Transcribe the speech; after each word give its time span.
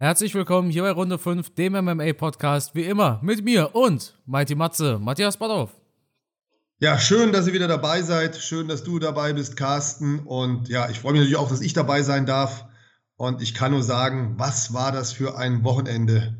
Herzlich 0.00 0.32
willkommen 0.36 0.70
hier 0.70 0.82
bei 0.82 0.92
Runde 0.92 1.18
5, 1.18 1.56
dem 1.56 1.72
MMA-Podcast, 1.72 2.76
wie 2.76 2.84
immer, 2.84 3.18
mit 3.20 3.44
mir 3.44 3.74
und 3.74 4.14
Mighty 4.26 4.54
Matze, 4.54 4.96
Matthias 5.00 5.36
Badorf. 5.36 5.72
Ja, 6.78 7.00
schön, 7.00 7.32
dass 7.32 7.48
ihr 7.48 7.52
wieder 7.52 7.66
dabei 7.66 8.02
seid. 8.02 8.36
Schön, 8.36 8.68
dass 8.68 8.84
du 8.84 9.00
dabei 9.00 9.32
bist, 9.32 9.56
Carsten. 9.56 10.20
Und 10.20 10.68
ja, 10.68 10.88
ich 10.88 11.00
freue 11.00 11.14
mich 11.14 11.22
natürlich 11.22 11.36
auch, 11.36 11.48
dass 11.48 11.62
ich 11.62 11.72
dabei 11.72 12.04
sein 12.04 12.26
darf. 12.26 12.66
Und 13.16 13.42
ich 13.42 13.54
kann 13.54 13.72
nur 13.72 13.82
sagen, 13.82 14.34
was 14.36 14.72
war 14.72 14.92
das 14.92 15.10
für 15.10 15.36
ein 15.36 15.64
Wochenende? 15.64 16.36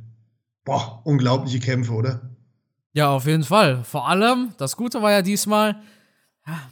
Boah, 0.65 1.03
unglaubliche 1.03 1.59
Kämpfe, 1.59 1.95
oder? 1.95 2.31
Ja, 2.93 3.11
auf 3.11 3.27
jeden 3.27 3.43
Fall. 3.43 3.83
Vor 3.83 4.09
allem, 4.09 4.55
das 4.59 4.77
Gute 4.77 5.03
war 5.03 5.11
ja 5.11 5.23
diesmal, 5.23 5.83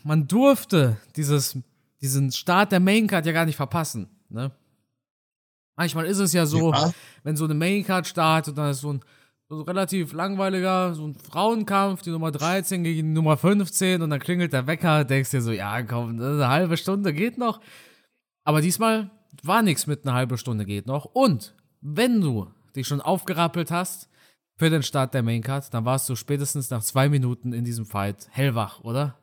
man 0.04 0.28
durfte 0.28 0.98
dieses, 1.16 1.58
diesen 2.00 2.30
Start 2.30 2.70
der 2.70 2.78
Maincard 2.78 3.26
ja 3.26 3.32
gar 3.32 3.44
nicht 3.44 3.56
verpassen. 3.56 4.08
Ne? 4.28 4.52
Manchmal 5.77 6.06
ist 6.06 6.18
es 6.18 6.32
ja 6.32 6.46
so, 6.46 6.72
ja. 6.72 6.92
wenn 7.22 7.36
so 7.36 7.45
eine 7.45 7.54
Maincard 7.54 8.06
startet, 8.06 8.56
dann 8.56 8.70
ist 8.70 8.80
so 8.80 8.95
ein, 8.95 9.00
so 9.48 9.56
ein 9.60 9.62
relativ 9.62 10.12
langweiliger, 10.12 10.95
so 10.95 11.06
ein 11.06 11.14
Frauenkampf, 11.14 12.02
die 12.02 12.10
Nummer 12.10 12.33
13 12.33 12.83
gegen 12.83 13.09
die 13.09 13.14
Nummer 13.14 13.37
15 13.37 14.00
und 14.00 14.10
dann 14.10 14.20
klingelt 14.20 14.52
der 14.52 14.66
Wecker, 14.66 15.05
denkst 15.05 15.30
dir 15.30 15.42
so, 15.42 15.52
ja 15.52 15.83
komm, 15.83 16.20
eine 16.20 16.48
halbe 16.48 16.77
Stunde 16.77 17.12
geht 17.12 17.36
noch. 17.36 17.60
Aber 18.45 18.62
diesmal 18.62 19.10
war 19.42 19.62
nichts 19.62 19.86
mit 19.86 20.06
einer 20.06 20.14
halben 20.14 20.38
Stunde 20.38 20.64
geht 20.64 20.86
noch. 20.86 21.05
Und 21.05 21.55
wenn 21.80 22.20
du 22.20 22.50
dich 22.74 22.86
schon 22.86 23.00
aufgerappelt 23.00 23.70
hast 23.70 24.08
für 24.56 24.70
den 24.70 24.83
Start 24.83 25.12
der 25.12 25.22
Maincard, 25.22 25.72
dann 25.74 25.84
warst 25.84 26.08
du 26.08 26.16
spätestens 26.16 26.70
nach 26.70 26.83
zwei 26.83 27.08
Minuten 27.08 27.52
in 27.52 27.64
diesem 27.64 27.84
Fight 27.84 28.28
hellwach, 28.30 28.80
oder? 28.80 29.19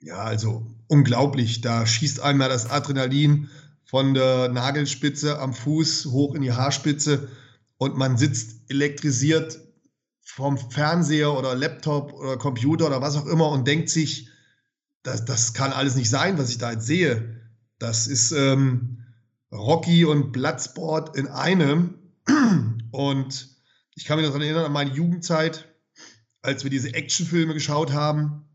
Ja, 0.00 0.16
also 0.16 0.66
unglaublich. 0.88 1.60
Da 1.60 1.86
schießt 1.86 2.20
einmal 2.20 2.48
das 2.48 2.70
Adrenalin 2.70 3.48
von 3.92 4.14
der 4.14 4.48
Nagelspitze 4.48 5.38
am 5.38 5.52
Fuß 5.52 6.06
hoch 6.06 6.34
in 6.34 6.40
die 6.40 6.52
Haarspitze 6.52 7.28
und 7.76 7.94
man 7.98 8.16
sitzt 8.16 8.70
elektrisiert 8.70 9.60
vom 10.22 10.56
Fernseher 10.56 11.36
oder 11.36 11.54
Laptop 11.54 12.14
oder 12.14 12.38
Computer 12.38 12.86
oder 12.86 13.02
was 13.02 13.16
auch 13.16 13.26
immer 13.26 13.50
und 13.50 13.68
denkt 13.68 13.90
sich, 13.90 14.30
das, 15.02 15.26
das 15.26 15.52
kann 15.52 15.74
alles 15.74 15.94
nicht 15.94 16.08
sein, 16.08 16.38
was 16.38 16.48
ich 16.48 16.56
da 16.56 16.72
jetzt 16.72 16.86
sehe. 16.86 17.38
Das 17.78 18.06
ist 18.06 18.32
ähm, 18.32 19.04
Rocky 19.52 20.06
und 20.06 20.32
Bloodsport 20.32 21.14
in 21.14 21.28
einem. 21.28 21.98
Und 22.92 23.56
ich 23.94 24.06
kann 24.06 24.16
mich 24.16 24.26
daran 24.26 24.40
erinnern 24.40 24.64
an 24.64 24.72
meine 24.72 24.94
Jugendzeit, 24.94 25.68
als 26.40 26.64
wir 26.64 26.70
diese 26.70 26.94
Actionfilme 26.94 27.52
geschaut 27.52 27.92
haben 27.92 28.46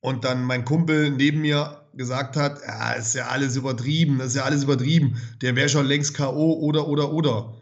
und 0.00 0.24
dann 0.24 0.44
mein 0.44 0.66
Kumpel 0.66 1.10
neben 1.10 1.40
mir 1.40 1.81
gesagt 1.94 2.36
hat, 2.36 2.60
ja, 2.66 2.92
ist 2.92 3.14
ja 3.14 3.28
alles 3.28 3.56
übertrieben, 3.56 4.18
das 4.18 4.28
ist 4.28 4.36
ja 4.36 4.44
alles 4.44 4.64
übertrieben, 4.64 5.20
der 5.40 5.56
wäre 5.56 5.68
schon 5.68 5.86
längst 5.86 6.14
K.O. 6.14 6.54
oder, 6.54 6.88
oder, 6.88 7.12
oder. 7.12 7.54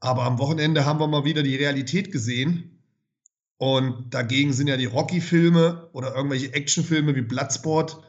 Aber 0.00 0.24
am 0.24 0.38
Wochenende 0.38 0.84
haben 0.84 1.00
wir 1.00 1.06
mal 1.06 1.24
wieder 1.24 1.42
die 1.42 1.56
Realität 1.56 2.10
gesehen. 2.12 2.78
Und 3.58 4.12
dagegen 4.12 4.52
sind 4.52 4.66
ja 4.66 4.76
die 4.76 4.86
Rocky-Filme 4.86 5.88
oder 5.92 6.16
irgendwelche 6.16 6.52
Actionfilme 6.52 7.14
wie 7.14 7.22
Bloodsport, 7.22 8.02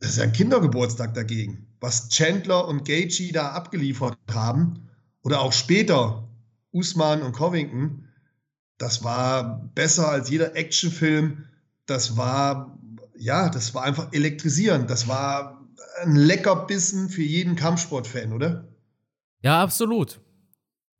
das 0.00 0.10
ist 0.10 0.16
ja 0.18 0.24
ein 0.24 0.32
Kindergeburtstag 0.32 1.14
dagegen. 1.14 1.66
Was 1.80 2.10
Chandler 2.10 2.68
und 2.68 2.84
Gaethje 2.84 3.32
da 3.32 3.52
abgeliefert 3.52 4.18
haben 4.30 4.90
oder 5.22 5.40
auch 5.40 5.54
später 5.54 6.28
Usman 6.72 7.22
und 7.22 7.32
Covington, 7.32 8.08
das 8.76 9.02
war 9.02 9.70
besser 9.74 10.08
als 10.08 10.28
jeder 10.28 10.56
Actionfilm. 10.56 11.44
Das 11.86 12.18
war 12.18 12.78
ja, 13.16 13.48
das 13.48 13.74
war 13.74 13.82
einfach 13.82 14.12
elektrisierend. 14.12 14.90
Das 14.90 15.08
war 15.08 15.66
ein 16.02 16.16
Leckerbissen 16.16 17.08
für 17.08 17.22
jeden 17.22 17.56
Kampfsportfan, 17.56 18.32
oder? 18.32 18.68
Ja, 19.42 19.62
absolut. 19.62 20.20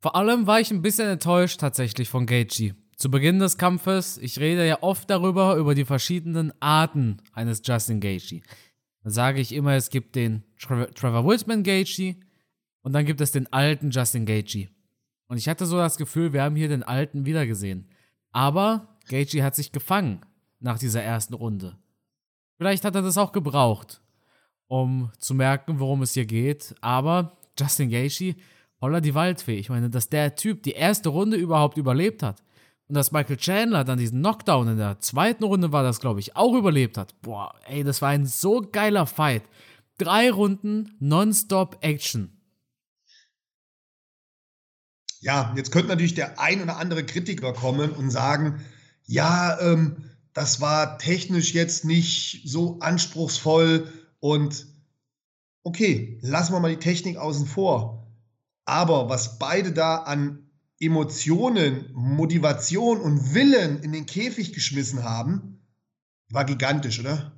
Vor 0.01 0.15
allem 0.15 0.47
war 0.47 0.59
ich 0.59 0.71
ein 0.71 0.81
bisschen 0.81 1.09
enttäuscht 1.09 1.59
tatsächlich 1.59 2.09
von 2.09 2.25
Gaethje. 2.25 2.75
Zu 2.95 3.11
Beginn 3.11 3.39
des 3.39 3.57
Kampfes, 3.57 4.17
ich 4.17 4.39
rede 4.39 4.65
ja 4.65 4.81
oft 4.81 5.09
darüber, 5.09 5.55
über 5.55 5.75
die 5.75 5.83
verschiedenen 5.83 6.53
Arten 6.61 7.17
eines 7.33 7.61
Justin 7.65 7.99
Gaethje. 7.99 8.41
Dann 9.03 9.11
sage 9.11 9.41
ich 9.41 9.51
immer, 9.51 9.73
es 9.73 9.89
gibt 9.89 10.15
den 10.15 10.43
Trevor, 10.59 10.89
Trevor 10.91 11.27
Whitman 11.27 11.63
Gaethje 11.63 12.15
und 12.81 12.93
dann 12.93 13.05
gibt 13.05 13.19
es 13.19 13.31
den 13.31 13.51
alten 13.51 13.89
Justin 13.89 14.25
Gaethje. 14.25 14.69
Und 15.27 15.37
ich 15.37 15.49
hatte 15.49 15.65
so 15.65 15.77
das 15.77 15.97
Gefühl, 15.97 16.33
wir 16.33 16.43
haben 16.43 16.55
hier 16.55 16.69
den 16.69 16.83
alten 16.83 17.25
wiedergesehen. 17.25 17.89
Aber 18.31 18.99
Gaethje 19.07 19.43
hat 19.43 19.55
sich 19.55 19.71
gefangen 19.71 20.21
nach 20.59 20.79
dieser 20.79 21.01
ersten 21.01 21.33
Runde. 21.33 21.77
Vielleicht 22.57 22.85
hat 22.85 22.95
er 22.95 23.01
das 23.01 23.17
auch 23.17 23.31
gebraucht, 23.31 24.01
um 24.67 25.11
zu 25.19 25.33
merken, 25.33 25.79
worum 25.79 26.01
es 26.01 26.13
hier 26.13 26.25
geht. 26.25 26.75
Aber 26.81 27.37
Justin 27.59 27.89
Gaethje, 27.89 28.35
holla 28.81 29.01
die 29.01 29.15
Waldfee. 29.15 29.57
Ich 29.57 29.69
meine, 29.69 29.89
dass 29.89 30.09
der 30.09 30.35
Typ 30.35 30.63
die 30.63 30.71
erste 30.71 31.09
Runde 31.09 31.37
überhaupt 31.37 31.77
überlebt 31.77 32.23
hat. 32.23 32.41
Und 32.87 32.95
dass 32.95 33.11
Michael 33.11 33.37
Chandler 33.37 33.83
dann 33.83 33.97
diesen 33.97 34.19
Knockdown 34.19 34.67
in 34.69 34.77
der 34.77 34.99
zweiten 34.99 35.43
Runde 35.43 35.71
war, 35.71 35.83
das 35.83 35.99
glaube 35.99 36.19
ich, 36.19 36.35
auch 36.35 36.53
überlebt 36.53 36.97
hat. 36.97 37.19
Boah, 37.21 37.53
ey, 37.67 37.83
das 37.83 38.01
war 38.01 38.09
ein 38.09 38.25
so 38.25 38.61
geiler 38.61 39.07
Fight. 39.07 39.43
Drei 39.97 40.29
Runden 40.29 40.95
Nonstop 40.99 41.77
Action. 41.81 42.31
Ja, 45.21 45.53
jetzt 45.57 45.71
könnte 45.71 45.87
natürlich 45.87 46.13
der 46.13 46.39
ein 46.39 46.61
oder 46.61 46.77
andere 46.77 47.03
Kritiker 47.03 47.53
kommen 47.53 47.89
und 47.91 48.11
sagen, 48.11 48.63
ja, 49.05 49.59
ähm, 49.59 50.11
das 50.35 50.59
war 50.59 50.99
technisch 50.99 51.53
jetzt 51.53 51.85
nicht 51.85 52.41
so 52.45 52.77
anspruchsvoll 52.81 53.91
und 54.19 54.67
okay, 55.63 56.19
lassen 56.21 56.53
wir 56.53 56.59
mal 56.59 56.71
die 56.71 56.77
Technik 56.77 57.17
außen 57.17 57.47
vor. 57.47 58.05
Aber 58.65 59.07
was 59.07 59.39
beide 59.39 59.71
da 59.71 59.95
an 59.95 60.49
Emotionen, 60.77 61.89
Motivation 61.93 62.99
und 62.99 63.33
Willen 63.33 63.81
in 63.81 63.93
den 63.93 64.05
Käfig 64.05 64.51
geschmissen 64.51 65.03
haben, 65.03 65.61
war 66.29 66.43
gigantisch, 66.43 66.99
oder? 66.99 67.31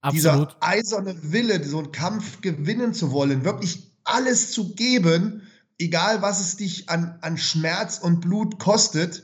Absolut. 0.00 0.48
Dieser 0.48 0.56
eiserne 0.60 1.32
Wille, 1.32 1.62
so 1.64 1.78
einen 1.78 1.92
Kampf 1.92 2.40
gewinnen 2.40 2.92
zu 2.92 3.12
wollen, 3.12 3.44
wirklich 3.44 3.92
alles 4.02 4.50
zu 4.50 4.74
geben, 4.74 5.42
egal 5.78 6.22
was 6.22 6.40
es 6.40 6.56
dich 6.56 6.88
an, 6.88 7.18
an 7.20 7.38
Schmerz 7.38 7.98
und 7.98 8.20
Blut 8.20 8.58
kostet, 8.58 9.22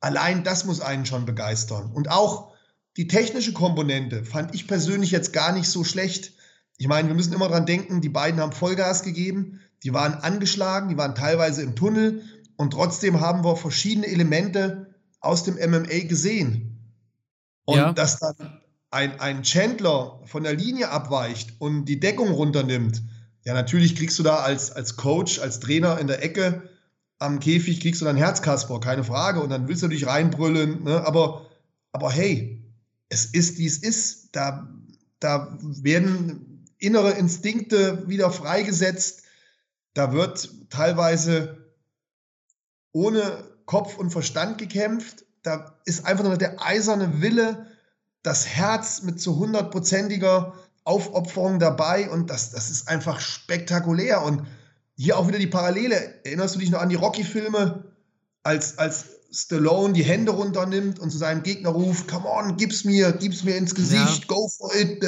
Allein 0.00 0.44
das 0.44 0.64
muss 0.64 0.80
einen 0.80 1.06
schon 1.06 1.26
begeistern. 1.26 1.92
Und 1.92 2.10
auch 2.10 2.52
die 2.96 3.06
technische 3.06 3.52
Komponente 3.52 4.24
fand 4.24 4.54
ich 4.54 4.66
persönlich 4.66 5.10
jetzt 5.10 5.32
gar 5.32 5.52
nicht 5.52 5.68
so 5.68 5.84
schlecht. 5.84 6.32
Ich 6.78 6.88
meine, 6.88 7.08
wir 7.08 7.14
müssen 7.14 7.32
immer 7.32 7.48
dran 7.48 7.66
denken, 7.66 8.00
die 8.00 8.08
beiden 8.08 8.40
haben 8.40 8.52
Vollgas 8.52 9.02
gegeben, 9.02 9.60
die 9.84 9.92
waren 9.92 10.14
angeschlagen, 10.14 10.88
die 10.88 10.96
waren 10.96 11.14
teilweise 11.14 11.62
im 11.62 11.76
Tunnel 11.76 12.22
und 12.56 12.72
trotzdem 12.72 13.20
haben 13.20 13.44
wir 13.44 13.56
verschiedene 13.56 14.06
Elemente 14.06 14.94
aus 15.20 15.44
dem 15.44 15.54
MMA 15.54 16.06
gesehen. 16.08 16.96
Und 17.64 17.76
ja. 17.76 17.92
dass 17.92 18.18
dann 18.18 18.60
ein, 18.90 19.20
ein 19.20 19.42
Chandler 19.42 20.20
von 20.24 20.42
der 20.42 20.54
Linie 20.54 20.90
abweicht 20.90 21.60
und 21.60 21.84
die 21.84 22.00
Deckung 22.00 22.30
runternimmt, 22.30 23.02
ja, 23.44 23.54
natürlich 23.54 23.96
kriegst 23.96 24.18
du 24.18 24.22
da 24.22 24.36
als, 24.36 24.70
als 24.70 24.96
Coach, 24.96 25.38
als 25.38 25.60
Trainer 25.60 25.98
in 25.98 26.06
der 26.06 26.22
Ecke 26.22 26.68
am 27.20 27.38
Käfig 27.38 27.80
kriegst 27.80 28.00
du 28.00 28.06
dann 28.06 28.16
Herzkasper, 28.16 28.80
keine 28.80 29.04
Frage. 29.04 29.40
Und 29.40 29.50
dann 29.50 29.68
willst 29.68 29.82
du 29.82 29.88
dich 29.88 30.06
reinbrüllen. 30.06 30.82
Ne? 30.84 31.06
Aber, 31.06 31.46
aber 31.92 32.10
hey, 32.10 32.64
es 33.10 33.26
ist, 33.26 33.58
wie 33.58 33.66
es 33.66 33.78
ist. 33.78 34.30
Da, 34.32 34.68
da 35.20 35.56
werden 35.60 36.66
innere 36.78 37.12
Instinkte 37.12 38.08
wieder 38.08 38.30
freigesetzt. 38.30 39.24
Da 39.92 40.12
wird 40.12 40.50
teilweise 40.70 41.74
ohne 42.92 43.44
Kopf 43.66 43.98
und 43.98 44.10
Verstand 44.10 44.56
gekämpft. 44.56 45.26
Da 45.42 45.78
ist 45.84 46.06
einfach 46.06 46.24
nur 46.24 46.38
der 46.38 46.64
eiserne 46.64 47.20
Wille, 47.20 47.66
das 48.22 48.46
Herz 48.46 49.02
mit 49.02 49.20
zu 49.20 49.38
hundertprozentiger 49.38 50.54
Aufopferung 50.84 51.58
dabei. 51.58 52.08
Und 52.08 52.30
das, 52.30 52.50
das 52.50 52.70
ist 52.70 52.88
einfach 52.88 53.20
spektakulär. 53.20 54.22
Und 54.22 54.46
hier 55.00 55.16
auch 55.16 55.26
wieder 55.28 55.38
die 55.38 55.46
Parallele. 55.46 56.20
Erinnerst 56.24 56.54
du 56.54 56.58
dich 56.58 56.70
noch 56.70 56.80
an 56.80 56.90
die 56.90 56.94
Rocky-Filme, 56.94 57.84
als, 58.42 58.76
als 58.76 59.06
Stallone 59.32 59.94
die 59.94 60.02
Hände 60.02 60.32
runternimmt 60.32 60.98
und 60.98 61.10
zu 61.10 61.16
seinem 61.16 61.42
Gegner 61.42 61.70
ruft, 61.70 62.06
come 62.06 62.28
on, 62.28 62.58
gib's 62.58 62.84
mir, 62.84 63.12
gib's 63.12 63.42
mir 63.42 63.56
ins 63.56 63.74
Gesicht, 63.74 64.20
ja. 64.20 64.26
go 64.26 64.48
for 64.48 64.74
it. 64.74 65.02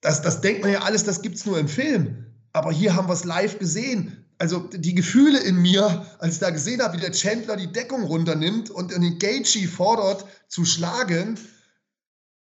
Das, 0.00 0.22
das 0.22 0.40
denkt 0.42 0.62
man 0.62 0.70
ja 0.70 0.82
alles, 0.82 1.02
das 1.02 1.22
gibt's 1.22 1.44
nur 1.44 1.58
im 1.58 1.66
Film. 1.66 2.26
Aber 2.52 2.70
hier 2.70 2.94
haben 2.94 3.08
wir 3.08 3.14
es 3.14 3.24
live 3.24 3.58
gesehen. 3.58 4.26
Also 4.38 4.60
die 4.60 4.94
Gefühle 4.94 5.40
in 5.40 5.60
mir, 5.60 6.06
als 6.20 6.34
ich 6.34 6.40
da 6.40 6.50
gesehen 6.50 6.80
habe, 6.80 6.96
wie 6.96 7.00
der 7.00 7.12
Chandler 7.12 7.56
die 7.56 7.72
Deckung 7.72 8.04
runternimmt 8.04 8.70
und 8.70 8.92
den 8.92 9.18
Gaethje 9.18 9.66
fordert 9.66 10.24
zu 10.46 10.64
schlagen. 10.64 11.36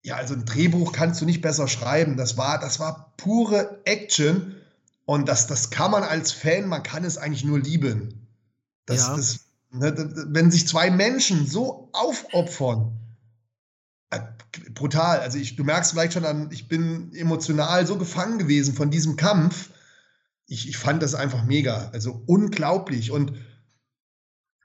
Ja, 0.02 0.16
also 0.16 0.34
ein 0.34 0.46
Drehbuch 0.46 0.94
kannst 0.94 1.20
du 1.20 1.26
nicht 1.26 1.42
besser 1.42 1.68
schreiben. 1.68 2.16
Das 2.16 2.38
war, 2.38 2.58
das 2.58 2.80
war 2.80 3.14
pure 3.18 3.82
Action. 3.84 4.56
Und 5.08 5.30
das, 5.30 5.48
das 5.48 5.70
kann 5.70 5.92
man 5.92 6.04
als 6.04 6.34
Fan, 6.34 6.68
man 6.68 6.84
kann 6.84 7.06
es 7.06 7.18
eigentlich 7.18 7.46
nur 7.46 7.60
lieben. 7.60 8.28
Das, 8.86 9.08
ja. 9.08 9.16
das, 9.16 9.40
ne, 9.72 10.14
wenn 10.28 10.52
sich 10.52 10.68
zwei 10.68 10.92
Menschen 10.92 11.48
so 11.48 11.90
aufopfern, 11.94 12.92
äh, 14.10 14.20
brutal. 14.74 15.22
Also 15.22 15.38
ich, 15.38 15.56
du 15.56 15.64
merkst 15.64 15.92
vielleicht 15.92 16.12
schon 16.12 16.26
an, 16.26 16.50
ich 16.52 16.68
bin 16.68 17.14
emotional 17.14 17.88
so 17.88 17.98
gefangen 17.98 18.38
gewesen 18.38 18.74
von 18.74 18.92
diesem 18.92 19.16
Kampf. 19.16 19.70
ich, 20.46 20.68
ich 20.68 20.76
fand 20.76 21.02
das 21.02 21.16
einfach 21.16 21.46
mega. 21.46 21.90
Also 21.94 22.22
unglaublich. 22.26 23.10
Und 23.10 23.32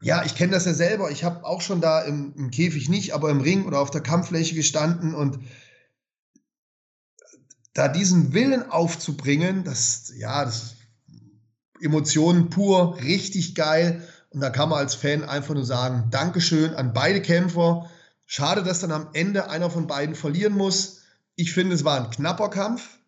ja, 0.01 0.25
ich 0.25 0.35
kenne 0.35 0.51
das 0.51 0.65
ja 0.65 0.75
selber. 0.75 1.13
Ich 1.13 1.23
habe 1.23 1.45
auch 1.45 1.61
schon 1.61 1.81
da 1.81 2.01
im, 2.01 2.35
im, 2.37 2.51
Käfig 2.51 2.89
nicht, 2.89 3.15
aber 3.15 3.31
im 3.31 3.43
Ring 3.43 3.65
oder 3.65 3.79
auf 3.79 3.93
der 3.93 4.01
Kampffläche 4.01 4.57
gestanden 4.57 5.15
und 5.15 5.39
da 7.75 7.89
diesen 7.89 8.35
Willen 8.35 8.71
aufzubringen, 8.71 9.65
das, 9.65 10.13
ja, 10.17 10.45
das 10.45 10.75
Emotionen 11.81 12.51
pur, 12.51 12.97
richtig 13.03 13.55
geil. 13.55 14.07
Und 14.31 14.41
da 14.41 14.51
kann 14.51 14.69
man 14.69 14.79
als 14.79 14.95
Fan 14.95 15.25
einfach 15.25 15.55
nur 15.55 15.65
sagen, 15.65 16.09
Dankeschön 16.11 16.75
an 16.75 16.93
beide 16.93 17.21
Kämpfer. 17.21 17.91
Schade, 18.25 18.63
dass 18.63 18.81
dann 18.81 18.93
am 18.93 19.09
Ende 19.13 19.51
einer 19.51 19.71
von 19.71 19.87
beiden 19.87 20.15
verlieren 20.15 20.55
muss. 20.55 21.03
Ich 21.35 21.53
finde, 21.53 21.75
es 21.75 21.85
war 21.85 21.99
ein 21.99 22.11
knapper 22.11 22.49
Kampf. 22.49 22.99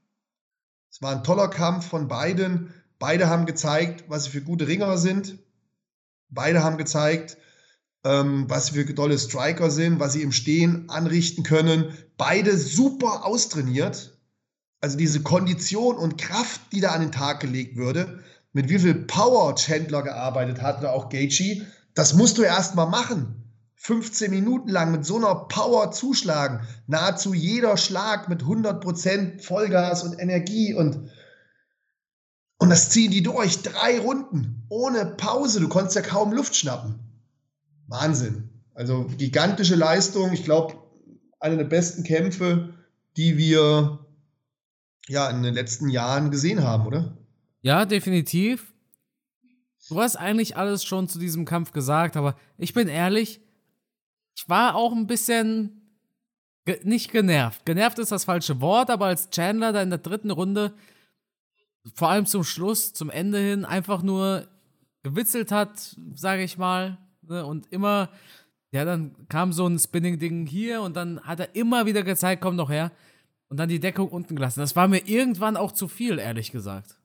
Es 0.90 1.00
war 1.02 1.12
ein 1.12 1.24
toller 1.24 1.48
Kampf 1.48 1.86
von 1.86 2.08
beiden. 2.08 2.72
Beide 2.98 3.28
haben 3.28 3.46
gezeigt, 3.46 4.04
was 4.08 4.24
sie 4.24 4.30
für 4.30 4.42
gute 4.42 4.66
Ringer 4.66 4.98
sind. 4.98 5.38
Beide 6.28 6.62
haben 6.62 6.78
gezeigt, 6.78 7.36
ähm, 8.04 8.46
was 8.48 8.66
sie 8.66 8.84
für 8.84 8.94
tolle 8.94 9.18
Striker 9.18 9.70
sind, 9.70 9.98
was 10.00 10.12
sie 10.12 10.22
im 10.22 10.32
Stehen 10.32 10.88
anrichten 10.88 11.42
können. 11.42 11.96
Beide 12.16 12.56
super 12.56 13.24
austrainiert. 13.24 14.13
Also 14.84 14.98
diese 14.98 15.22
Kondition 15.22 15.96
und 15.96 16.18
Kraft, 16.18 16.60
die 16.70 16.82
da 16.82 16.90
an 16.90 17.00
den 17.00 17.10
Tag 17.10 17.40
gelegt 17.40 17.76
würde, 17.76 18.22
mit 18.52 18.68
wie 18.68 18.78
viel 18.78 18.94
Power 18.94 19.56
Chandler 19.56 20.02
gearbeitet 20.02 20.60
hat 20.60 20.80
oder 20.80 20.92
auch 20.92 21.08
Gaethje, 21.08 21.64
das 21.94 22.12
musst 22.12 22.36
du 22.36 22.42
erst 22.42 22.74
mal 22.74 22.84
machen. 22.84 23.50
15 23.76 24.30
Minuten 24.30 24.68
lang 24.68 24.92
mit 24.92 25.06
so 25.06 25.16
einer 25.16 25.36
Power 25.36 25.90
zuschlagen. 25.90 26.68
Nahezu 26.86 27.32
jeder 27.32 27.78
Schlag 27.78 28.28
mit 28.28 28.42
100% 28.42 29.42
Vollgas 29.42 30.02
und 30.02 30.20
Energie 30.20 30.74
und, 30.74 31.10
und 32.58 32.68
das 32.68 32.90
ziehen 32.90 33.10
die 33.10 33.22
durch. 33.22 33.62
Drei 33.62 33.98
Runden 33.98 34.66
ohne 34.68 35.06
Pause. 35.06 35.60
Du 35.60 35.68
konntest 35.70 35.96
ja 35.96 36.02
kaum 36.02 36.30
Luft 36.30 36.56
schnappen. 36.56 36.98
Wahnsinn. 37.86 38.50
Also 38.74 39.06
gigantische 39.16 39.76
Leistung. 39.76 40.34
Ich 40.34 40.44
glaube, 40.44 40.74
eine 41.40 41.56
der 41.56 41.64
besten 41.64 42.04
Kämpfe, 42.04 42.74
die 43.16 43.38
wir 43.38 44.03
ja 45.08 45.28
in 45.30 45.42
den 45.42 45.54
letzten 45.54 45.88
Jahren 45.88 46.30
gesehen 46.30 46.62
haben, 46.62 46.86
oder? 46.86 47.16
Ja, 47.62 47.84
definitiv. 47.84 48.72
Du 49.88 50.00
hast 50.00 50.16
eigentlich 50.16 50.56
alles 50.56 50.84
schon 50.84 51.08
zu 51.08 51.18
diesem 51.18 51.44
Kampf 51.44 51.72
gesagt, 51.72 52.16
aber 52.16 52.36
ich 52.56 52.72
bin 52.72 52.88
ehrlich, 52.88 53.40
ich 54.36 54.48
war 54.48 54.74
auch 54.74 54.92
ein 54.92 55.06
bisschen 55.06 55.82
ge 56.64 56.80
nicht 56.84 57.12
genervt. 57.12 57.66
Genervt 57.66 57.98
ist 57.98 58.12
das 58.12 58.24
falsche 58.24 58.60
Wort, 58.60 58.90
aber 58.90 59.06
als 59.06 59.30
Chandler 59.30 59.72
da 59.72 59.82
in 59.82 59.90
der 59.90 59.98
dritten 59.98 60.30
Runde, 60.30 60.72
vor 61.94 62.08
allem 62.08 62.26
zum 62.26 62.44
Schluss, 62.44 62.94
zum 62.94 63.10
Ende 63.10 63.38
hin, 63.38 63.64
einfach 63.64 64.02
nur 64.02 64.48
gewitzelt 65.02 65.52
hat, 65.52 65.96
sage 66.14 66.42
ich 66.42 66.56
mal, 66.56 66.96
ne, 67.22 67.44
und 67.44 67.70
immer, 67.70 68.08
ja, 68.70 68.86
dann 68.86 69.14
kam 69.28 69.52
so 69.52 69.66
ein 69.66 69.78
Spinning-Ding 69.78 70.46
hier 70.46 70.80
und 70.80 70.96
dann 70.96 71.20
hat 71.20 71.40
er 71.40 71.54
immer 71.54 71.84
wieder 71.84 72.02
gezeigt, 72.02 72.40
komm 72.40 72.56
doch 72.56 72.70
her, 72.70 72.90
und 73.54 73.58
dann 73.58 73.68
die 73.68 73.80
Deckung 73.80 74.08
unten 74.08 74.36
gelassen. 74.36 74.60
Das 74.60 74.76
war 74.76 74.88
mir 74.88 75.06
irgendwann 75.08 75.56
auch 75.56 75.72
zu 75.72 75.88
viel, 75.88 76.18
ehrlich 76.18 76.52
gesagt. 76.52 76.98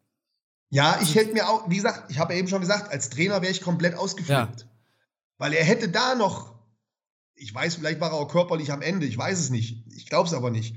Ja, 0.70 1.00
ich 1.02 1.16
hätte 1.16 1.34
mir 1.34 1.50
auch, 1.50 1.70
wie 1.70 1.78
gesagt, 1.78 2.12
ich 2.12 2.20
habe 2.20 2.36
eben 2.36 2.48
schon 2.48 2.62
gesagt, 2.62 2.92
als 2.92 3.10
Trainer 3.10 3.42
wäre 3.42 3.52
ich 3.52 3.62
komplett 3.62 3.96
ausgeflippt. 3.96 4.62
Ja. 4.62 4.68
Weil 5.38 5.54
er 5.54 5.64
hätte 5.64 5.90
da 5.90 6.16
noch 6.16 6.60
ich 7.40 7.54
weiß, 7.54 7.76
vielleicht 7.76 8.00
war 8.00 8.12
er 8.12 8.18
auch 8.18 8.28
körperlich 8.28 8.72
am 8.72 8.82
Ende, 8.82 9.06
ich 9.06 9.18
weiß 9.18 9.40
es 9.40 9.50
nicht. 9.50 9.84
Ich 9.96 10.08
glaube 10.08 10.28
es 10.28 10.34
aber 10.34 10.52
nicht. 10.52 10.76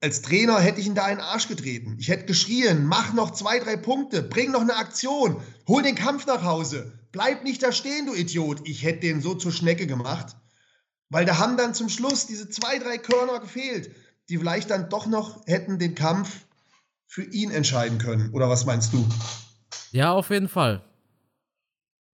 Als 0.00 0.20
Trainer 0.20 0.58
hätte 0.60 0.80
ich 0.80 0.86
ihn 0.86 0.94
da 0.94 1.08
in 1.08 1.16
den 1.16 1.24
Arsch 1.24 1.48
getreten. 1.48 1.96
Ich 1.98 2.08
hätte 2.08 2.26
geschrien, 2.26 2.84
mach 2.84 3.14
noch 3.14 3.30
zwei, 3.30 3.58
drei 3.58 3.76
Punkte, 3.76 4.22
bring 4.22 4.50
noch 4.50 4.60
eine 4.60 4.76
Aktion, 4.76 5.40
hol 5.66 5.82
den 5.82 5.94
Kampf 5.94 6.26
nach 6.26 6.42
Hause, 6.42 6.92
bleib 7.12 7.44
nicht 7.44 7.62
da 7.62 7.72
stehen, 7.72 8.06
du 8.06 8.14
Idiot. 8.14 8.68
Ich 8.68 8.82
hätte 8.82 9.00
den 9.00 9.22
so 9.22 9.34
zur 9.34 9.52
Schnecke 9.52 9.86
gemacht. 9.86 10.36
Weil 11.08 11.24
da 11.24 11.38
haben 11.38 11.56
dann 11.56 11.74
zum 11.74 11.88
Schluss 11.88 12.26
diese 12.26 12.50
zwei, 12.50 12.78
drei 12.78 12.98
Körner 12.98 13.38
gefehlt, 13.38 13.94
die 14.28 14.38
vielleicht 14.38 14.70
dann 14.70 14.88
doch 14.88 15.06
noch 15.06 15.46
hätten 15.46 15.78
den 15.78 15.94
Kampf 15.94 16.44
für 17.06 17.22
ihn 17.24 17.50
entscheiden 17.50 17.98
können. 17.98 18.30
Oder 18.32 18.48
was 18.48 18.64
meinst 18.64 18.92
du? 18.92 19.06
Ja, 19.92 20.12
auf 20.12 20.30
jeden 20.30 20.48
Fall. 20.48 20.82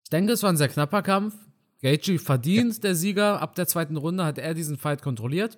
Ich 0.03 0.09
denke, 0.09 0.33
es 0.33 0.43
war 0.43 0.51
ein 0.51 0.57
sehr 0.57 0.69
knapper 0.69 1.01
Kampf. 1.01 1.35
Gaethje 1.81 2.19
verdient 2.19 2.75
ja. 2.75 2.81
der 2.81 2.95
Sieger. 2.95 3.41
Ab 3.41 3.55
der 3.55 3.67
zweiten 3.67 3.97
Runde 3.97 4.23
hat 4.23 4.37
er 4.37 4.53
diesen 4.53 4.77
Fight 4.77 5.01
kontrolliert. 5.01 5.57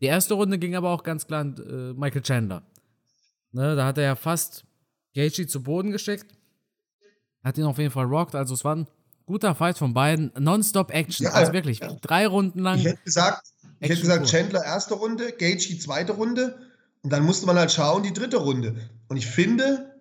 Die 0.00 0.06
erste 0.06 0.34
Runde 0.34 0.58
ging 0.58 0.76
aber 0.76 0.90
auch 0.90 1.02
ganz 1.02 1.26
klar 1.26 1.40
an 1.40 1.56
äh, 1.56 1.92
Michael 1.92 2.22
Chandler. 2.22 2.62
Ne, 3.52 3.76
da 3.76 3.86
hat 3.86 3.98
er 3.98 4.04
ja 4.04 4.16
fast 4.16 4.64
Gaethje 5.14 5.46
zu 5.46 5.62
Boden 5.62 5.90
geschickt. 5.90 6.26
Hat 7.42 7.58
ihn 7.58 7.64
auf 7.64 7.78
jeden 7.78 7.90
Fall 7.90 8.06
rockt. 8.06 8.34
Also 8.34 8.54
es 8.54 8.64
war 8.64 8.76
ein 8.76 8.86
guter 9.26 9.54
Fight 9.54 9.78
von 9.78 9.94
beiden. 9.94 10.32
Non-stop 10.38 10.90
Action. 10.92 11.24
Ja, 11.24 11.32
also 11.32 11.52
wirklich. 11.52 11.80
Ja. 11.80 11.94
Drei 12.00 12.26
Runden 12.26 12.60
lang. 12.60 12.78
Ich 12.78 12.84
hätte 12.84 13.02
gesagt, 13.04 13.48
ich 13.80 13.90
hätte 13.90 14.00
gesagt 14.00 14.28
Chandler 14.28 14.64
erste 14.64 14.94
Runde, 14.94 15.32
Gaethje 15.32 15.78
zweite 15.78 16.12
Runde. 16.12 16.58
Und 17.02 17.12
dann 17.12 17.24
musste 17.24 17.46
man 17.46 17.56
halt 17.56 17.70
schauen, 17.70 18.02
die 18.02 18.12
dritte 18.12 18.38
Runde. 18.38 18.90
Und 19.08 19.16
ich 19.16 19.26
finde, 19.26 20.00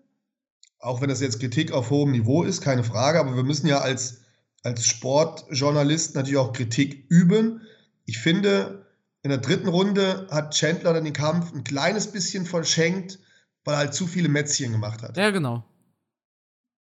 auch 0.79 1.01
wenn 1.01 1.09
das 1.09 1.21
jetzt 1.21 1.39
Kritik 1.39 1.71
auf 1.71 1.89
hohem 1.89 2.11
Niveau 2.11 2.43
ist, 2.43 2.61
keine 2.61 2.83
Frage, 2.83 3.19
aber 3.19 3.35
wir 3.35 3.43
müssen 3.43 3.67
ja 3.67 3.79
als 3.79 4.21
als 4.63 4.85
Sportjournalist 4.85 6.15
natürlich 6.15 6.37
auch 6.37 6.53
Kritik 6.53 7.05
üben. 7.09 7.61
Ich 8.05 8.17
finde, 8.17 8.85
in 9.23 9.29
der 9.29 9.39
dritten 9.39 9.67
Runde 9.67 10.27
hat 10.29 10.53
Chandler 10.53 10.93
dann 10.93 11.05
den 11.05 11.13
Kampf 11.13 11.53
ein 11.53 11.63
kleines 11.63 12.11
bisschen 12.11 12.45
verschenkt, 12.45 13.19
weil 13.63 13.75
er 13.75 13.77
halt 13.79 13.93
zu 13.93 14.07
viele 14.07 14.29
Mätzchen 14.29 14.71
gemacht 14.71 15.01
hat. 15.01 15.17
Ja, 15.17 15.31
genau. 15.31 15.63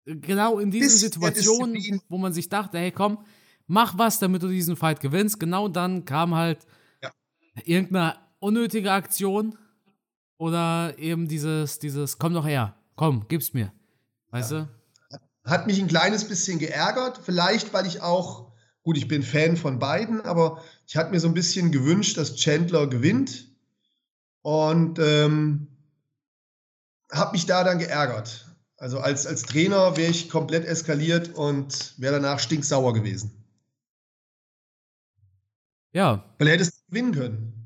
Genau 0.04 0.58
in 0.58 0.70
diesen 0.70 0.88
Bis 0.88 1.00
Situationen, 1.00 2.00
wo 2.08 2.18
man 2.18 2.32
sich 2.32 2.48
dachte, 2.48 2.78
hey 2.78 2.90
komm, 2.90 3.24
mach 3.66 3.96
was, 3.96 4.18
damit 4.18 4.42
du 4.42 4.48
diesen 4.48 4.76
Fight 4.76 5.00
gewinnst. 5.00 5.38
Genau 5.38 5.68
dann 5.68 6.04
kam 6.04 6.34
halt. 6.34 6.66
Irgendeine 7.66 8.16
unnötige 8.38 8.92
Aktion 8.92 9.56
oder 10.38 10.98
eben 10.98 11.28
dieses, 11.28 11.78
dieses, 11.78 12.18
komm 12.18 12.34
doch 12.34 12.46
her, 12.46 12.74
komm, 12.96 13.26
gib's 13.28 13.52
mir. 13.52 13.72
Weißt 14.30 14.52
ja. 14.52 14.68
du? 15.10 15.18
Hat 15.44 15.66
mich 15.66 15.80
ein 15.80 15.88
kleines 15.88 16.28
bisschen 16.28 16.58
geärgert, 16.58 17.20
vielleicht 17.22 17.72
weil 17.72 17.86
ich 17.86 18.02
auch, 18.02 18.52
gut, 18.82 18.96
ich 18.96 19.08
bin 19.08 19.22
Fan 19.22 19.56
von 19.56 19.78
beiden, 19.78 20.20
aber 20.20 20.62
ich 20.86 20.96
hatte 20.96 21.10
mir 21.10 21.20
so 21.20 21.28
ein 21.28 21.34
bisschen 21.34 21.72
gewünscht, 21.72 22.16
dass 22.16 22.36
Chandler 22.36 22.86
gewinnt 22.86 23.48
und 24.42 24.98
ähm, 24.98 25.68
habe 27.12 27.32
mich 27.32 27.46
da 27.46 27.64
dann 27.64 27.78
geärgert. 27.78 28.46
Also 28.76 28.98
als, 28.98 29.26
als 29.26 29.42
Trainer 29.42 29.96
wäre 29.96 30.10
ich 30.10 30.30
komplett 30.30 30.64
eskaliert 30.64 31.34
und 31.34 31.94
wäre 31.98 32.14
danach 32.14 32.38
stinksauer 32.38 32.94
gewesen. 32.94 33.44
Ja. 35.92 36.24
Weil 36.38 36.48
er 36.48 36.54
hätte 36.54 36.62
es 36.62 36.86
gewinnen 36.88 37.12
können. 37.12 37.59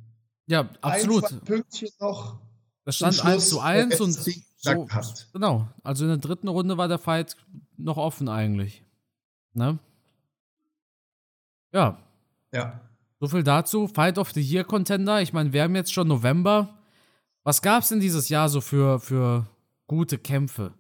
Ja, 0.47 0.69
absolut. 0.81 1.25
Ein, 1.31 1.41
Pünktchen 1.41 1.89
noch. 2.01 2.39
Das 2.85 2.97
stand 2.97 3.25
1 3.25 3.49
zu 3.49 3.61
1 3.61 4.01
und 4.01 4.13
so, 4.13 4.89
genau. 5.33 5.69
Also 5.83 6.05
in 6.05 6.11
der 6.11 6.19
dritten 6.19 6.49
Runde 6.49 6.79
war 6.79 6.89
der 6.89 6.99
Fight 6.99 7.37
noch 7.77 7.97
offen 7.97 8.29
eigentlich. 8.29 8.83
Ne? 9.53 9.79
Ja. 11.73 11.99
Ja. 12.53 12.81
So 13.21 13.29
viel 13.29 13.43
dazu. 13.43 13.89
Fight 13.89 14.19
of 14.19 14.33
the 14.33 14.41
Year 14.41 14.65
Contender. 14.65 15.21
Ich 15.21 15.33
meine, 15.33 15.53
wir 15.53 15.63
haben 15.63 15.75
jetzt 15.75 15.93
schon 15.93 16.09
November. 16.09 16.79
Was 17.43 17.63
gab 17.63 17.83
es 17.83 17.91
denn 17.91 18.01
dieses 18.01 18.29
Jahr 18.29 18.49
so 18.49 18.61
für, 18.61 19.01
für 19.01 19.47
gute 19.87 20.19
Kämpfe? 20.19 20.73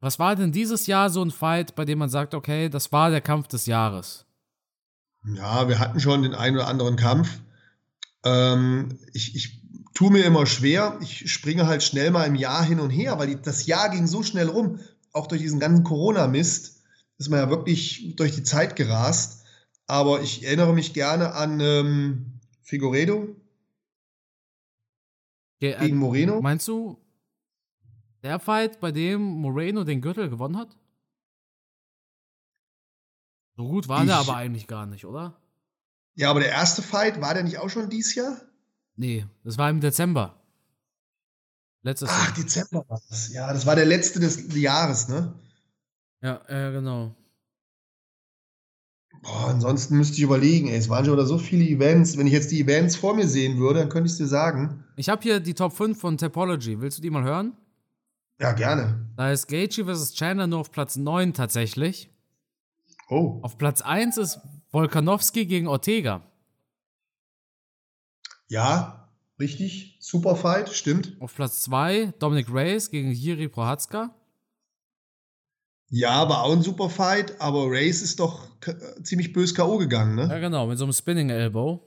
Was 0.00 0.18
war 0.18 0.36
denn 0.36 0.52
dieses 0.52 0.86
Jahr 0.86 1.10
so 1.10 1.22
ein 1.22 1.30
Fight, 1.30 1.74
bei 1.74 1.84
dem 1.84 1.98
man 1.98 2.08
sagt, 2.08 2.34
okay, 2.34 2.68
das 2.68 2.92
war 2.92 3.10
der 3.10 3.20
Kampf 3.20 3.48
des 3.48 3.66
Jahres? 3.66 4.26
Ja, 5.24 5.68
wir 5.68 5.78
hatten 5.78 5.98
schon 5.98 6.22
den 6.22 6.34
einen 6.34 6.56
oder 6.56 6.68
anderen 6.68 6.96
Kampf. 6.96 7.40
Ähm, 8.28 8.98
ich, 9.12 9.34
ich 9.34 9.62
tue 9.94 10.10
mir 10.10 10.24
immer 10.24 10.46
schwer. 10.46 10.98
Ich 11.00 11.30
springe 11.30 11.66
halt 11.66 11.82
schnell 11.82 12.10
mal 12.10 12.24
im 12.24 12.34
Jahr 12.34 12.64
hin 12.64 12.80
und 12.80 12.90
her, 12.90 13.18
weil 13.18 13.36
das 13.36 13.66
Jahr 13.66 13.90
ging 13.90 14.06
so 14.06 14.22
schnell 14.22 14.48
rum 14.48 14.80
auch 15.12 15.26
durch 15.26 15.40
diesen 15.40 15.60
ganzen 15.60 15.84
Corona-Mist 15.84 16.82
ist 17.18 17.28
man 17.28 17.40
ja 17.40 17.50
wirklich 17.50 18.14
durch 18.16 18.34
die 18.34 18.44
Zeit 18.44 18.76
gerast. 18.76 19.44
Aber 19.86 20.22
ich 20.22 20.44
erinnere 20.44 20.72
mich 20.72 20.94
gerne 20.94 21.34
an 21.34 21.60
ähm, 21.60 22.40
Figueredo 22.62 23.34
der, 25.60 25.80
äh, 25.80 25.86
gegen 25.86 25.96
Moreno. 25.96 26.40
Meinst 26.40 26.68
du, 26.68 26.98
der 28.22 28.38
Fight, 28.38 28.80
bei 28.80 28.92
dem 28.92 29.22
Moreno 29.22 29.84
den 29.84 30.00
Gürtel 30.00 30.28
gewonnen 30.28 30.56
hat? 30.56 30.76
So 33.56 33.66
gut 33.66 33.88
war 33.88 34.02
ich, 34.02 34.06
der 34.06 34.16
aber 34.18 34.36
eigentlich 34.36 34.68
gar 34.68 34.86
nicht, 34.86 35.04
oder? 35.04 35.40
Ja, 36.18 36.30
aber 36.30 36.40
der 36.40 36.50
erste 36.50 36.82
Fight, 36.82 37.20
war 37.20 37.32
der 37.32 37.44
nicht 37.44 37.58
auch 37.58 37.70
schon 37.70 37.88
dieses 37.88 38.16
Jahr? 38.16 38.40
Nee, 38.96 39.24
das 39.44 39.56
war 39.56 39.70
im 39.70 39.80
Dezember. 39.80 40.34
Letztes 41.82 42.08
Ach, 42.10 42.26
Jahr. 42.26 42.36
Dezember 42.36 42.84
war 42.88 43.00
das. 43.08 43.32
Ja, 43.32 43.52
das 43.52 43.64
war 43.66 43.76
der 43.76 43.86
letzte 43.86 44.18
des 44.18 44.52
Jahres, 44.56 45.06
ne? 45.06 45.32
Ja, 46.20 46.40
äh, 46.48 46.72
genau. 46.72 47.14
Boah, 49.22 49.50
ansonsten 49.50 49.96
müsste 49.96 50.16
ich 50.16 50.22
überlegen, 50.22 50.66
ey, 50.66 50.78
es 50.78 50.88
waren 50.88 51.04
schon 51.04 51.14
wieder 51.14 51.24
so 51.24 51.38
viele 51.38 51.64
Events. 51.64 52.18
Wenn 52.18 52.26
ich 52.26 52.32
jetzt 52.32 52.50
die 52.50 52.62
Events 52.62 52.96
vor 52.96 53.14
mir 53.14 53.28
sehen 53.28 53.58
würde, 53.58 53.78
dann 53.78 53.88
könnte 53.88 54.06
ich 54.06 54.12
es 54.14 54.18
dir 54.18 54.26
sagen. 54.26 54.82
Ich 54.96 55.08
habe 55.08 55.22
hier 55.22 55.38
die 55.38 55.54
Top 55.54 55.72
5 55.72 56.00
von 56.00 56.18
Topology. 56.18 56.80
Willst 56.80 56.98
du 56.98 57.02
die 57.02 57.10
mal 57.10 57.22
hören? 57.22 57.56
Ja, 58.40 58.50
gerne. 58.54 59.06
Da 59.16 59.30
ist 59.30 59.46
Gaethje 59.46 59.84
vs. 59.84 60.14
Chandler 60.14 60.48
nur 60.48 60.58
auf 60.58 60.72
Platz 60.72 60.96
9 60.96 61.32
tatsächlich. 61.32 62.10
Oh. 63.08 63.38
Auf 63.42 63.56
Platz 63.56 63.82
1 63.82 64.16
ist 64.16 64.40
Volkanowski 64.70 65.46
gegen 65.46 65.66
Ortega. 65.66 66.22
Ja, 68.48 69.10
richtig. 69.38 69.96
Super 70.00 70.36
Fight, 70.36 70.70
stimmt. 70.70 71.16
Auf 71.20 71.34
Platz 71.34 71.62
2 71.62 72.14
Dominic 72.18 72.52
Reyes 72.52 72.90
gegen 72.90 73.12
Jiri 73.12 73.48
Prohatzka. 73.48 74.14
Ja, 75.90 76.28
war 76.28 76.42
auch 76.42 76.52
ein 76.52 76.62
super 76.62 76.90
Fight, 76.90 77.40
aber 77.40 77.70
Reyes 77.70 78.02
ist 78.02 78.20
doch 78.20 78.46
ziemlich 79.02 79.32
bös 79.32 79.54
K.O. 79.54 79.78
gegangen, 79.78 80.16
ne? 80.16 80.28
Ja, 80.28 80.38
genau, 80.38 80.66
mit 80.66 80.76
so 80.76 80.84
einem 80.84 80.92
Spinning 80.92 81.30
Elbow. 81.30 81.82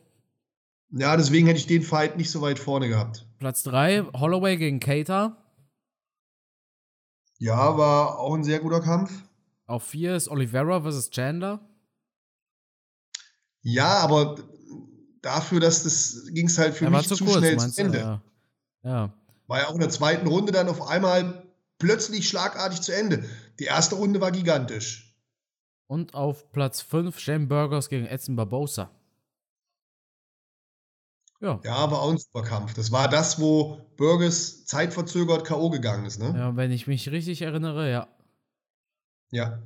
Ja, 0.89 1.15
deswegen 1.15 1.47
hätte 1.47 1.59
ich 1.59 1.67
den 1.67 1.83
Fight 1.83 2.17
nicht 2.17 2.31
so 2.31 2.41
weit 2.41 2.59
vorne 2.59 2.89
gehabt. 2.89 3.27
Platz 3.39 3.63
3 3.63 4.01
Holloway 4.13 4.57
gegen 4.57 4.79
Keita. 4.79 5.37
Ja, 7.37 7.77
war 7.77 8.19
auch 8.19 8.33
ein 8.33 8.43
sehr 8.43 8.59
guter 8.59 8.81
Kampf. 8.81 9.11
Auf 9.67 9.83
4 9.83 10.15
ist 10.15 10.29
Oliveira 10.29 10.81
vs. 10.81 11.11
Chandler. 11.11 11.59
Ja, 13.61 13.99
aber 13.99 14.37
dafür, 15.21 15.59
dass 15.59 15.83
das 15.83 16.27
ging 16.31 16.47
es 16.47 16.57
halt 16.57 16.75
für 16.75 16.85
er 16.85 16.91
mich 16.91 17.07
zu, 17.07 17.15
zu 17.15 17.25
kurz, 17.25 17.37
schnell 17.37 17.59
zu? 17.59 17.81
Ende. 17.81 17.99
Ja. 17.99 18.21
ja. 18.83 19.13
War 19.47 19.59
ja 19.59 19.67
auch 19.67 19.73
in 19.73 19.79
der 19.79 19.89
zweiten 19.89 20.27
Runde 20.27 20.51
dann 20.51 20.69
auf 20.69 20.87
einmal 20.87 21.43
plötzlich 21.77 22.27
schlagartig 22.27 22.81
zu 22.81 22.95
Ende. 22.95 23.23
Die 23.59 23.65
erste 23.65 23.95
Runde 23.95 24.21
war 24.21 24.31
gigantisch. 24.31 25.15
Und 25.87 26.13
auf 26.13 26.51
Platz 26.51 26.81
5 26.81 27.19
Shane 27.19 27.47
Burgers 27.47 27.89
gegen 27.89 28.05
Edson 28.05 28.35
Barbosa. 28.35 28.89
Ja. 31.41 31.59
Ja, 31.63 31.91
war 31.91 32.01
auch 32.01 32.11
ein 32.11 32.17
super 32.19 32.43
Kampf. 32.43 32.75
Das 32.75 32.91
war 32.91 33.09
das, 33.09 33.39
wo 33.39 33.81
Burgess 33.97 34.65
zeitverzögert 34.65 35.43
K.O. 35.43 35.71
gegangen 35.71 36.05
ist, 36.05 36.19
ne? 36.19 36.33
Ja, 36.37 36.55
wenn 36.55 36.71
ich 36.71 36.85
mich 36.85 37.09
richtig 37.11 37.41
erinnere, 37.41 37.91
ja. 37.91 38.07
Ja. 39.31 39.59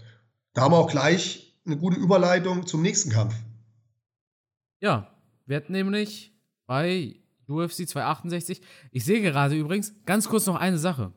Da 0.53 0.61
haben 0.61 0.71
wir 0.71 0.77
auch 0.77 0.89
gleich 0.89 1.53
eine 1.65 1.77
gute 1.77 1.99
Überleitung 1.99 2.65
zum 2.65 2.81
nächsten 2.81 3.09
Kampf. 3.09 3.35
Ja, 4.81 5.11
wird 5.45 5.69
nämlich 5.69 6.33
bei 6.67 7.15
UFC 7.47 7.87
268. 7.87 8.61
Ich 8.91 9.05
sehe 9.05 9.21
gerade 9.21 9.55
übrigens 9.55 9.93
ganz 10.05 10.27
kurz 10.27 10.45
noch 10.47 10.55
eine 10.55 10.77
Sache. 10.77 11.13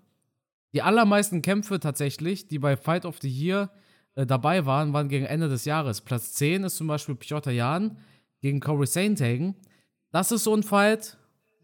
Die 0.74 0.82
allermeisten 0.82 1.40
Kämpfe 1.42 1.80
tatsächlich, 1.80 2.46
die 2.48 2.58
bei 2.58 2.76
Fight 2.76 3.06
of 3.06 3.18
the 3.22 3.28
Year 3.28 3.70
äh, 4.14 4.26
dabei 4.26 4.66
waren, 4.66 4.92
waren 4.92 5.08
gegen 5.08 5.24
Ende 5.24 5.48
des 5.48 5.64
Jahres. 5.64 6.02
Platz 6.02 6.34
10 6.34 6.64
ist 6.64 6.76
zum 6.76 6.86
Beispiel 6.86 7.14
Piotr 7.14 7.50
Jan 7.52 7.96
gegen 8.42 8.60
Corey 8.60 8.86
Saintagen. 8.86 9.56
Das 10.10 10.30
ist 10.30 10.44
so 10.44 10.54
ein 10.54 10.62
Fight, 10.62 11.16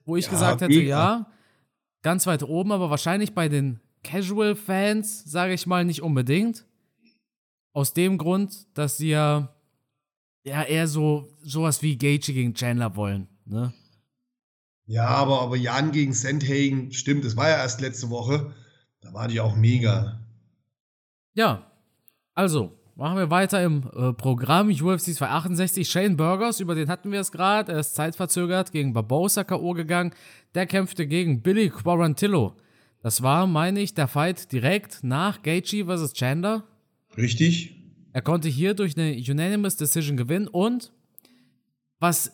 wo 0.06 0.16
ich 0.16 0.24
Ja, 0.26 0.30
gesagt 0.30 0.62
hätte, 0.62 0.74
mega. 0.74 0.88
ja, 0.88 1.30
ganz 2.02 2.26
weit 2.26 2.42
oben, 2.42 2.72
aber 2.72 2.88
wahrscheinlich 2.90 3.34
bei 3.34 3.48
den 3.48 3.80
Casual-Fans, 4.02 5.24
sage 5.24 5.52
ich 5.54 5.66
mal, 5.66 5.84
nicht 5.84 6.02
unbedingt. 6.02 6.66
Aus 7.72 7.92
dem 7.92 8.18
Grund, 8.18 8.66
dass 8.76 8.96
sie 8.98 9.10
ja, 9.10 9.54
ja 10.44 10.62
eher 10.62 10.86
so 10.86 11.28
sowas 11.42 11.82
wie 11.82 11.96
Gaethje 11.96 12.34
gegen 12.34 12.54
Chandler 12.54 12.94
wollen. 12.96 13.28
Ne? 13.46 13.72
Ja, 14.86 15.06
aber, 15.06 15.40
aber 15.40 15.56
Jan 15.56 15.92
gegen 15.92 16.12
Sandhagen, 16.12 16.92
stimmt, 16.92 17.24
das 17.24 17.36
war 17.36 17.48
ja 17.48 17.56
erst 17.56 17.80
letzte 17.80 18.10
Woche. 18.10 18.54
Da 19.00 19.12
war 19.12 19.28
die 19.28 19.40
auch 19.40 19.56
mega. 19.56 20.20
Ja, 21.34 21.70
also 22.34 22.78
machen 22.94 23.16
wir 23.16 23.30
weiter 23.30 23.62
im 23.62 23.82
äh, 23.94 24.12
Programm 24.12 24.68
UFC 24.68 25.14
268. 25.14 25.88
Shane 25.88 26.16
Burgers, 26.16 26.60
über 26.60 26.74
den 26.74 26.88
hatten 26.88 27.12
wir 27.12 27.20
es 27.20 27.32
gerade. 27.32 27.72
Er 27.72 27.80
ist 27.80 27.94
zeitverzögert 27.94 28.72
gegen 28.72 28.92
Barbosa 28.92 29.44
K.O. 29.44 29.72
gegangen. 29.72 30.14
Der 30.54 30.66
kämpfte 30.66 31.06
gegen 31.06 31.42
Billy 31.42 31.70
Quarantillo. 31.70 32.56
Das 33.02 33.22
war, 33.22 33.46
meine 33.46 33.80
ich, 33.80 33.94
der 33.94 34.08
Fight 34.08 34.52
direkt 34.52 35.02
nach 35.02 35.42
Gaethje 35.42 35.86
vs. 35.86 36.14
Chandler. 36.14 36.64
Richtig? 37.16 37.74
Er 38.14 38.23
konnte 38.23 38.49
hier 38.49 38.75
durch 38.75 38.97
eine 38.97 39.16
Unanimous 39.16 39.75
Decision 39.75 40.16
gewinnen 40.16 40.47
und 40.47 40.92
was 41.99 42.30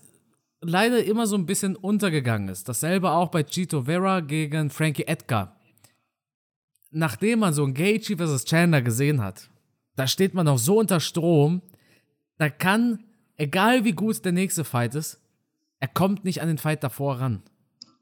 leider 0.60 1.02
immer 1.02 1.26
so 1.26 1.36
ein 1.36 1.46
bisschen 1.46 1.74
untergegangen 1.74 2.50
ist, 2.50 2.68
dasselbe 2.68 3.10
auch 3.12 3.30
bei 3.30 3.42
Chito 3.44 3.84
Vera 3.84 4.20
gegen 4.20 4.68
Frankie 4.68 5.06
Edgar. 5.06 5.56
Nachdem 6.90 7.38
man 7.38 7.54
so 7.54 7.64
ein 7.64 7.72
Gaethje 7.72 8.18
vs. 8.18 8.44
Chandler 8.44 8.82
gesehen 8.82 9.22
hat, 9.22 9.48
da 9.96 10.06
steht 10.06 10.34
man 10.34 10.44
noch 10.44 10.58
so 10.58 10.78
unter 10.78 11.00
Strom, 11.00 11.62
da 12.36 12.50
kann, 12.50 13.02
egal 13.38 13.82
wie 13.82 13.92
gut 13.92 14.22
der 14.22 14.32
nächste 14.32 14.64
Fight 14.64 14.94
ist, 14.94 15.18
er 15.78 15.88
kommt 15.88 16.26
nicht 16.26 16.42
an 16.42 16.48
den 16.48 16.58
Fight 16.58 16.84
davor 16.84 17.20
ran. 17.20 17.42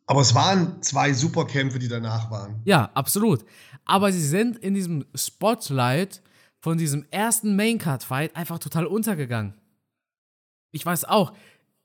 Aber 0.07 0.23
es 0.23 0.35
waren 0.35 0.83
zwei 0.83 1.13
Superkämpfe, 1.13 1.79
die 1.79 1.87
danach 1.87 2.29
waren. 2.29 2.61
Ja, 2.65 2.91
absolut. 2.95 3.45
Aber 3.85 4.11
sie 4.11 4.27
sind 4.27 4.57
in 4.57 4.75
diesem 4.75 5.05
Spotlight 5.15 6.23
von 6.61 6.79
diesem 6.79 7.07
ersten 7.11 7.57
Maincard-Fight 7.57 8.37
einfach 8.37 8.59
total 8.59 8.87
untergegangen. 8.87 9.55
Ich 10.73 10.85
weiß 10.85 11.05
auch, 11.05 11.33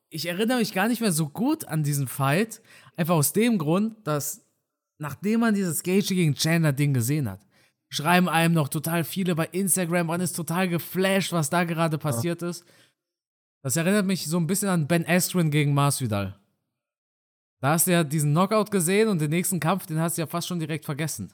ich 0.09 0.27
erinnere 0.27 0.59
mich 0.59 0.73
gar 0.73 0.87
nicht 0.87 1.01
mehr 1.01 1.11
so 1.11 1.29
gut 1.29 1.65
an 1.65 1.83
diesen 1.83 2.07
Fight, 2.07 2.61
einfach 2.95 3.15
aus 3.15 3.33
dem 3.33 3.57
Grund, 3.57 4.05
dass 4.05 4.45
nachdem 4.99 5.41
man 5.41 5.55
dieses 5.55 5.83
Gaethje 5.83 6.15
gegen 6.15 6.35
Chandler-Ding 6.35 6.93
gesehen 6.93 7.29
hat, 7.29 7.45
schreiben 7.89 8.29
einem 8.29 8.53
noch 8.53 8.69
total 8.69 9.03
viele 9.03 9.35
bei 9.35 9.45
Instagram, 9.47 10.07
man 10.07 10.21
ist 10.21 10.33
total 10.35 10.67
geflasht, 10.67 11.31
was 11.31 11.49
da 11.49 11.63
gerade 11.63 11.97
passiert 11.97 12.41
ist. 12.41 12.65
Das 13.63 13.75
erinnert 13.75 14.05
mich 14.05 14.27
so 14.27 14.37
ein 14.37 14.47
bisschen 14.47 14.69
an 14.69 14.87
Ben 14.87 15.05
Askren 15.07 15.51
gegen 15.51 15.73
Masvidal. 15.73 16.37
Da 17.61 17.71
hast 17.71 17.87
du 17.87 17.91
ja 17.91 18.03
diesen 18.03 18.31
Knockout 18.31 18.71
gesehen 18.71 19.07
und 19.07 19.21
den 19.21 19.29
nächsten 19.29 19.59
Kampf, 19.59 19.85
den 19.85 19.99
hast 19.99 20.17
du 20.17 20.21
ja 20.21 20.27
fast 20.27 20.47
schon 20.47 20.59
direkt 20.59 20.85
vergessen. 20.85 21.31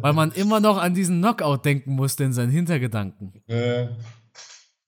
Weil 0.00 0.12
man 0.12 0.32
immer 0.32 0.60
noch 0.60 0.78
an 0.78 0.94
diesen 0.94 1.20
Knockout 1.20 1.64
denken 1.64 1.94
musste 1.94 2.24
in 2.24 2.32
seinen 2.32 2.50
Hintergedanken. 2.50 3.42
Äh, 3.48 3.88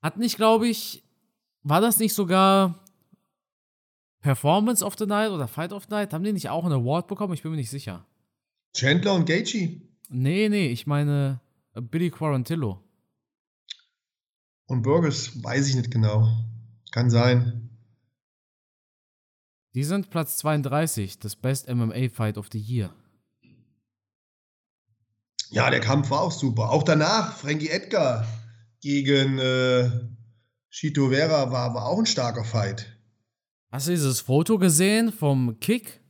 Hat 0.00 0.16
nicht, 0.19 0.37
glaube 0.37 0.69
ich, 0.69 1.02
war 1.62 1.81
das 1.81 1.99
nicht 1.99 2.14
sogar 2.14 2.85
Performance 4.21 4.85
of 4.85 4.95
the 4.99 5.07
Night 5.07 5.31
oder 5.31 5.49
Fight 5.49 5.73
of 5.73 5.85
the 5.85 5.90
Night? 5.90 6.12
Haben 6.12 6.25
die 6.25 6.33
nicht 6.33 6.49
auch 6.49 6.64
einen 6.64 6.75
Award 6.75 7.09
bekommen? 7.09 7.35
Ich 7.35 7.42
bin 7.42 7.50
mir 7.50 7.57
nicht 7.57 7.71
sicher. 7.71 8.07
Chandler 8.75 9.14
und 9.14 9.26
Gaethje. 9.26 9.81
Nee, 10.09 10.49
nee, 10.49 10.69
ich 10.69 10.87
meine 10.87 11.40
äh, 11.75 11.81
Billy 11.81 12.11
Quarantillo. 12.11 12.83
Und 14.66 14.83
Burgess, 14.83 15.42
weiß 15.42 15.69
ich 15.69 15.75
nicht 15.76 15.90
genau. 15.90 16.28
Kann 16.92 17.11
sein. 17.11 17.69
Die 19.75 19.85
sind 19.85 20.11
Platz 20.11 20.37
32, 20.38 21.19
das 21.19 21.35
Best 21.35 21.69
MMA 21.69 22.09
Fight 22.11 22.38
of 22.38 22.49
the 22.52 22.59
Year. 22.59 22.95
Ja, 25.52 25.71
der 25.71 25.80
Kampf 25.80 26.11
war 26.11 26.21
auch 26.21 26.32
super. 26.32 26.71
Auch 26.71 26.82
danach, 26.82 27.37
Frankie 27.37 27.68
Edgar 27.68 28.26
gegen 28.80 29.38
äh, 29.38 29.90
Chito 30.71 31.11
Vera 31.11 31.50
war, 31.50 31.75
war 31.75 31.87
auch 31.87 31.99
ein 31.99 32.06
starker 32.06 32.44
Fight. 32.44 32.87
Hast 33.71 33.87
du 33.87 33.90
dieses 33.92 34.21
Foto 34.21 34.59
gesehen 34.59 35.12
vom 35.12 35.59
Kick? 35.61 36.00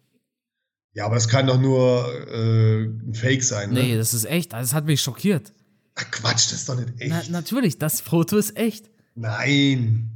Ja, 0.95 1.07
aber 1.07 1.17
das 1.17 1.29
kann 1.29 1.47
doch 1.47 1.59
nur 1.59 2.07
äh, 2.29 2.85
ein 2.85 3.15
Fake 3.15 3.43
sein, 3.43 3.73
ne? 3.73 3.81
Nee, 3.83 3.97
das 3.97 4.15
ist 4.15 4.25
echt. 4.27 4.53
Das 4.53 4.75
hat 4.75 4.85
mich 4.85 5.01
schockiert. 5.01 5.53
Ach 5.95 6.11
Quatsch, 6.11 6.47
das 6.47 6.53
ist 6.53 6.69
doch 6.69 6.77
nicht 6.77 6.93
Na, 7.07 7.21
echt. 7.21 7.31
natürlich, 7.31 7.79
das 7.79 8.01
Foto 8.01 8.37
ist 8.37 8.57
echt. 8.57 8.91
Nein. 9.15 10.11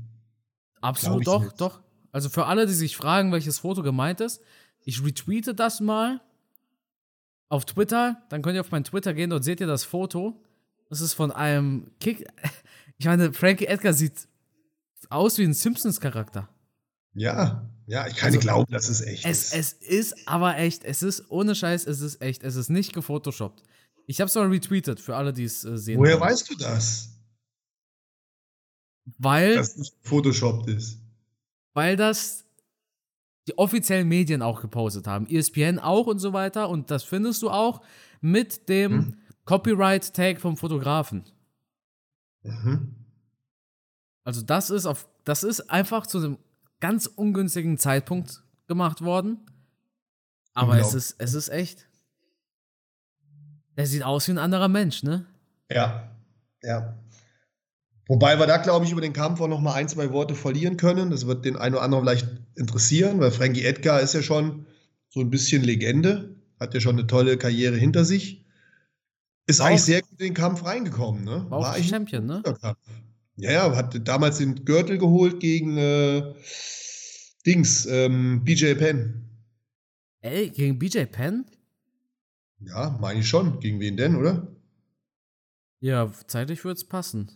Absolut, 0.80 1.26
doch, 1.26 1.40
ich 1.42 1.46
nicht. 1.48 1.60
doch. 1.60 1.80
Also 2.12 2.28
für 2.28 2.46
alle, 2.46 2.66
die 2.66 2.72
sich 2.74 2.96
fragen, 2.96 3.32
welches 3.32 3.58
Foto 3.58 3.82
gemeint 3.82 4.20
ist, 4.20 4.40
ich 4.84 5.02
retweete 5.04 5.54
das 5.54 5.80
mal 5.80 6.20
auf 7.48 7.64
Twitter. 7.64 8.22
Dann 8.28 8.42
könnt 8.42 8.54
ihr 8.56 8.60
auf 8.60 8.70
mein 8.70 8.84
Twitter 8.84 9.14
gehen, 9.14 9.30
dort 9.30 9.44
seht 9.44 9.60
ihr 9.60 9.66
das 9.66 9.84
Foto. 9.84 10.42
Das 10.88 11.00
ist 11.00 11.14
von 11.14 11.30
einem 11.32 11.90
Kick. 12.00 12.26
Ich 12.98 13.04
meine, 13.04 13.34
Frankie 13.34 13.66
Edgar 13.66 13.92
sieht 13.92 14.26
aus 15.10 15.36
wie 15.36 15.44
ein 15.44 15.52
Simpsons-Charakter. 15.52 16.48
Ja, 17.12 17.70
ja, 17.86 18.06
ich 18.06 18.16
kann 18.16 18.28
Also, 18.28 18.36
nicht 18.38 18.40
glauben, 18.42 18.72
dass 18.72 18.88
es 18.88 19.02
echt 19.02 19.26
Es, 19.26 19.52
ist. 19.52 19.82
es 19.82 20.12
ist 20.14 20.26
aber 20.28 20.56
echt. 20.56 20.82
Es 20.82 21.02
ist 21.02 21.30
ohne 21.30 21.54
Scheiß, 21.54 21.86
es 21.86 22.00
ist 22.00 22.22
echt. 22.22 22.42
Es 22.42 22.56
ist 22.56 22.70
nicht 22.70 22.94
gefotoshoppt. 22.94 23.62
Ich 24.06 24.18
habe 24.22 24.28
es 24.30 24.34
mal 24.34 24.46
retweetet 24.46 24.98
für 24.98 25.14
alle, 25.14 25.34
die 25.34 25.44
es 25.44 25.62
äh, 25.66 25.76
sehen. 25.76 25.98
Woher 25.98 26.18
wollen. 26.18 26.30
weißt 26.30 26.48
du 26.50 26.54
das? 26.56 27.10
Weil 29.18 29.56
Dass 29.56 29.68
es 29.72 29.76
nicht 29.76 29.94
Photoshoppt 30.02 30.70
ist. 30.70 30.98
weil 31.74 31.96
das 31.96 32.45
die 33.46 33.56
offiziellen 33.58 34.08
Medien 34.08 34.42
auch 34.42 34.60
gepostet 34.60 35.06
haben. 35.06 35.26
ESPN 35.26 35.78
auch 35.78 36.06
und 36.06 36.18
so 36.18 36.32
weiter. 36.32 36.68
Und 36.68 36.90
das 36.90 37.04
findest 37.04 37.42
du 37.42 37.50
auch 37.50 37.80
mit 38.20 38.68
dem 38.68 38.92
Hm. 38.92 39.14
Copyright-Tag 39.44 40.40
vom 40.40 40.56
Fotografen. 40.56 41.24
Mhm. 42.42 42.94
Also 44.24 44.42
das 44.42 44.70
ist 44.70 44.86
auf, 44.86 45.08
das 45.24 45.44
ist 45.44 45.70
einfach 45.70 46.06
zu 46.06 46.18
einem 46.18 46.38
ganz 46.80 47.06
ungünstigen 47.06 47.78
Zeitpunkt 47.78 48.42
gemacht 48.66 49.02
worden. 49.02 49.38
Aber 50.52 50.78
es 50.78 50.94
ist, 50.94 51.16
es 51.18 51.34
ist 51.34 51.48
echt. 51.48 51.86
Der 53.76 53.86
sieht 53.86 54.02
aus 54.02 54.26
wie 54.26 54.32
ein 54.32 54.38
anderer 54.38 54.68
Mensch, 54.68 55.02
ne? 55.02 55.26
Ja, 55.70 56.10
ja. 56.62 56.96
Wobei 58.08 58.38
wir 58.38 58.46
da, 58.46 58.58
glaube 58.58 58.84
ich, 58.84 58.92
über 58.92 59.00
den 59.00 59.12
Kampf 59.12 59.40
auch 59.40 59.48
noch 59.48 59.60
mal 59.60 59.74
ein, 59.74 59.88
zwei 59.88 60.12
Worte 60.12 60.34
verlieren 60.34 60.76
können. 60.76 61.10
Das 61.10 61.26
wird 61.26 61.44
den 61.44 61.56
einen 61.56 61.74
oder 61.74 61.82
anderen 61.82 62.04
vielleicht 62.04 62.28
interessieren, 62.54 63.18
weil 63.20 63.32
Frankie 63.32 63.64
Edgar 63.64 64.00
ist 64.00 64.14
ja 64.14 64.22
schon 64.22 64.66
so 65.08 65.20
ein 65.20 65.30
bisschen 65.30 65.62
Legende, 65.62 66.36
hat 66.60 66.74
ja 66.74 66.80
schon 66.80 66.96
eine 66.96 67.06
tolle 67.06 67.36
Karriere 67.36 67.76
hinter 67.76 68.04
sich. 68.04 68.44
Ist 69.48 69.58
war 69.60 69.68
eigentlich 69.68 69.82
sehr 69.82 70.02
gut 70.02 70.20
in 70.20 70.26
den 70.28 70.34
Kampf 70.34 70.64
reingekommen, 70.64 71.24
ne? 71.24 71.46
War, 71.48 71.62
war 71.62 71.76
auch 71.76 71.82
Champion, 71.82 72.26
ne? 72.26 72.42
Ja, 73.38 73.52
ja, 73.52 73.76
hat 73.76 74.08
damals 74.08 74.38
den 74.38 74.64
Gürtel 74.64 74.98
geholt 74.98 75.40
gegen 75.40 75.76
äh, 75.76 76.34
Dings, 77.44 77.86
ähm, 77.86 78.42
BJ 78.44 78.74
Penn. 78.74 79.24
Ey, 80.20 80.50
gegen 80.50 80.78
BJ 80.78 81.04
Penn? 81.04 81.44
Ja, 82.60 82.96
meine 83.00 83.20
ich 83.20 83.28
schon. 83.28 83.60
Gegen 83.60 83.78
wen 83.78 83.96
denn, 83.96 84.16
oder? 84.16 84.48
Ja, 85.80 86.10
zeitlich 86.26 86.64
würde 86.64 86.78
es 86.78 86.88
passen. 86.88 87.30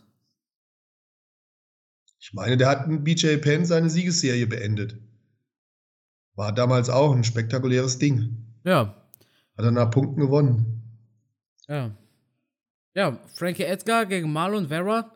Ich 2.21 2.33
meine, 2.33 2.55
der 2.55 2.69
hat 2.69 2.87
mit 2.87 3.03
BJ 3.03 3.37
Penn 3.37 3.65
seine 3.65 3.89
Siegesserie 3.89 4.45
beendet. 4.45 4.95
War 6.35 6.53
damals 6.53 6.89
auch 6.89 7.13
ein 7.13 7.23
spektakuläres 7.23 7.97
Ding. 7.97 8.45
Ja. 8.63 8.95
Hat 9.57 9.65
er 9.65 9.71
nach 9.71 9.89
Punkten 9.89 10.21
gewonnen. 10.21 10.83
Ja. 11.67 11.97
Ja, 12.93 13.19
Frankie 13.33 13.63
Edgar 13.63 14.05
gegen 14.05 14.31
Marlon 14.31 14.67
Vera. 14.67 15.11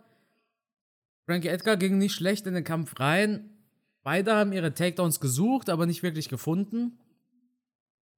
Frankie 1.25 1.49
Edgar 1.49 1.77
ging 1.77 1.99
nicht 1.99 2.15
schlecht 2.15 2.47
in 2.47 2.55
den 2.55 2.63
Kampf 2.63 2.99
rein. 2.99 3.51
Beide 4.01 4.33
haben 4.33 4.51
ihre 4.51 4.73
Takedowns 4.73 5.19
gesucht, 5.19 5.69
aber 5.69 5.85
nicht 5.85 6.01
wirklich 6.01 6.27
gefunden. 6.27 6.97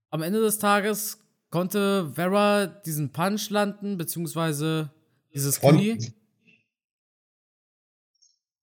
Am 0.09 0.21
Ende 0.21 0.39
des 0.39 0.59
Tages 0.59 1.19
konnte 1.49 2.11
Vera 2.13 2.67
diesen 2.67 3.11
Punch 3.11 3.49
landen, 3.49 3.97
beziehungsweise 3.97 4.91
dieses 5.33 5.59
Knie. 5.59 5.97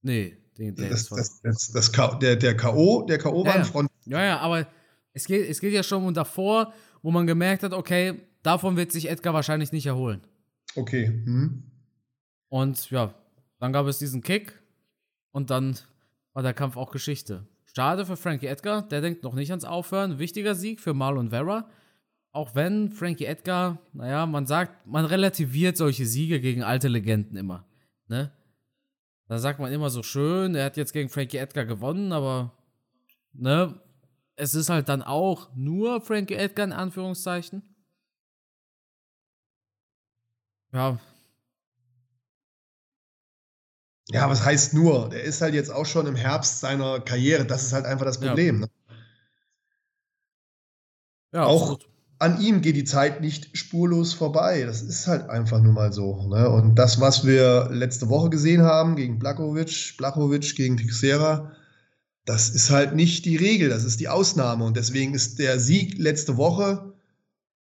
Nee, 0.05 0.37
den, 0.59 0.75
der 0.77 0.91
das, 0.91 1.09
das, 1.09 1.41
das, 1.41 1.73
das, 1.73 2.19
der, 2.19 2.37
der 2.37 2.57
K.O. 2.57 3.07
Der 3.07 3.19
K.O. 3.19 3.45
war 3.45 3.55
ja, 3.55 3.61
ein 3.61 3.65
Front. 3.65 3.91
Ja, 4.05 4.23
ja, 4.23 4.39
aber 4.39 4.67
es 5.15 5.27
geht, 5.27 5.49
es 5.49 5.61
geht 5.61 5.73
ja 5.73 5.83
schon 5.83 6.05
um 6.05 6.13
davor, 6.13 6.75
wo 7.03 7.11
man 7.11 7.27
gemerkt 7.27 7.63
hat, 7.63 7.73
okay, 7.73 8.21
davon 8.43 8.77
wird 8.77 8.93
sich 8.93 9.09
Edgar 9.09 9.33
wahrscheinlich 9.33 9.73
nicht 9.73 9.87
erholen. 9.87 10.21
Okay. 10.77 11.07
Hm. 11.07 11.63
Und 12.51 12.91
ja, 12.91 13.15
dann 13.59 13.73
gab 13.73 13.87
es 13.87 13.99
diesen 13.99 14.21
Kick 14.21 14.53
und 15.33 15.49
dann 15.49 15.79
war 16.35 16.43
der 16.43 16.53
Kampf 16.53 16.77
auch 16.77 16.91
Geschichte. 16.91 17.47
Schade 17.65 18.05
für 18.05 18.19
Frankie 18.19 18.47
Edgar, 18.47 18.87
der 18.87 19.01
denkt 19.01 19.23
noch 19.23 19.35
nicht 19.35 19.51
ans 19.51 19.65
Aufhören. 19.65 20.19
Wichtiger 20.19 20.55
Sieg 20.55 20.81
für 20.81 20.93
Marlon 20.93 21.31
Vera. 21.31 21.69
Auch 22.31 22.55
wenn 22.55 22.91
Frankie 22.91 23.25
Edgar, 23.25 23.79
naja, 23.95 24.27
man 24.27 24.45
sagt, 24.47 24.87
man 24.87 25.07
relativiert 25.07 25.79
solche 25.79 26.05
Siege 26.05 26.41
gegen 26.41 26.63
alte 26.63 26.89
Legenden 26.89 27.37
immer. 27.37 27.67
Ne? 28.09 28.31
Da 29.28 29.38
sagt 29.38 29.59
man 29.59 29.73
immer 29.73 29.90
so 29.90 30.02
schön, 30.02 30.54
er 30.54 30.66
hat 30.66 30.76
jetzt 30.76 30.93
gegen 30.93 31.09
Frankie 31.09 31.38
Edgar 31.38 31.64
gewonnen, 31.64 32.12
aber 32.12 32.52
ne, 33.33 33.81
es 34.37 34.54
ist 34.54 34.69
halt 34.69 34.88
dann 34.88 35.02
auch 35.02 35.54
nur 35.54 36.00
Frankie 36.00 36.35
Edgar 36.35 36.66
in 36.66 36.73
Anführungszeichen. 36.73 37.62
Ja. 40.73 40.99
Ja, 44.09 44.28
was 44.28 44.45
heißt 44.45 44.75
nur? 44.75 45.09
Der 45.09 45.23
ist 45.23 45.40
halt 45.40 45.54
jetzt 45.54 45.71
auch 45.71 45.87
schon 45.87 46.07
im 46.07 46.16
Herbst 46.16 46.61
seiner 46.61 47.00
Karriere. 47.00 47.47
Das 47.47 47.62
ist 47.62 47.73
halt 47.73 47.87
einfach 47.87 48.04
das 48.04 48.21
Problem. 48.21 48.61
Ja, 48.61 48.66
ne? 48.66 48.73
ja 51.33 51.45
auch 51.45 51.62
absolut. 51.62 51.94
An 52.18 52.40
ihm 52.40 52.61
geht 52.61 52.76
die 52.76 52.85
Zeit 52.85 53.21
nicht 53.21 53.56
spurlos 53.56 54.12
vorbei. 54.12 54.64
Das 54.64 54.83
ist 54.83 55.06
halt 55.06 55.28
einfach 55.28 55.61
nur 55.61 55.73
mal 55.73 55.92
so. 55.92 56.26
Ne? 56.28 56.49
Und 56.49 56.76
das, 56.76 57.00
was 57.00 57.26
wir 57.26 57.68
letzte 57.73 58.09
Woche 58.09 58.30
gesehen 58.30 58.62
haben 58.62 58.97
gegen 58.97 59.18
Blakovic, 59.18 59.97
Blachowicz 59.99 60.54
gegen 60.54 60.76
Tixera, 60.76 61.52
das 62.25 62.49
ist 62.49 62.71
halt 62.71 62.94
nicht 62.94 63.25
die 63.26 63.37
Regel, 63.37 63.68
das 63.68 63.85
ist 63.85 64.00
die 64.00 64.09
Ausnahme. 64.09 64.64
Und 64.64 64.76
deswegen 64.76 65.14
ist 65.14 65.38
der 65.38 65.59
Sieg 65.59 65.99
letzte 65.99 66.37
Woche 66.37 66.94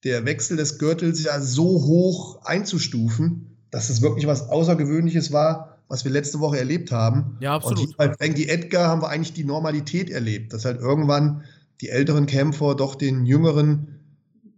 der 0.04 0.24
Wechsel 0.24 0.56
des 0.56 0.78
Gürtels 0.78 1.22
ja 1.24 1.40
so 1.40 1.64
hoch 1.64 2.44
einzustufen, 2.44 3.56
dass 3.70 3.90
es 3.90 4.00
wirklich 4.00 4.26
was 4.26 4.48
Außergewöhnliches 4.48 5.32
war, 5.32 5.78
was 5.88 6.04
wir 6.04 6.12
letzte 6.12 6.40
Woche 6.40 6.58
erlebt 6.58 6.92
haben. 6.92 7.36
Ja, 7.40 7.54
absolut. 7.54 7.88
Und 7.88 7.96
bei 7.96 8.12
Frankie 8.14 8.48
Edgar 8.48 8.88
haben 8.88 9.02
wir 9.02 9.08
eigentlich 9.08 9.32
die 9.32 9.44
Normalität 9.44 10.10
erlebt, 10.10 10.52
dass 10.52 10.64
halt 10.64 10.80
irgendwann 10.80 11.42
die 11.80 11.88
älteren 11.88 12.26
Kämpfer 12.26 12.74
doch 12.74 12.94
den 12.94 13.26
jüngeren, 13.26 13.97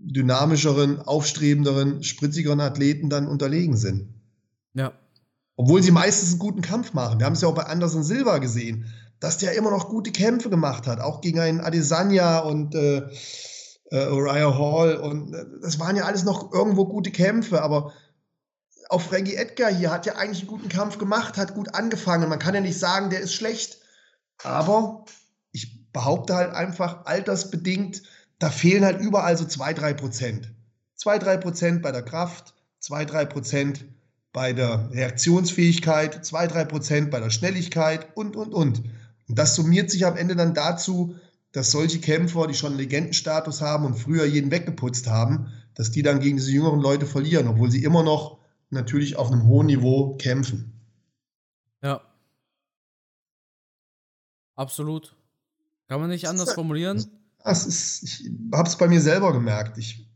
dynamischeren, 0.00 1.00
aufstrebenderen, 1.00 2.02
spritzigeren 2.02 2.60
Athleten 2.60 3.10
dann 3.10 3.28
unterlegen 3.28 3.76
sind. 3.76 4.08
Ja. 4.74 4.92
Obwohl 5.56 5.82
sie 5.82 5.90
meistens 5.90 6.30
einen 6.30 6.38
guten 6.38 6.62
Kampf 6.62 6.94
machen. 6.94 7.18
Wir 7.18 7.26
haben 7.26 7.34
es 7.34 7.42
ja 7.42 7.48
auch 7.48 7.54
bei 7.54 7.64
Anderson 7.64 8.02
Silva 8.02 8.38
gesehen, 8.38 8.86
dass 9.20 9.36
der 9.36 9.52
immer 9.52 9.70
noch 9.70 9.88
gute 9.90 10.10
Kämpfe 10.10 10.48
gemacht 10.48 10.86
hat, 10.86 11.00
auch 11.00 11.20
gegen 11.20 11.38
einen 11.38 11.60
Adesanya 11.60 12.38
und 12.38 12.74
äh, 12.74 13.02
äh, 13.90 14.08
Uriah 14.08 14.56
Hall 14.56 14.96
und 14.96 15.34
äh, 15.34 15.44
das 15.60 15.78
waren 15.78 15.96
ja 15.96 16.04
alles 16.04 16.24
noch 16.24 16.52
irgendwo 16.52 16.86
gute 16.86 17.10
Kämpfe, 17.10 17.62
aber 17.62 17.92
auch 18.88 19.02
Frankie 19.02 19.36
Edgar 19.36 19.72
hier 19.72 19.90
hat 19.90 20.06
ja 20.06 20.16
eigentlich 20.16 20.40
einen 20.40 20.48
guten 20.48 20.68
Kampf 20.68 20.98
gemacht, 20.98 21.36
hat 21.36 21.54
gut 21.54 21.74
angefangen. 21.74 22.28
Man 22.28 22.38
kann 22.38 22.54
ja 22.54 22.60
nicht 22.60 22.78
sagen, 22.78 23.10
der 23.10 23.20
ist 23.20 23.34
schlecht, 23.34 23.78
aber 24.42 25.04
ich 25.52 25.92
behaupte 25.92 26.34
halt 26.34 26.52
einfach 26.52 27.04
altersbedingt, 27.04 28.02
da 28.40 28.50
fehlen 28.50 28.84
halt 28.84 29.00
überall 29.00 29.36
so 29.36 29.44
2, 29.44 29.74
3 29.74 29.94
Prozent. 29.94 30.50
2, 30.96 31.18
3 31.18 31.36
Prozent 31.36 31.82
bei 31.82 31.92
der 31.92 32.02
Kraft, 32.02 32.54
2, 32.80 33.04
3 33.04 33.24
Prozent 33.26 33.84
bei 34.32 34.52
der 34.52 34.90
Reaktionsfähigkeit, 34.90 36.24
2, 36.24 36.46
3 36.46 36.64
Prozent 36.64 37.10
bei 37.10 37.20
der 37.20 37.30
Schnelligkeit 37.30 38.08
und, 38.16 38.36
und, 38.36 38.52
und. 38.52 38.82
Und 39.28 39.38
das 39.38 39.54
summiert 39.54 39.90
sich 39.90 40.06
am 40.06 40.16
Ende 40.16 40.36
dann 40.36 40.54
dazu, 40.54 41.16
dass 41.52 41.70
solche 41.70 42.00
Kämpfer, 42.00 42.46
die 42.46 42.54
schon 42.54 42.76
Legendenstatus 42.76 43.60
haben 43.60 43.84
und 43.84 43.94
früher 43.94 44.24
jeden 44.24 44.50
weggeputzt 44.50 45.06
haben, 45.06 45.52
dass 45.74 45.90
die 45.90 46.02
dann 46.02 46.20
gegen 46.20 46.38
diese 46.38 46.52
jüngeren 46.52 46.80
Leute 46.80 47.06
verlieren, 47.06 47.46
obwohl 47.46 47.70
sie 47.70 47.84
immer 47.84 48.02
noch 48.02 48.38
natürlich 48.70 49.16
auf 49.16 49.30
einem 49.30 49.44
hohen 49.44 49.66
Niveau 49.66 50.16
kämpfen. 50.16 50.72
Ja. 51.82 52.00
Absolut. 54.54 55.14
Kann 55.88 56.00
man 56.00 56.08
nicht 56.08 56.28
anders 56.28 56.52
formulieren? 56.54 57.19
Das 57.44 57.66
ist, 57.66 58.02
ich 58.02 58.30
habe 58.52 58.68
es 58.68 58.76
bei 58.76 58.88
mir 58.88 59.00
selber 59.00 59.32
gemerkt. 59.32 59.78
Ich 59.78 60.06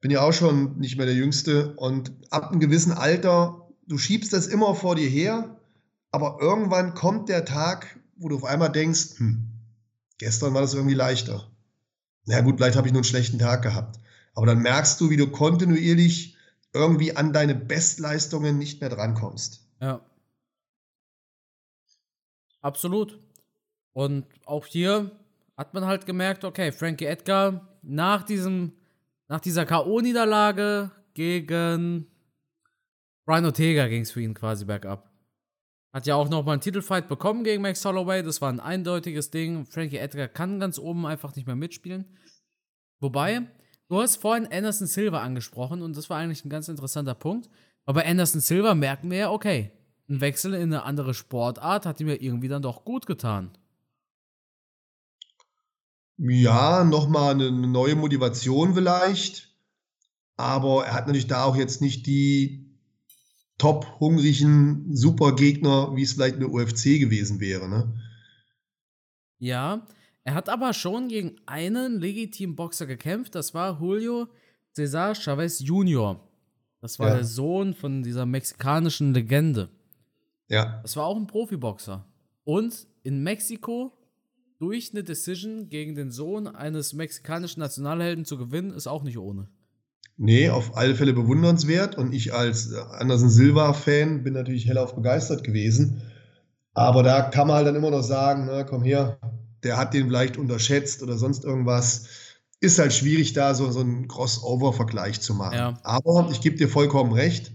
bin 0.00 0.10
ja 0.10 0.22
auch 0.22 0.32
schon 0.32 0.78
nicht 0.78 0.96
mehr 0.96 1.06
der 1.06 1.14
Jüngste 1.14 1.74
und 1.76 2.12
ab 2.30 2.50
einem 2.50 2.60
gewissen 2.60 2.92
Alter, 2.92 3.68
du 3.86 3.98
schiebst 3.98 4.32
das 4.32 4.46
immer 4.46 4.74
vor 4.74 4.94
dir 4.94 5.08
her, 5.08 5.56
aber 6.10 6.38
irgendwann 6.40 6.94
kommt 6.94 7.28
der 7.28 7.44
Tag, 7.44 7.98
wo 8.16 8.28
du 8.28 8.36
auf 8.36 8.44
einmal 8.44 8.70
denkst, 8.70 9.18
hm, 9.18 9.48
Gestern 10.18 10.52
war 10.52 10.60
das 10.60 10.74
irgendwie 10.74 10.96
leichter. 10.96 11.48
Na 12.26 12.34
ja, 12.34 12.40
gut, 12.42 12.56
vielleicht 12.56 12.76
habe 12.76 12.88
ich 12.88 12.92
nur 12.92 13.00
einen 13.00 13.04
schlechten 13.04 13.38
Tag 13.38 13.62
gehabt. 13.62 14.00
Aber 14.34 14.46
dann 14.46 14.58
merkst 14.58 15.00
du, 15.00 15.10
wie 15.10 15.16
du 15.16 15.30
kontinuierlich 15.30 16.36
irgendwie 16.74 17.16
an 17.16 17.32
deine 17.32 17.54
Bestleistungen 17.54 18.58
nicht 18.58 18.80
mehr 18.80 18.90
drankommst. 18.90 19.64
Ja. 19.80 20.04
Absolut. 22.60 23.20
Und 23.92 24.26
auch 24.44 24.66
hier 24.66 25.12
hat 25.58 25.74
man 25.74 25.84
halt 25.84 26.06
gemerkt, 26.06 26.44
okay, 26.44 26.70
Frankie 26.70 27.06
Edgar 27.06 27.68
nach 27.82 28.22
diesem, 28.22 28.72
nach 29.26 29.40
dieser 29.40 29.66
K.O.-Niederlage 29.66 30.92
gegen 31.14 32.06
Brian 33.26 33.44
Ortega 33.44 33.88
ging 33.88 34.02
es 34.02 34.12
für 34.12 34.22
ihn 34.22 34.34
quasi 34.34 34.64
bergab. 34.64 35.10
Hat 35.92 36.06
ja 36.06 36.14
auch 36.14 36.28
nochmal 36.28 36.52
einen 36.52 36.60
Titelfight 36.60 37.08
bekommen 37.08 37.42
gegen 37.42 37.60
Max 37.62 37.84
Holloway. 37.84 38.22
Das 38.22 38.40
war 38.40 38.50
ein 38.50 38.60
eindeutiges 38.60 39.30
Ding. 39.30 39.66
Frankie 39.66 39.96
Edgar 39.96 40.28
kann 40.28 40.60
ganz 40.60 40.78
oben 40.78 41.04
einfach 41.06 41.34
nicht 41.34 41.46
mehr 41.46 41.56
mitspielen. 41.56 42.16
Wobei, 43.00 43.42
du 43.88 44.00
hast 44.00 44.16
vorhin 44.16 44.46
Anderson 44.46 44.86
Silva 44.86 45.22
angesprochen 45.22 45.82
und 45.82 45.96
das 45.96 46.08
war 46.08 46.18
eigentlich 46.18 46.44
ein 46.44 46.50
ganz 46.50 46.68
interessanter 46.68 47.14
Punkt. 47.14 47.50
Aber 47.84 48.06
Anderson 48.06 48.40
Silva 48.40 48.76
merken 48.76 49.10
wir 49.10 49.18
ja, 49.18 49.30
okay, 49.32 49.72
ein 50.08 50.20
Wechsel 50.20 50.54
in 50.54 50.72
eine 50.72 50.84
andere 50.84 51.14
Sportart 51.14 51.84
hat 51.84 52.00
ihm 52.00 52.08
ja 52.08 52.16
irgendwie 52.18 52.48
dann 52.48 52.62
doch 52.62 52.84
gut 52.84 53.06
getan. 53.06 53.50
Ja, 56.18 56.84
nochmal 56.84 57.34
eine 57.34 57.50
neue 57.50 57.94
Motivation 57.94 58.74
vielleicht. 58.74 59.54
Aber 60.36 60.86
er 60.86 60.94
hat 60.94 61.06
natürlich 61.06 61.26
da 61.26 61.44
auch 61.44 61.56
jetzt 61.56 61.80
nicht 61.80 62.06
die 62.06 62.68
top 63.56 63.98
hungrigen 64.00 64.94
Supergegner, 64.94 65.94
wie 65.96 66.02
es 66.02 66.12
vielleicht 66.12 66.36
eine 66.36 66.48
UFC 66.48 67.00
gewesen 67.00 67.40
wäre. 67.40 67.68
Ne? 67.68 67.92
Ja, 69.38 69.86
er 70.24 70.34
hat 70.34 70.48
aber 70.48 70.72
schon 70.74 71.08
gegen 71.08 71.36
einen 71.46 72.00
legitimen 72.00 72.54
Boxer 72.54 72.86
gekämpft. 72.86 73.34
Das 73.34 73.54
war 73.54 73.80
Julio 73.80 74.28
Cesar 74.74 75.14
Chavez 75.14 75.60
Jr. 75.60 76.20
Das 76.80 76.98
war 76.98 77.08
ja. 77.08 77.14
der 77.16 77.24
Sohn 77.24 77.74
von 77.74 78.02
dieser 78.02 78.26
mexikanischen 78.26 79.12
Legende. 79.12 79.68
Ja. 80.48 80.80
Das 80.82 80.96
war 80.96 81.06
auch 81.06 81.16
ein 81.16 81.26
Profiboxer. 81.26 82.04
Und 82.44 82.86
in 83.02 83.22
Mexiko 83.22 83.97
durch 84.58 84.90
eine 84.92 85.04
Decision 85.04 85.68
gegen 85.68 85.94
den 85.94 86.10
Sohn 86.10 86.46
eines 86.48 86.92
mexikanischen 86.92 87.60
Nationalhelden 87.60 88.24
zu 88.24 88.36
gewinnen, 88.36 88.70
ist 88.70 88.86
auch 88.86 89.02
nicht 89.02 89.18
ohne. 89.18 89.48
Nee, 90.16 90.50
auf 90.50 90.76
alle 90.76 90.96
Fälle 90.96 91.12
bewundernswert. 91.12 91.96
Und 91.96 92.12
ich 92.12 92.34
als 92.34 92.74
Anderson 92.74 93.30
Silva-Fan 93.30 94.24
bin 94.24 94.34
natürlich 94.34 94.66
hellauf 94.66 94.96
begeistert 94.96 95.44
gewesen. 95.44 96.02
Aber 96.74 97.04
da 97.04 97.22
kann 97.22 97.46
man 97.46 97.56
halt 97.56 97.68
dann 97.68 97.76
immer 97.76 97.90
noch 97.90 98.02
sagen, 98.02 98.46
na, 98.46 98.64
komm 98.64 98.82
her, 98.82 99.18
der 99.62 99.76
hat 99.76 99.94
den 99.94 100.06
vielleicht 100.06 100.36
unterschätzt 100.36 101.02
oder 101.02 101.16
sonst 101.16 101.44
irgendwas. 101.44 102.08
ist 102.60 102.80
halt 102.80 102.92
schwierig, 102.92 103.32
da 103.32 103.54
so, 103.54 103.70
so 103.70 103.80
einen 103.80 104.08
Crossover-Vergleich 104.08 105.20
zu 105.20 105.34
machen. 105.34 105.54
Ja. 105.54 105.78
Aber 105.84 106.28
ich 106.32 106.40
gebe 106.40 106.56
dir 106.56 106.68
vollkommen 106.68 107.12
recht. 107.12 107.52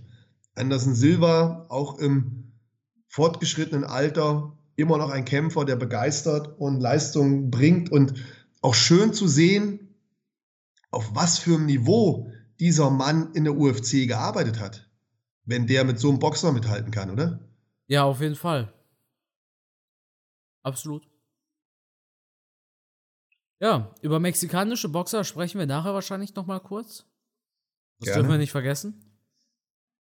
Anderson 0.55 0.95
Silva, 0.95 1.65
auch 1.69 1.99
im 1.99 2.53
fortgeschrittenen 3.07 3.83
Alter, 3.83 4.57
immer 4.75 4.97
noch 4.97 5.09
ein 5.09 5.25
Kämpfer, 5.25 5.65
der 5.65 5.75
begeistert 5.75 6.59
und 6.59 6.79
Leistung 6.79 7.51
bringt 7.51 7.91
und 7.91 8.13
auch 8.61 8.73
schön 8.73 9.13
zu 9.13 9.27
sehen, 9.27 9.95
auf 10.91 11.15
was 11.15 11.39
für 11.39 11.55
einem 11.55 11.65
Niveau 11.65 12.31
dieser 12.59 12.89
Mann 12.89 13.33
in 13.33 13.43
der 13.43 13.55
UFC 13.55 14.07
gearbeitet 14.07 14.59
hat. 14.59 14.89
Wenn 15.45 15.67
der 15.67 15.83
mit 15.83 15.99
so 15.99 16.09
einem 16.09 16.19
Boxer 16.19 16.51
mithalten 16.51 16.91
kann, 16.91 17.09
oder? 17.09 17.39
Ja, 17.87 18.03
auf 18.03 18.21
jeden 18.21 18.35
Fall. 18.35 18.73
Absolut. 20.63 21.03
Ja, 23.59 23.93
über 24.01 24.19
mexikanische 24.19 24.89
Boxer 24.89 25.23
sprechen 25.23 25.59
wir 25.59 25.65
nachher 25.65 25.93
wahrscheinlich 25.93 26.33
noch 26.35 26.45
mal 26.45 26.59
kurz. 26.59 27.05
Das 27.99 28.07
Gerne. 28.07 28.21
dürfen 28.21 28.31
wir 28.31 28.37
nicht 28.37 28.51
vergessen. 28.51 29.13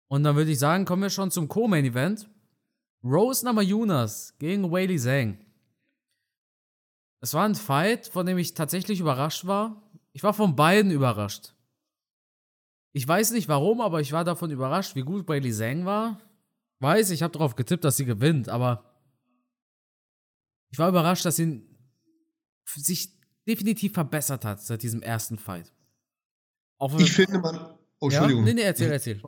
Und 0.07 0.23
dann 0.23 0.35
würde 0.35 0.51
ich 0.51 0.59
sagen, 0.59 0.85
kommen 0.85 1.01
wir 1.01 1.09
schon 1.09 1.31
zum 1.31 1.47
Co-Main-Event. 1.47 2.29
Rose 3.05 3.45
Namajunas 3.45 4.35
gegen 4.39 4.71
Whaley 4.71 4.97
Zhang. 4.97 5.37
Es 7.21 7.33
war 7.33 7.47
ein 7.47 7.55
Fight, 7.55 8.07
von 8.07 8.25
dem 8.25 8.37
ich 8.37 8.55
tatsächlich 8.55 8.99
überrascht 8.99 9.45
war. 9.45 9.81
Ich 10.11 10.23
war 10.23 10.33
von 10.33 10.55
beiden 10.55 10.91
überrascht. 10.91 11.53
Ich 12.93 13.07
weiß 13.07 13.31
nicht 13.31 13.47
warum, 13.47 13.81
aber 13.81 14.01
ich 14.01 14.11
war 14.11 14.23
davon 14.23 14.49
überrascht, 14.49 14.95
wie 14.95 15.03
gut 15.03 15.27
Whaley 15.27 15.51
Zhang 15.51 15.85
war. 15.85 16.19
Weiß, 16.79 17.11
ich 17.11 17.21
habe 17.21 17.31
darauf 17.31 17.55
getippt, 17.55 17.83
dass 17.83 17.97
sie 17.97 18.05
gewinnt, 18.05 18.49
aber 18.49 18.91
ich 20.71 20.79
war 20.79 20.89
überrascht, 20.89 21.25
dass 21.25 21.35
sie 21.35 21.61
sich 22.65 23.09
definitiv 23.47 23.93
verbessert 23.93 24.43
hat 24.43 24.61
seit 24.61 24.81
diesem 24.81 25.01
ersten 25.01 25.37
Fight. 25.37 25.71
Ich 26.97 27.13
finde 27.13 27.39
man. 27.39 27.77
Oh, 27.99 28.07
Entschuldigung. 28.07 28.45
Ja? 28.45 28.53
Nee, 28.53 28.61
nee, 28.61 28.67
erzähl, 28.67 28.91
erzähl. 28.91 29.21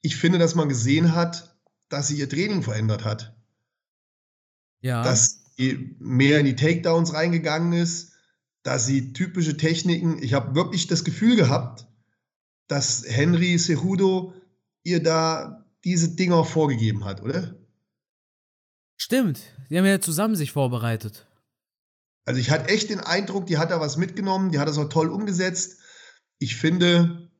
Ich 0.00 0.16
finde, 0.16 0.38
dass 0.38 0.54
man 0.54 0.68
gesehen 0.68 1.14
hat, 1.14 1.51
dass 1.92 2.08
sie 2.08 2.18
ihr 2.18 2.28
Training 2.28 2.62
verändert 2.62 3.04
hat. 3.04 3.36
Ja. 4.80 5.02
Dass 5.02 5.42
sie 5.56 5.94
mehr 5.98 6.40
in 6.40 6.46
die 6.46 6.56
Takedowns 6.56 7.12
reingegangen 7.12 7.72
ist, 7.72 8.12
dass 8.62 8.86
sie 8.86 9.12
typische 9.12 9.56
Techniken. 9.56 10.22
Ich 10.22 10.34
habe 10.34 10.54
wirklich 10.54 10.86
das 10.86 11.04
Gefühl 11.04 11.36
gehabt, 11.36 11.86
dass 12.66 13.04
Henry 13.06 13.58
Cejudo 13.58 14.34
ihr 14.82 15.02
da 15.02 15.66
diese 15.84 16.14
Dinger 16.14 16.44
vorgegeben 16.44 17.04
hat, 17.04 17.22
oder? 17.22 17.54
Stimmt. 18.96 19.40
Die 19.68 19.76
haben 19.76 19.84
ja 19.84 20.00
zusammen 20.00 20.36
sich 20.36 20.52
vorbereitet. 20.52 21.26
Also 22.24 22.40
ich 22.40 22.50
hatte 22.50 22.68
echt 22.68 22.88
den 22.88 23.00
Eindruck, 23.00 23.46
die 23.46 23.58
hat 23.58 23.70
da 23.70 23.80
was 23.80 23.96
mitgenommen, 23.96 24.52
die 24.52 24.58
hat 24.58 24.68
das 24.68 24.78
auch 24.78 24.88
toll 24.88 25.08
umgesetzt. 25.08 25.78
Ich 26.38 26.56
finde, 26.56 27.30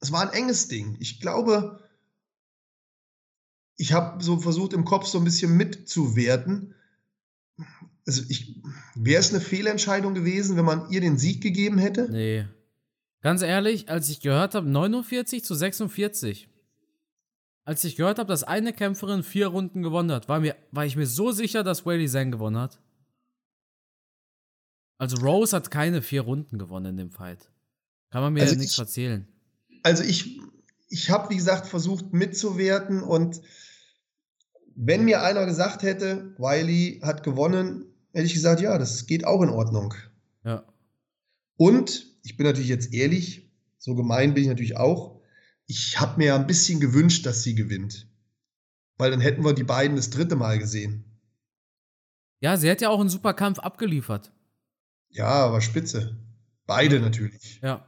es 0.00 0.10
war 0.12 0.22
ein 0.22 0.32
enges 0.32 0.68
Ding. 0.68 0.96
Ich 1.00 1.20
glaube, 1.20 1.80
ich 3.80 3.94
habe 3.94 4.22
so 4.22 4.38
versucht, 4.38 4.74
im 4.74 4.84
Kopf 4.84 5.06
so 5.06 5.16
ein 5.16 5.24
bisschen 5.24 5.56
mitzuwerten. 5.56 6.74
Also 8.06 8.24
wäre 8.94 9.20
es 9.20 9.30
eine 9.30 9.40
Fehlentscheidung 9.40 10.12
gewesen, 10.12 10.58
wenn 10.58 10.66
man 10.66 10.90
ihr 10.90 11.00
den 11.00 11.16
Sieg 11.16 11.42
gegeben 11.42 11.78
hätte? 11.78 12.06
Nee. 12.10 12.46
Ganz 13.22 13.40
ehrlich, 13.40 13.88
als 13.88 14.10
ich 14.10 14.20
gehört 14.20 14.54
habe, 14.54 14.68
49 14.68 15.42
zu 15.42 15.54
46. 15.54 16.50
Als 17.64 17.82
ich 17.84 17.96
gehört 17.96 18.18
habe, 18.18 18.28
dass 18.28 18.44
eine 18.44 18.74
Kämpferin 18.74 19.22
vier 19.22 19.46
Runden 19.46 19.82
gewonnen 19.82 20.12
hat, 20.12 20.28
war, 20.28 20.40
mir, 20.40 20.56
war 20.72 20.84
ich 20.84 20.96
mir 20.96 21.06
so 21.06 21.32
sicher, 21.32 21.62
dass 21.62 21.86
Whaley 21.86 22.06
Zhang 22.06 22.30
gewonnen 22.30 22.58
hat. 22.58 22.78
Also 24.98 25.16
Rose 25.24 25.56
hat 25.56 25.70
keine 25.70 26.02
vier 26.02 26.20
Runden 26.20 26.58
gewonnen 26.58 26.86
in 26.86 26.96
dem 26.98 27.10
Fight. 27.10 27.50
Kann 28.10 28.20
man 28.20 28.34
mir 28.34 28.42
also 28.42 28.56
ja 28.56 28.60
nichts 28.60 28.78
erzählen. 28.78 29.26
Also 29.82 30.02
ich, 30.02 30.38
ich 30.90 31.08
habe, 31.08 31.30
wie 31.30 31.36
gesagt, 31.36 31.66
versucht 31.66 32.12
mitzuwerten 32.12 33.02
und 33.02 33.40
wenn 34.82 35.04
mir 35.04 35.22
einer 35.22 35.44
gesagt 35.44 35.82
hätte, 35.82 36.34
Wiley 36.38 37.00
hat 37.02 37.22
gewonnen, 37.22 37.84
hätte 38.12 38.24
ich 38.24 38.32
gesagt, 38.32 38.62
ja, 38.62 38.78
das 38.78 39.06
geht 39.06 39.26
auch 39.26 39.42
in 39.42 39.50
Ordnung. 39.50 39.92
Ja. 40.42 40.64
Und 41.56 42.06
ich 42.22 42.38
bin 42.38 42.46
natürlich 42.46 42.70
jetzt 42.70 42.94
ehrlich, 42.94 43.52
so 43.76 43.94
gemein 43.94 44.32
bin 44.32 44.44
ich 44.44 44.48
natürlich 44.48 44.78
auch. 44.78 45.20
Ich 45.66 46.00
habe 46.00 46.16
mir 46.16 46.28
ja 46.28 46.36
ein 46.36 46.46
bisschen 46.46 46.80
gewünscht, 46.80 47.26
dass 47.26 47.42
sie 47.42 47.54
gewinnt. 47.54 48.08
Weil 48.96 49.10
dann 49.10 49.20
hätten 49.20 49.44
wir 49.44 49.52
die 49.52 49.64
beiden 49.64 49.96
das 49.96 50.08
dritte 50.08 50.34
Mal 50.34 50.58
gesehen. 50.58 51.04
Ja, 52.40 52.56
sie 52.56 52.70
hat 52.70 52.80
ja 52.80 52.88
auch 52.88 53.00
einen 53.00 53.10
super 53.10 53.34
Kampf 53.34 53.58
abgeliefert. 53.58 54.32
Ja, 55.10 55.26
aber 55.26 55.60
spitze. 55.60 56.16
Beide 56.64 57.00
natürlich. 57.00 57.60
Ja. 57.62 57.86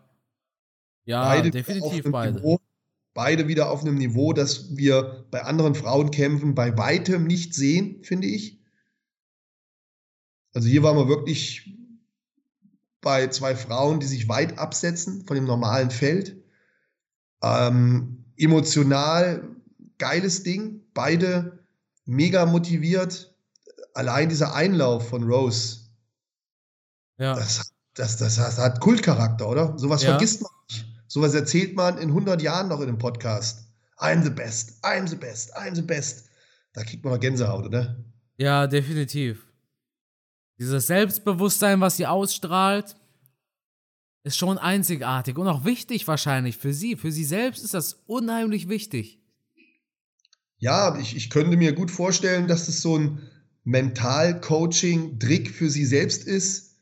Ja, 1.04 1.24
beide 1.24 1.50
definitiv 1.50 2.04
beide. 2.10 2.38
Niveau, 2.38 2.60
beide 3.14 3.48
wieder 3.48 3.70
auf 3.70 3.82
einem 3.82 3.96
Niveau, 3.96 4.32
das 4.32 4.76
wir 4.76 5.26
bei 5.30 5.42
anderen 5.42 5.74
Frauenkämpfen 5.74 6.54
bei 6.54 6.76
weitem 6.76 7.26
nicht 7.26 7.54
sehen, 7.54 8.02
finde 8.02 8.28
ich. 8.28 8.60
Also 10.54 10.68
hier 10.68 10.82
waren 10.82 10.96
wir 10.96 11.08
wirklich 11.08 11.74
bei 13.00 13.26
zwei 13.28 13.56
Frauen, 13.56 14.00
die 14.00 14.06
sich 14.06 14.28
weit 14.28 14.58
absetzen 14.58 15.26
von 15.26 15.34
dem 15.34 15.44
normalen 15.44 15.90
Feld. 15.90 16.42
Ähm, 17.42 18.24
emotional 18.36 19.48
geiles 19.98 20.42
Ding, 20.42 20.82
beide 20.94 21.64
mega 22.04 22.46
motiviert. 22.46 23.34
Allein 23.94 24.28
dieser 24.28 24.54
Einlauf 24.54 25.08
von 25.08 25.24
Rose, 25.24 25.90
ja. 27.18 27.34
das, 27.34 27.72
das, 27.94 28.16
das, 28.16 28.36
das 28.36 28.58
hat 28.58 28.80
Kultcharakter, 28.80 29.48
oder? 29.48 29.78
Sowas 29.78 30.02
ja. 30.02 30.10
vergisst 30.10 30.42
man 30.42 30.50
nicht. 30.68 30.91
Sowas 31.12 31.34
erzählt 31.34 31.76
man 31.76 31.98
in 31.98 32.08
100 32.08 32.40
Jahren 32.40 32.68
noch 32.68 32.80
in 32.80 32.88
einem 32.88 32.96
Podcast. 32.96 33.68
I'm 33.98 34.22
the 34.22 34.30
best, 34.30 34.82
I'm 34.82 35.06
the 35.06 35.14
best, 35.14 35.54
I'm 35.54 35.74
the 35.74 35.82
best. 35.82 36.30
Da 36.72 36.84
kriegt 36.84 37.04
man 37.04 37.12
noch 37.12 37.20
Gänsehaut, 37.20 37.66
oder? 37.66 38.02
Ja, 38.38 38.66
definitiv. 38.66 39.46
Dieses 40.58 40.86
Selbstbewusstsein, 40.86 41.82
was 41.82 41.98
sie 41.98 42.06
ausstrahlt, 42.06 42.96
ist 44.24 44.38
schon 44.38 44.56
einzigartig 44.56 45.36
und 45.36 45.48
auch 45.48 45.66
wichtig 45.66 46.08
wahrscheinlich 46.08 46.56
für 46.56 46.72
sie. 46.72 46.96
Für 46.96 47.12
sie 47.12 47.24
selbst 47.24 47.62
ist 47.62 47.74
das 47.74 47.92
unheimlich 48.06 48.70
wichtig. 48.70 49.20
Ja, 50.56 50.98
ich, 50.98 51.14
ich 51.14 51.28
könnte 51.28 51.58
mir 51.58 51.74
gut 51.74 51.90
vorstellen, 51.90 52.48
dass 52.48 52.64
das 52.64 52.80
so 52.80 52.96
ein 52.96 53.18
Mental-Coaching-Trick 53.64 55.50
für 55.50 55.68
sie 55.68 55.84
selbst 55.84 56.26
ist. 56.26 56.78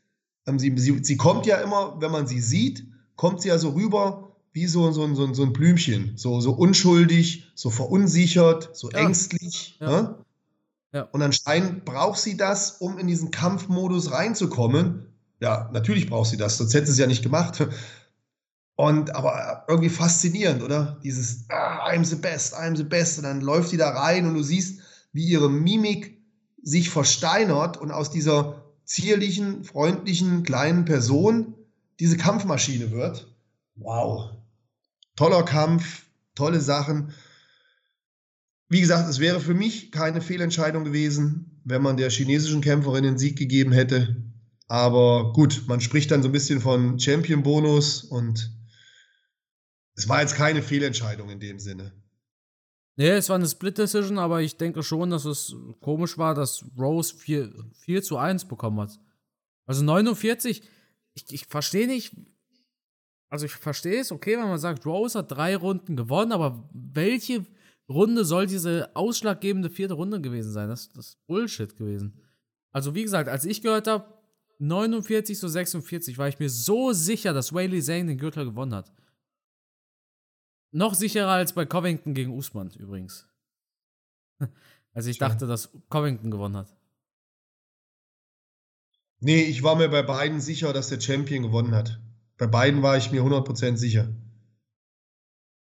Ähm, 0.46 0.60
sie, 0.60 0.72
sie, 0.78 1.02
sie 1.02 1.16
kommt 1.16 1.46
ja 1.46 1.56
immer, 1.56 2.00
wenn 2.00 2.12
man 2.12 2.28
sie 2.28 2.40
sieht, 2.40 2.86
kommt 3.20 3.42
sie 3.42 3.48
ja 3.48 3.58
so 3.58 3.72
rüber 3.72 4.34
wie 4.52 4.66
so, 4.66 4.90
so, 4.92 5.14
so, 5.14 5.34
so 5.34 5.42
ein 5.42 5.52
Blümchen. 5.52 6.14
So, 6.16 6.40
so 6.40 6.52
unschuldig, 6.52 7.52
so 7.54 7.68
verunsichert, 7.68 8.70
so 8.72 8.90
ja. 8.90 9.00
ängstlich. 9.00 9.76
Ja. 9.78 9.90
Ne? 9.90 10.14
Ja. 10.94 11.02
Und 11.02 11.20
anscheinend 11.20 11.84
braucht 11.84 12.18
sie 12.18 12.38
das, 12.38 12.78
um 12.78 12.98
in 12.98 13.06
diesen 13.06 13.30
Kampfmodus 13.30 14.10
reinzukommen. 14.10 15.12
Ja, 15.38 15.68
natürlich 15.70 16.08
braucht 16.08 16.30
sie 16.30 16.38
das, 16.38 16.56
sonst 16.56 16.72
hätte 16.72 16.86
sie 16.86 16.92
es 16.92 16.98
ja 16.98 17.06
nicht 17.06 17.22
gemacht. 17.22 17.68
Und 18.74 19.14
aber 19.14 19.66
irgendwie 19.68 19.90
faszinierend, 19.90 20.62
oder? 20.62 20.98
Dieses 21.04 21.44
ah, 21.50 21.90
I'm 21.90 22.06
the 22.06 22.16
best, 22.16 22.54
I'm 22.54 22.74
the 22.74 22.84
best. 22.84 23.18
Und 23.18 23.24
dann 23.24 23.42
läuft 23.42 23.70
die 23.70 23.76
da 23.76 23.90
rein 23.90 24.26
und 24.26 24.32
du 24.32 24.42
siehst, 24.42 24.80
wie 25.12 25.26
ihre 25.26 25.50
Mimik 25.50 26.18
sich 26.62 26.88
versteinert 26.88 27.76
und 27.76 27.90
aus 27.90 28.10
dieser 28.10 28.64
zierlichen, 28.86 29.62
freundlichen, 29.62 30.42
kleinen 30.42 30.86
Person 30.86 31.54
diese 32.00 32.16
Kampfmaschine 32.16 32.90
wird. 32.90 33.28
Wow. 33.76 34.30
Toller 35.16 35.44
Kampf, 35.44 36.06
tolle 36.34 36.60
Sachen. 36.60 37.12
Wie 38.68 38.80
gesagt, 38.80 39.08
es 39.08 39.18
wäre 39.18 39.40
für 39.40 39.54
mich 39.54 39.92
keine 39.92 40.20
Fehlentscheidung 40.20 40.84
gewesen, 40.84 41.60
wenn 41.64 41.82
man 41.82 41.96
der 41.96 42.10
chinesischen 42.10 42.62
Kämpferin 42.62 43.04
den 43.04 43.18
Sieg 43.18 43.38
gegeben 43.38 43.72
hätte. 43.72 44.16
Aber 44.66 45.32
gut, 45.32 45.64
man 45.66 45.80
spricht 45.80 46.10
dann 46.10 46.22
so 46.22 46.28
ein 46.28 46.32
bisschen 46.32 46.60
von 46.60 46.98
Champion-Bonus 46.98 48.04
und 48.04 48.50
es 49.94 50.08
war 50.08 50.22
jetzt 50.22 50.36
keine 50.36 50.62
Fehlentscheidung 50.62 51.28
in 51.28 51.40
dem 51.40 51.58
Sinne. 51.58 51.92
Nee, 52.96 53.10
es 53.10 53.28
war 53.28 53.36
eine 53.36 53.48
Split-Decision, 53.48 54.18
aber 54.18 54.40
ich 54.42 54.56
denke 54.56 54.82
schon, 54.82 55.10
dass 55.10 55.24
es 55.24 55.54
komisch 55.80 56.16
war, 56.18 56.34
dass 56.34 56.64
Rose 56.78 57.14
4, 57.14 57.52
4 57.80 58.02
zu 58.02 58.16
1 58.16 58.46
bekommen 58.46 58.80
hat. 58.80 58.98
Also 59.66 59.82
49, 59.82 60.62
ich, 61.28 61.32
ich 61.32 61.46
verstehe 61.46 61.86
nicht, 61.86 62.14
also 63.28 63.46
ich 63.46 63.52
verstehe 63.52 64.00
es, 64.00 64.12
okay, 64.12 64.36
wenn 64.36 64.48
man 64.48 64.58
sagt, 64.58 64.84
Rose 64.86 65.18
hat 65.18 65.30
drei 65.30 65.56
Runden 65.56 65.96
gewonnen, 65.96 66.32
aber 66.32 66.68
welche 66.72 67.46
Runde 67.88 68.24
soll 68.24 68.46
diese 68.46 68.94
ausschlaggebende 68.94 69.68
vierte 69.68 69.94
Runde 69.94 70.20
gewesen 70.20 70.52
sein. 70.52 70.68
Das, 70.68 70.88
das 70.90 71.08
ist 71.08 71.26
Bullshit 71.26 71.76
gewesen. 71.76 72.20
Also, 72.72 72.94
wie 72.94 73.02
gesagt, 73.02 73.28
als 73.28 73.44
ich 73.44 73.62
gehört 73.62 73.88
habe, 73.88 74.14
49 74.58 75.38
zu 75.38 75.48
46, 75.48 76.18
war 76.18 76.28
ich 76.28 76.38
mir 76.38 76.50
so 76.50 76.92
sicher, 76.92 77.32
dass 77.32 77.52
Whaley 77.52 77.82
Zhang 77.82 78.06
den 78.06 78.18
Gürtel 78.18 78.44
gewonnen 78.44 78.74
hat. 78.74 78.92
Noch 80.72 80.94
sicherer 80.94 81.30
als 81.30 81.52
bei 81.52 81.66
Covington 81.66 82.14
gegen 82.14 82.32
Usman 82.32 82.70
übrigens. 82.78 83.26
also 84.92 85.10
ich 85.10 85.18
dachte, 85.18 85.46
dass 85.46 85.70
Covington 85.88 86.30
gewonnen 86.30 86.58
hat. 86.58 86.76
Nee, 89.20 89.42
ich 89.42 89.62
war 89.62 89.76
mir 89.76 89.88
bei 89.88 90.02
beiden 90.02 90.40
sicher, 90.40 90.72
dass 90.72 90.88
der 90.88 91.00
Champion 91.00 91.42
gewonnen 91.42 91.74
hat. 91.74 92.00
Bei 92.38 92.46
beiden 92.46 92.82
war 92.82 92.96
ich 92.96 93.12
mir 93.12 93.22
100% 93.22 93.76
sicher. 93.76 94.08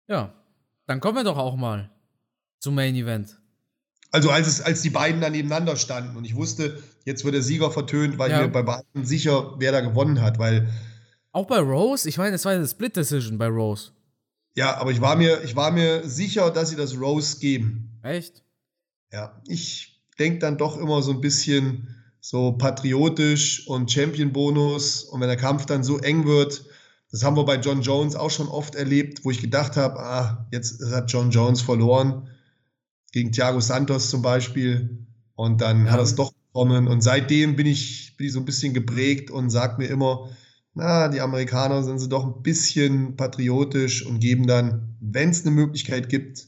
Ja, 0.08 0.34
dann 0.88 1.02
kommen 1.02 1.18
wir 1.18 1.24
doch 1.26 1.38
auch 1.38 1.58
mal 1.58 1.92
zum 2.60 2.76
Main 2.76 2.96
Event. 2.96 3.38
Also 4.12 4.32
als, 4.32 4.48
es, 4.48 4.62
als 4.62 4.82
die 4.82 4.90
beiden 4.90 5.22
dann 5.22 5.34
nebeneinander 5.34 5.76
standen 5.76 6.18
und 6.18 6.26
ich 6.26 6.36
wusste, 6.36 6.82
jetzt 7.06 7.26
wird 7.26 7.36
der 7.36 7.44
Sieger 7.44 7.70
vertönt, 7.70 8.18
war 8.18 8.30
ja. 8.30 8.42
mir 8.42 8.48
bei 8.48 8.64
beiden 8.64 9.06
sicher, 9.06 9.56
wer 9.60 9.72
da 9.72 9.82
gewonnen 9.82 10.22
hat, 10.22 10.40
weil. 10.40 10.70
Auch 11.32 11.46
bei 11.46 11.60
Rose? 11.60 12.10
Ich 12.10 12.18
meine, 12.18 12.36
es 12.36 12.46
war 12.46 12.54
eine 12.54 12.68
Split 12.68 12.96
Decision 12.96 13.38
bei 13.38 13.48
Rose. 13.48 13.92
Ja, 14.56 14.78
aber 14.78 14.92
ich 14.92 15.00
war 15.00 15.16
mir, 15.16 15.44
ich 15.44 15.56
war 15.56 15.72
mir 15.72 16.08
sicher, 16.10 16.50
dass 16.50 16.70
sie 16.70 16.76
das 16.76 17.00
Rose 17.00 17.40
geben. 17.40 18.00
Echt? 18.02 18.44
Ja, 19.12 19.42
ich 19.48 20.02
denke 20.18 20.40
dann 20.40 20.58
doch 20.58 20.78
immer 20.78 21.02
so 21.02 21.12
ein 21.12 21.22
bisschen 21.22 21.99
so 22.22 22.54
patriotisch 22.54 23.68
und 23.68 23.92
Champion-Bonus 23.92 25.04
und 25.04 25.22
wenn 25.22 25.28
der 25.28 25.38
Kampf 25.38 25.66
dann 25.66 25.84
so 25.84 25.98
eng 26.00 26.26
wird, 26.26 26.64
das 27.12 27.24
haben 27.24 27.38
wir 27.38 27.46
bei 27.46 27.56
John 27.56 27.82
Jones 27.82 28.16
auch 28.16 28.30
schon 28.30 28.48
oft 28.48 28.76
erlebt, 28.76 29.26
wo 29.26 29.32
ich 29.32 29.42
gedacht 29.42 29.78
habe, 29.78 30.00
ah, 30.00 30.48
jetzt 30.52 30.84
hat 30.92 31.12
John 31.12 31.32
Jones 31.32 31.62
verloren 31.62 32.30
gegen 33.12 33.32
Thiago 33.32 33.60
Santos 33.60 34.10
zum 34.10 34.22
Beispiel. 34.22 35.06
Und 35.36 35.62
dann 35.62 35.86
ja. 35.86 35.92
hat 35.92 36.00
er 36.00 36.04
es 36.04 36.16
doch 36.16 36.34
bekommen. 36.34 36.88
Und 36.88 37.02
seitdem 37.02 37.56
bin 37.56 37.66
ich, 37.66 38.16
bin 38.18 38.28
ich 38.28 38.34
so 38.34 38.40
ein 38.40 38.46
bisschen 38.46 38.74
geprägt 38.74 39.32
und 39.32 39.50
sage 39.50 39.82
mir 39.82 39.88
immer, 39.88 40.30
na, 40.76 41.08
die 41.08 41.22
Amerikaner 41.22 41.84
sind 41.84 42.00
sie 42.00 42.10
doch 42.10 42.26
ein 42.26 42.44
bisschen 42.44 43.16
patriotisch 43.16 44.06
und 44.06 44.20
geben 44.20 44.46
dann, 44.46 44.96
wenn 45.00 45.30
es 45.30 45.46
eine 45.46 45.56
Möglichkeit 45.56 46.10
gibt, 46.10 46.48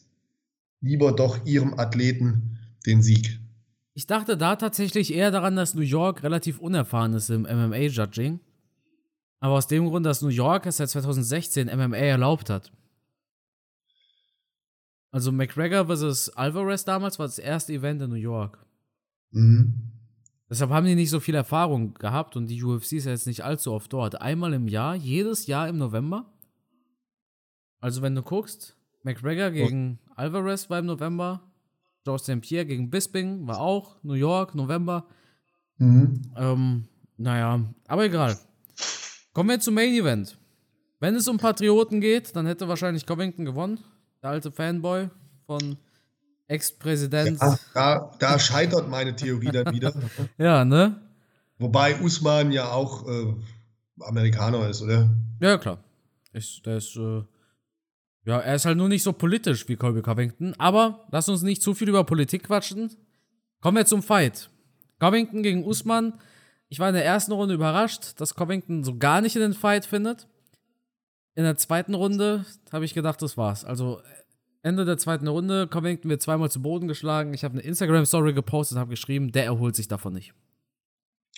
lieber 0.82 1.12
doch 1.12 1.44
ihrem 1.46 1.80
Athleten 1.80 2.60
den 2.86 3.02
Sieg. 3.02 3.41
Ich 3.94 4.08
dachte 4.08 4.38
da 4.38 4.56
tatsächlich 4.56 5.14
eher 5.14 5.32
daran, 5.32 5.56
dass 5.56 5.74
New 5.74 5.82
York 5.82 6.24
relativ 6.24 6.60
unerfahren 6.60 7.14
ist 7.14 7.30
im 7.30 7.44
MMA-Judging. 7.44 8.40
Aber 9.40 9.56
aus 9.56 9.68
dem 9.68 9.90
Grund, 9.90 10.06
dass 10.06 10.22
New 10.22 10.30
York 10.30 10.66
es 10.66 10.78
seit 10.78 10.90
2016 10.90 11.68
MMA 11.68 11.98
erlaubt 11.98 12.50
hat. 12.50 12.72
Also 15.12 15.32
McGregor 15.32 15.88
vs. 15.88 16.30
Alvarez 16.30 16.86
damals 16.86 17.20
war 17.20 17.26
das 17.26 17.40
erste 17.40 17.74
Event 17.74 18.02
in 18.02 18.10
New 18.10 18.16
York. 18.16 18.66
Mhm. 19.32 19.92
Deshalb 20.50 20.72
haben 20.72 20.86
die 20.86 20.96
nicht 20.96 21.10
so 21.10 21.20
viel 21.20 21.36
Erfahrung 21.36 21.94
gehabt 21.96 22.36
und 22.36 22.48
die 22.48 22.64
UFC 22.64 22.94
ist 22.94 23.06
ja 23.06 23.12
jetzt 23.12 23.28
nicht 23.28 23.44
allzu 23.44 23.74
oft 23.74 23.92
dort. 23.92 24.22
Einmal 24.22 24.54
im 24.54 24.68
Jahr, 24.68 24.96
jedes 24.96 25.48
Jahr 25.48 25.68
im 25.68 25.78
November. 25.78 26.32
Also 27.80 28.02
wenn 28.02 28.16
du 28.16 28.22
guckst, 28.22 28.78
McGregor 29.04 29.52
gegen 29.52 30.00
oh. 30.10 30.14
Alvarez 30.16 30.70
war 30.70 30.80
im 30.80 30.86
November, 30.86 31.51
George 32.04 32.24
St. 32.24 32.42
Pierre 32.42 32.66
gegen 32.66 32.90
Bisping 32.90 33.48
war 33.48 33.60
auch 33.60 33.96
New 34.04 34.14
York, 34.14 34.56
November. 34.56 35.06
Mhm. 35.78 36.22
Ähm, 36.36 36.88
naja, 37.18 37.62
aber 37.88 38.06
egal. 38.06 38.38
Kommen 39.34 39.50
wir 39.50 39.60
zum 39.60 39.76
Main 39.76 39.94
Event. 39.94 40.38
Wenn 41.00 41.16
es 41.16 41.28
um 41.28 41.38
Patrioten 41.38 42.02
geht, 42.02 42.36
dann 42.36 42.46
hätte 42.46 42.68
wahrscheinlich 42.68 43.06
Covington 43.06 43.46
gewonnen 43.46 43.80
der 44.22 44.30
alte 44.30 44.52
Fanboy 44.52 45.10
von 45.46 45.78
Ex-Präsident. 46.48 47.40
Ja, 47.42 47.60
da, 47.74 48.12
da, 48.20 48.40
scheitert 48.40 48.90
meine 48.90 49.16
Theorie 49.16 49.52
dann 49.52 49.74
wieder. 49.74 49.94
ja, 50.38 50.66
ne? 50.66 51.00
Wobei 51.58 52.00
Usman 52.02 52.52
ja 52.52 52.72
auch 52.72 53.08
äh, 53.08 53.34
Amerikaner 54.02 54.70
ist, 54.70 54.82
oder? 54.82 55.10
Ja, 55.40 55.58
klar. 55.58 55.78
Ist, 56.34 56.66
der 56.66 56.78
ist, 56.78 56.96
äh, 56.96 57.24
ja, 58.26 58.40
er 58.40 58.56
ist 58.56 58.66
halt 58.66 58.78
nur 58.78 58.90
nicht 58.90 59.04
so 59.04 59.14
politisch 59.14 59.68
wie 59.68 59.76
Colby 59.76 60.02
Covington. 60.02 60.54
Aber 60.58 61.06
lass 61.12 61.30
uns 61.30 61.42
nicht 61.42 61.62
zu 61.62 61.74
viel 61.74 61.90
über 61.90 62.04
Politik 62.04 62.44
quatschen. 62.44 62.96
Kommen 63.62 63.78
wir 63.78 63.86
zum 63.86 64.04
Fight. 64.04 64.50
Covington 65.00 65.44
gegen 65.44 65.66
Usman. 65.66 66.14
Ich 66.70 66.80
war 66.80 66.90
in 66.90 66.96
der 66.96 67.06
ersten 67.06 67.32
Runde 67.32 67.56
überrascht, 67.56 68.20
dass 68.22 68.36
Covington 68.36 68.84
so 68.84 68.98
gar 68.98 69.22
nicht 69.22 69.36
in 69.36 69.42
den 69.42 69.54
Fight 69.54 69.86
findet 69.86 70.28
in 71.36 71.44
der 71.44 71.58
zweiten 71.58 71.94
Runde 71.94 72.46
habe 72.72 72.86
ich 72.86 72.94
gedacht, 72.94 73.22
das 73.22 73.38
war's. 73.38 73.64
Also 73.64 74.02
Ende 74.64 74.86
der 74.86 74.98
zweiten 74.98 75.28
Runde, 75.28 75.68
Covington 75.68 76.10
wird 76.10 76.22
zweimal 76.22 76.52
zu 76.52 76.62
Boden 76.62 76.88
geschlagen. 76.88 77.34
Ich 77.34 77.44
habe 77.44 77.54
eine 77.54 77.64
Instagram-Story 77.64 78.34
gepostet, 78.34 78.78
habe 78.78 78.92
geschrieben, 78.92 79.32
der 79.32 79.46
erholt 79.46 79.76
sich 79.76 79.88
davon 79.88 80.14
nicht. 80.14 80.34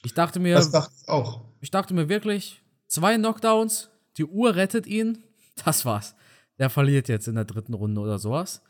Ich 0.04 0.14
dachte 0.14 0.40
mir, 0.40 0.56
das 0.56 0.72
dachte 0.72 0.94
ich 1.02 1.08
auch. 1.08 1.42
Ich 1.62 1.72
dachte 1.72 1.94
mir 1.94 2.10
wirklich, 2.10 2.62
zwei 2.88 3.16
Knockdowns, 3.16 3.90
die 4.18 4.26
Uhr 4.26 4.56
rettet 4.56 4.88
ihn, 4.88 5.24
das 5.64 5.86
war's. 5.86 6.16
Der 6.60 6.70
verliert 6.70 7.10
jetzt 7.10 7.28
in 7.28 7.36
der 7.36 7.46
dritten 7.46 7.74
Runde 7.74 8.00
oder 8.02 8.20
sowas. 8.20 8.64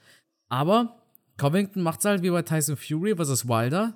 Aber 0.49 0.97
Covington 1.37 1.83
macht's 1.83 2.05
halt 2.05 2.23
wie 2.23 2.29
bei 2.29 2.41
Tyson 2.41 2.77
Fury 2.77 3.15
versus 3.15 3.47
Wilder. 3.47 3.93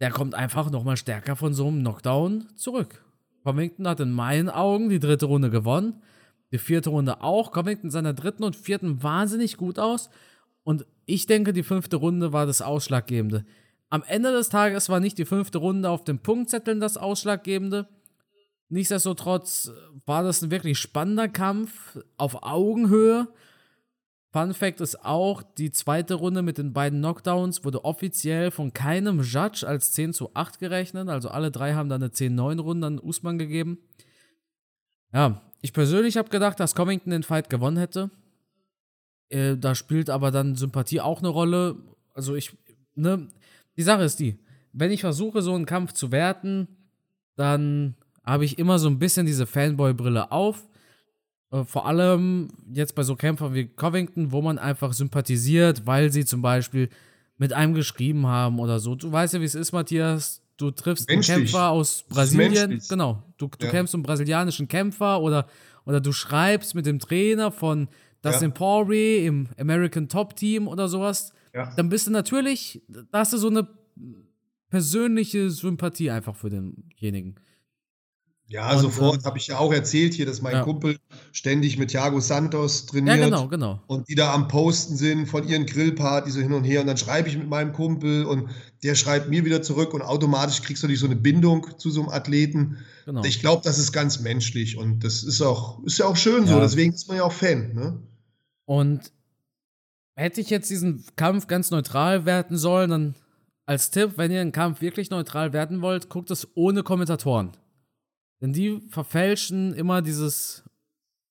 Der 0.00 0.10
kommt 0.10 0.34
einfach 0.34 0.70
nochmal 0.70 0.96
stärker 0.96 1.36
von 1.36 1.54
so 1.54 1.68
einem 1.68 1.80
Knockdown 1.80 2.48
zurück. 2.56 3.04
Covington 3.44 3.86
hat 3.86 4.00
in 4.00 4.12
meinen 4.12 4.50
Augen 4.50 4.88
die 4.88 4.98
dritte 4.98 5.26
Runde 5.26 5.50
gewonnen. 5.50 6.02
Die 6.52 6.58
vierte 6.58 6.90
Runde 6.90 7.22
auch. 7.22 7.52
Covington 7.52 7.86
in 7.86 7.90
seiner 7.90 8.12
dritten 8.12 8.44
und 8.44 8.56
vierten 8.56 9.02
wahnsinnig 9.02 9.56
gut 9.56 9.78
aus. 9.78 10.10
Und 10.64 10.84
ich 11.04 11.26
denke, 11.26 11.52
die 11.52 11.62
fünfte 11.62 11.96
Runde 11.96 12.32
war 12.32 12.46
das 12.46 12.60
Ausschlaggebende. 12.60 13.44
Am 13.88 14.02
Ende 14.02 14.32
des 14.32 14.48
Tages 14.48 14.88
war 14.88 14.98
nicht 14.98 15.16
die 15.18 15.24
fünfte 15.24 15.58
Runde 15.58 15.90
auf 15.90 16.02
den 16.02 16.18
Punktzetteln 16.18 16.80
das 16.80 16.96
Ausschlaggebende. 16.96 17.88
Nichtsdestotrotz 18.68 19.70
war 20.06 20.22
das 20.22 20.42
ein 20.42 20.50
wirklich 20.50 20.78
spannender 20.78 21.28
Kampf 21.28 21.98
auf 22.16 22.42
Augenhöhe. 22.42 23.28
Fun 24.32 24.52
Fact 24.54 24.80
ist 24.80 25.04
auch, 25.04 25.42
die 25.42 25.70
zweite 25.70 26.14
Runde 26.14 26.42
mit 26.42 26.58
den 26.58 26.72
beiden 26.72 26.98
Knockdowns 26.98 27.64
wurde 27.64 27.84
offiziell 27.84 28.50
von 28.50 28.72
keinem 28.72 29.22
Judge 29.22 29.66
als 29.66 29.92
10 29.92 30.12
zu 30.12 30.34
8 30.34 30.58
gerechnet. 30.58 31.08
Also 31.08 31.28
alle 31.28 31.50
drei 31.50 31.74
haben 31.74 31.88
dann 31.88 32.02
eine 32.02 32.12
10-9 32.12 32.60
Runde 32.60 32.86
an 32.88 32.98
Usman 32.98 33.38
gegeben. 33.38 33.78
Ja, 35.12 35.40
ich 35.62 35.72
persönlich 35.72 36.16
habe 36.16 36.28
gedacht, 36.28 36.60
dass 36.60 36.74
Covington 36.74 37.12
den 37.12 37.22
Fight 37.22 37.48
gewonnen 37.48 37.78
hätte. 37.78 38.10
Äh, 39.28 39.56
da 39.56 39.74
spielt 39.74 40.10
aber 40.10 40.30
dann 40.30 40.56
Sympathie 40.56 41.00
auch 41.00 41.20
eine 41.20 41.28
Rolle. 41.28 41.76
Also 42.12 42.34
ich, 42.34 42.56
ne, 42.94 43.28
die 43.76 43.82
Sache 43.82 44.02
ist 44.02 44.20
die, 44.20 44.38
wenn 44.72 44.90
ich 44.90 45.00
versuche, 45.00 45.40
so 45.40 45.54
einen 45.54 45.66
Kampf 45.66 45.92
zu 45.92 46.12
werten, 46.12 46.68
dann 47.36 47.94
habe 48.26 48.44
ich 48.44 48.58
immer 48.58 48.78
so 48.78 48.88
ein 48.88 48.98
bisschen 48.98 49.24
diese 49.24 49.46
Fanboy-Brille 49.46 50.32
auf. 50.32 50.68
Äh, 51.52 51.64
vor 51.64 51.86
allem 51.86 52.48
jetzt 52.72 52.94
bei 52.94 53.02
so 53.02 53.16
Kämpfern 53.16 53.54
wie 53.54 53.66
Covington, 53.68 54.32
wo 54.32 54.42
man 54.42 54.58
einfach 54.58 54.92
sympathisiert, 54.92 55.86
weil 55.86 56.12
sie 56.12 56.24
zum 56.24 56.42
Beispiel 56.42 56.90
mit 57.38 57.52
einem 57.52 57.74
geschrieben 57.74 58.26
haben 58.26 58.58
oder 58.58 58.80
so. 58.80 58.94
Du 58.94 59.12
weißt 59.12 59.34
ja, 59.34 59.40
wie 59.40 59.44
es 59.44 59.54
ist, 59.54 59.72
Matthias 59.72 60.42
du 60.56 60.70
triffst 60.70 61.08
menschlich. 61.08 61.34
einen 61.34 61.44
Kämpfer 61.44 61.70
aus 61.70 62.04
Brasilien, 62.08 62.80
genau, 62.88 63.22
du, 63.36 63.48
du 63.58 63.66
ja. 63.66 63.70
kämpfst 63.70 63.94
einen 63.94 64.02
brasilianischen 64.02 64.68
Kämpfer 64.68 65.20
oder, 65.20 65.46
oder 65.84 66.00
du 66.00 66.12
schreibst 66.12 66.74
mit 66.74 66.86
dem 66.86 66.98
Trainer 66.98 67.50
von 67.50 67.88
Dustin 68.22 68.50
ja. 68.50 68.54
Poirier 68.54 69.26
im 69.26 69.48
American 69.58 70.08
Top 70.08 70.36
Team 70.36 70.68
oder 70.68 70.88
sowas, 70.88 71.32
ja. 71.54 71.72
dann 71.76 71.88
bist 71.88 72.06
du 72.06 72.10
natürlich, 72.10 72.82
da 72.88 73.20
hast 73.20 73.32
du 73.32 73.38
so 73.38 73.48
eine 73.48 73.68
persönliche 74.70 75.50
Sympathie 75.50 76.10
einfach 76.10 76.34
für 76.34 76.50
denjenigen. 76.50 77.36
Ja, 78.48 78.72
und, 78.72 78.78
sofort 78.78 79.18
ähm, 79.18 79.24
habe 79.24 79.38
ich 79.38 79.48
ja 79.48 79.58
auch 79.58 79.72
erzählt 79.72 80.14
hier, 80.14 80.24
dass 80.24 80.40
mein 80.40 80.54
ja. 80.54 80.62
Kumpel 80.62 80.98
ständig 81.32 81.78
mit 81.78 81.90
Thiago 81.90 82.20
Santos 82.20 82.86
trainiert. 82.86 83.18
Ja, 83.18 83.24
genau, 83.24 83.48
genau. 83.48 83.80
Und 83.88 84.08
die 84.08 84.14
da 84.14 84.32
am 84.32 84.46
Posten 84.46 84.96
sind 84.96 85.26
von 85.26 85.46
ihren 85.48 85.66
Grillpartys 85.66 86.34
so 86.34 86.40
hin 86.40 86.52
und 86.52 86.62
her. 86.62 86.80
Und 86.80 86.86
dann 86.86 86.96
schreibe 86.96 87.28
ich 87.28 87.36
mit 87.36 87.48
meinem 87.48 87.72
Kumpel 87.72 88.24
und 88.24 88.48
der 88.84 88.94
schreibt 88.94 89.28
mir 89.28 89.44
wieder 89.44 89.62
zurück 89.62 89.94
und 89.94 90.02
automatisch 90.02 90.62
kriegst 90.62 90.82
du 90.84 90.86
nicht 90.86 91.00
so 91.00 91.06
eine 91.06 91.16
Bindung 91.16 91.66
zu 91.76 91.90
so 91.90 92.02
einem 92.02 92.10
Athleten. 92.10 92.78
Genau. 93.04 93.24
Ich 93.24 93.40
glaube, 93.40 93.62
das 93.64 93.78
ist 93.78 93.90
ganz 93.90 94.20
menschlich 94.20 94.78
und 94.78 95.02
das 95.02 95.24
ist 95.24 95.42
auch, 95.42 95.82
ist 95.82 95.98
ja 95.98 96.06
auch 96.06 96.16
schön 96.16 96.46
ja. 96.46 96.52
so. 96.52 96.60
Deswegen 96.60 96.92
ist 96.92 97.08
man 97.08 97.16
ja 97.16 97.24
auch 97.24 97.32
Fan. 97.32 97.74
Ne? 97.74 98.00
Und 98.64 99.10
hätte 100.14 100.40
ich 100.40 100.50
jetzt 100.50 100.70
diesen 100.70 101.04
Kampf 101.16 101.48
ganz 101.48 101.72
neutral 101.72 102.26
werten 102.26 102.56
sollen, 102.56 102.90
dann 102.90 103.14
als 103.64 103.90
Tipp, 103.90 104.12
wenn 104.16 104.30
ihr 104.30 104.40
einen 104.40 104.52
Kampf 104.52 104.80
wirklich 104.80 105.10
neutral 105.10 105.52
werten 105.52 105.82
wollt, 105.82 106.08
guckt 106.08 106.30
es 106.30 106.46
ohne 106.54 106.84
Kommentatoren. 106.84 107.50
Denn 108.40 108.52
die 108.52 108.80
verfälschen 108.88 109.72
immer 109.74 110.02
dieses 110.02 110.64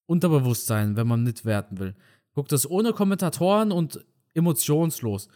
Unterbewusstsein, 0.07 0.95
wenn 0.95 1.07
man 1.07 1.23
mitwerten 1.23 1.79
will. 1.79 1.95
Guckt 2.33 2.51
das 2.51 2.69
ohne 2.69 2.93
Kommentatoren 2.93 3.71
und 3.71 4.03
emotionslos. 4.33 5.29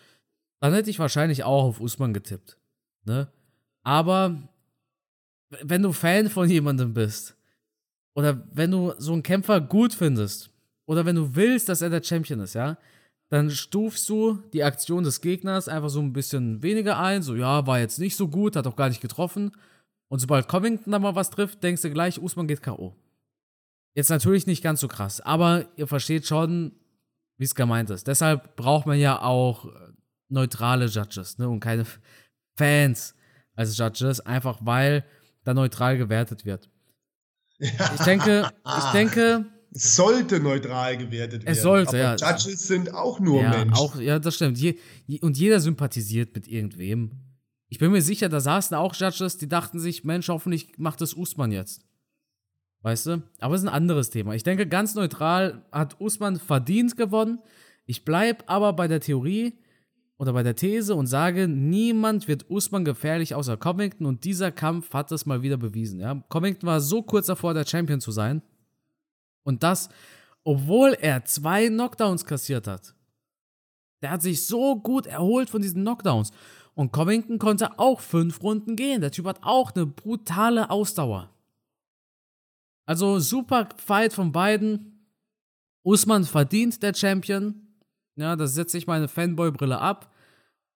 Dann 0.59 0.73
hätte 0.73 0.89
ich 0.89 0.99
wahrscheinlich 0.99 1.43
auch 1.43 1.63
auf 1.63 1.79
Usman 1.79 2.13
getippt. 2.13 2.57
Ne? 3.05 3.31
Aber 3.83 4.49
wenn 5.61 5.81
du 5.81 5.93
Fan 5.93 6.29
von 6.29 6.49
jemandem 6.49 6.93
bist, 6.93 7.35
oder 8.15 8.43
wenn 8.51 8.71
du 8.71 8.93
so 8.97 9.13
einen 9.13 9.23
Kämpfer 9.23 9.61
gut 9.61 9.93
findest, 9.93 10.49
oder 10.85 11.05
wenn 11.05 11.15
du 11.15 11.35
willst, 11.35 11.69
dass 11.69 11.81
er 11.81 11.89
der 11.89 12.03
Champion 12.03 12.41
ist, 12.41 12.55
ja, 12.55 12.77
dann 13.29 13.51
stufst 13.51 14.09
du 14.09 14.39
die 14.53 14.63
Aktion 14.63 15.03
des 15.03 15.21
Gegners 15.21 15.67
einfach 15.67 15.89
so 15.89 16.01
ein 16.01 16.13
bisschen 16.13 16.63
weniger 16.63 16.99
ein. 16.99 17.21
So, 17.21 17.35
ja, 17.35 17.65
war 17.67 17.79
jetzt 17.79 17.99
nicht 17.99 18.15
so 18.15 18.27
gut, 18.27 18.55
hat 18.55 18.65
auch 18.65 18.75
gar 18.75 18.89
nicht 18.89 19.01
getroffen. 19.01 19.51
Und 20.09 20.19
sobald 20.19 20.47
Covington 20.47 20.91
da 20.91 20.99
mal 20.99 21.15
was 21.15 21.29
trifft, 21.29 21.63
denkst 21.63 21.83
du 21.83 21.91
gleich, 21.91 22.21
Usman 22.21 22.47
geht 22.47 22.61
K.O. 22.61 22.95
Jetzt 23.95 24.09
natürlich 24.09 24.47
nicht 24.47 24.63
ganz 24.63 24.81
so 24.81 24.87
krass, 24.87 25.21
aber 25.21 25.65
ihr 25.75 25.87
versteht 25.87 26.25
schon, 26.25 26.73
wie 27.37 27.45
es 27.45 27.55
gemeint 27.55 27.89
ist. 27.89 28.07
Deshalb 28.07 28.55
braucht 28.55 28.85
man 28.85 28.99
ja 28.99 29.21
auch 29.21 29.65
äh, 29.65 29.69
neutrale 30.29 30.85
Judges 30.85 31.37
ne, 31.37 31.47
und 31.47 31.59
keine 31.59 31.85
Fans 32.57 33.15
als 33.55 33.77
Judges, 33.77 34.19
einfach 34.19 34.59
weil 34.61 35.05
da 35.43 35.53
neutral 35.53 35.97
gewertet 35.97 36.45
wird. 36.45 36.69
Ich 37.59 38.03
denke, 38.05 38.49
ich 38.65 38.91
denke. 38.93 39.45
Es 39.71 39.95
sollte 39.95 40.39
neutral 40.39 40.97
gewertet 40.97 41.43
werden. 41.43 41.51
Es 41.53 41.61
sollte, 41.61 41.97
ja. 41.97 42.15
Judges 42.15 42.67
sind 42.67 42.93
auch 42.93 43.19
nur 43.19 43.41
ja, 43.41 43.51
Menschen. 43.51 43.73
Auch, 43.73 43.95
ja, 43.99 44.17
das 44.17 44.35
stimmt. 44.35 44.57
Je, 44.57 44.79
je, 45.05 45.19
und 45.21 45.37
jeder 45.37 45.59
sympathisiert 45.59 46.33
mit 46.33 46.47
irgendwem. 46.47 47.11
Ich 47.69 47.77
bin 47.77 47.91
mir 47.91 48.01
sicher, 48.01 48.29
da 48.29 48.39
saßen 48.39 48.75
auch 48.75 48.95
Judges, 48.95 49.37
die 49.37 49.47
dachten 49.47 49.79
sich, 49.79 50.03
Mensch, 50.03 50.27
hoffentlich 50.27 50.77
macht 50.77 51.01
das 51.01 51.13
Usman 51.13 51.51
jetzt. 51.51 51.85
Weißt 52.81 53.05
du? 53.07 53.23
Aber 53.39 53.55
es 53.55 53.61
ist 53.61 53.67
ein 53.67 53.73
anderes 53.73 54.09
Thema. 54.09 54.33
Ich 54.33 54.43
denke, 54.43 54.67
ganz 54.67 54.95
neutral 54.95 55.65
hat 55.71 55.99
Usman 55.99 56.37
verdient 56.37 56.97
gewonnen. 56.97 57.39
Ich 57.85 58.05
bleibe 58.05 58.47
aber 58.47 58.73
bei 58.73 58.87
der 58.87 59.01
Theorie 59.01 59.53
oder 60.17 60.33
bei 60.33 60.43
der 60.43 60.55
These 60.55 60.95
und 60.95 61.07
sage, 61.07 61.47
niemand 61.47 62.27
wird 62.27 62.49
Usman 62.49 62.85
gefährlich 62.85 63.35
außer 63.35 63.57
Covington 63.57 64.05
und 64.05 64.23
dieser 64.23 64.51
Kampf 64.51 64.93
hat 64.93 65.11
es 65.11 65.25
mal 65.25 65.41
wieder 65.41 65.57
bewiesen. 65.57 65.99
Ja? 65.99 66.23
Covington 66.29 66.67
war 66.67 66.81
so 66.81 67.01
kurz 67.03 67.27
davor, 67.27 67.53
der 67.53 67.65
Champion 67.65 68.01
zu 68.01 68.11
sein. 68.11 68.41
Und 69.43 69.63
das, 69.63 69.89
obwohl 70.43 70.93
er 70.99 71.25
zwei 71.25 71.67
Knockdowns 71.67 72.25
kassiert 72.25 72.67
hat. 72.67 72.95
Der 74.01 74.11
hat 74.11 74.21
sich 74.21 74.45
so 74.45 74.79
gut 74.79 75.05
erholt 75.05 75.49
von 75.49 75.61
diesen 75.61 75.81
Knockdowns. 75.81 76.31
Und 76.79 76.93
Covington 76.93 77.39
konnte 77.39 77.77
auch 77.77 77.99
fünf 77.99 78.41
Runden 78.41 78.77
gehen. 78.77 79.01
Der 79.01 79.11
Typ 79.11 79.25
hat 79.25 79.39
auch 79.41 79.75
eine 79.75 79.85
brutale 79.85 80.69
Ausdauer. 80.69 81.29
Also 82.85 83.19
super 83.19 83.67
Fight 83.75 84.13
von 84.13 84.31
beiden. 84.31 85.05
Usman 85.83 86.23
verdient 86.23 86.81
der 86.81 86.93
Champion. 86.93 87.67
Ja, 88.15 88.37
da 88.37 88.47
setze 88.47 88.77
ich 88.77 88.87
meine 88.87 89.09
Fanboy-Brille 89.09 89.77
ab. 89.77 90.15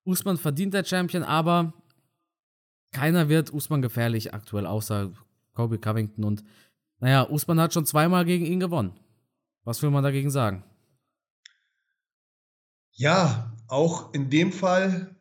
Usman 0.04 0.36
verdient 0.36 0.74
der 0.74 0.84
Champion, 0.84 1.24
aber 1.24 1.72
keiner 2.92 3.30
wird 3.30 3.54
Usman 3.54 3.82
gefährlich 3.82 4.34
aktuell, 4.34 4.66
außer 4.66 5.10
Kobe 5.54 5.80
Covington. 5.80 6.26
Und 6.26 6.44
naja, 7.00 7.30
Usman 7.30 7.62
hat 7.62 7.74
schon 7.74 7.86
zweimal 7.86 8.26
gegen 8.26 8.46
ihn 8.46 8.60
gewonnen. 8.60 8.92
Was 9.64 9.82
will 9.82 9.90
man 9.90 10.04
dagegen 10.04 10.32
sagen? 10.32 10.66
Ja, 12.92 13.54
auch 13.70 14.14
in 14.14 14.30
dem 14.30 14.52
Fall 14.52 15.13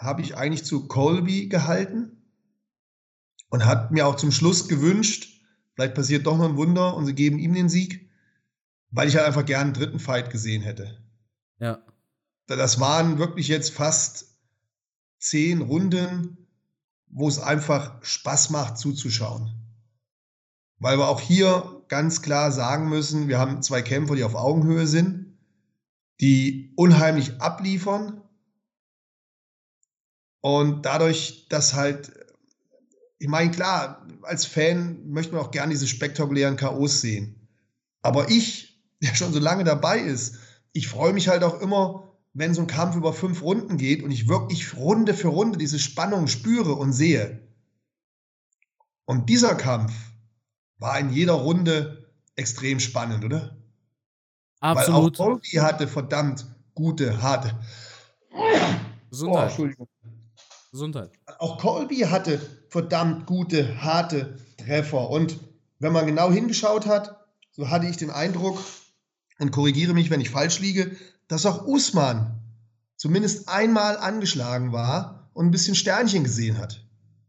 habe 0.00 0.22
ich 0.22 0.36
eigentlich 0.36 0.64
zu 0.64 0.88
Colby 0.88 1.48
gehalten 1.48 2.22
und 3.50 3.66
hat 3.66 3.90
mir 3.90 4.06
auch 4.06 4.16
zum 4.16 4.32
Schluss 4.32 4.66
gewünscht, 4.66 5.42
vielleicht 5.74 5.94
passiert 5.94 6.26
doch 6.26 6.38
noch 6.38 6.48
ein 6.48 6.56
Wunder 6.56 6.96
und 6.96 7.04
sie 7.04 7.14
geben 7.14 7.38
ihm 7.38 7.52
den 7.52 7.68
Sieg, 7.68 8.08
weil 8.90 9.08
ich 9.08 9.16
halt 9.16 9.26
einfach 9.26 9.44
gern 9.44 9.60
einen 9.60 9.72
dritten 9.74 10.00
Fight 10.00 10.30
gesehen 10.30 10.62
hätte. 10.62 10.98
Ja. 11.58 11.84
Das 12.46 12.80
waren 12.80 13.18
wirklich 13.18 13.48
jetzt 13.48 13.72
fast 13.72 14.38
zehn 15.18 15.60
Runden, 15.60 16.48
wo 17.06 17.28
es 17.28 17.38
einfach 17.38 18.02
Spaß 18.02 18.50
macht 18.50 18.78
zuzuschauen. 18.78 19.52
Weil 20.78 20.98
wir 20.98 21.08
auch 21.08 21.20
hier 21.20 21.84
ganz 21.88 22.22
klar 22.22 22.52
sagen 22.52 22.88
müssen, 22.88 23.28
wir 23.28 23.38
haben 23.38 23.62
zwei 23.62 23.82
Kämpfer, 23.82 24.16
die 24.16 24.24
auf 24.24 24.34
Augenhöhe 24.34 24.86
sind, 24.86 25.38
die 26.20 26.72
unheimlich 26.76 27.40
abliefern 27.40 28.22
und 30.40 30.86
dadurch, 30.86 31.46
dass 31.48 31.74
halt, 31.74 32.12
ich 33.18 33.28
meine, 33.28 33.50
klar, 33.50 34.06
als 34.22 34.46
Fan 34.46 35.08
möchte 35.08 35.34
man 35.34 35.44
auch 35.44 35.50
gerne 35.50 35.72
diese 35.72 35.86
spektakulären 35.86 36.56
K.O.s 36.56 37.00
sehen. 37.00 37.48
Aber 38.02 38.30
ich, 38.30 38.80
der 39.02 39.14
schon 39.14 39.32
so 39.32 39.38
lange 39.38 39.64
dabei 39.64 39.98
ist, 39.98 40.36
ich 40.72 40.88
freue 40.88 41.12
mich 41.12 41.28
halt 41.28 41.42
auch 41.42 41.60
immer, 41.60 42.10
wenn 42.32 42.54
so 42.54 42.60
ein 42.60 42.68
Kampf 42.68 42.94
über 42.94 43.12
fünf 43.12 43.42
Runden 43.42 43.76
geht 43.76 44.02
und 44.02 44.10
ich 44.12 44.28
wirklich 44.28 44.76
Runde 44.76 45.14
für 45.14 45.28
Runde 45.28 45.58
diese 45.58 45.78
Spannung 45.78 46.28
spüre 46.28 46.74
und 46.74 46.92
sehe. 46.92 47.40
Und 49.04 49.28
dieser 49.28 49.56
Kampf 49.56 49.92
war 50.78 50.98
in 50.98 51.10
jeder 51.10 51.32
Runde 51.32 52.12
extrem 52.36 52.78
spannend, 52.78 53.24
oder? 53.24 53.56
Absolut. 54.60 55.18
Weil 55.18 55.26
auch 55.26 55.32
Colby 55.32 55.56
hatte 55.56 55.88
verdammt 55.88 56.46
gute, 56.74 57.20
harte. 57.20 57.58
Gesundheit. 59.10 59.42
Oh, 59.42 59.46
Entschuldigung. 59.48 59.88
Gesundheit. 60.70 61.10
Auch 61.38 61.58
Colby 61.58 62.00
hatte 62.00 62.40
verdammt 62.68 63.26
gute, 63.26 63.82
harte 63.82 64.38
Treffer. 64.56 65.10
Und 65.10 65.38
wenn 65.78 65.92
man 65.92 66.06
genau 66.06 66.30
hingeschaut 66.30 66.86
hat, 66.86 67.26
so 67.50 67.70
hatte 67.70 67.86
ich 67.86 67.96
den 67.96 68.10
Eindruck, 68.10 68.58
und 69.40 69.52
korrigiere 69.52 69.94
mich, 69.94 70.10
wenn 70.10 70.20
ich 70.20 70.30
falsch 70.30 70.60
liege, 70.60 70.96
dass 71.26 71.46
auch 71.46 71.66
Usman 71.66 72.38
zumindest 72.96 73.48
einmal 73.48 73.96
angeschlagen 73.96 74.72
war 74.72 75.30
und 75.32 75.46
ein 75.46 75.50
bisschen 75.50 75.74
Sternchen 75.74 76.24
gesehen 76.24 76.58
hat. 76.58 76.84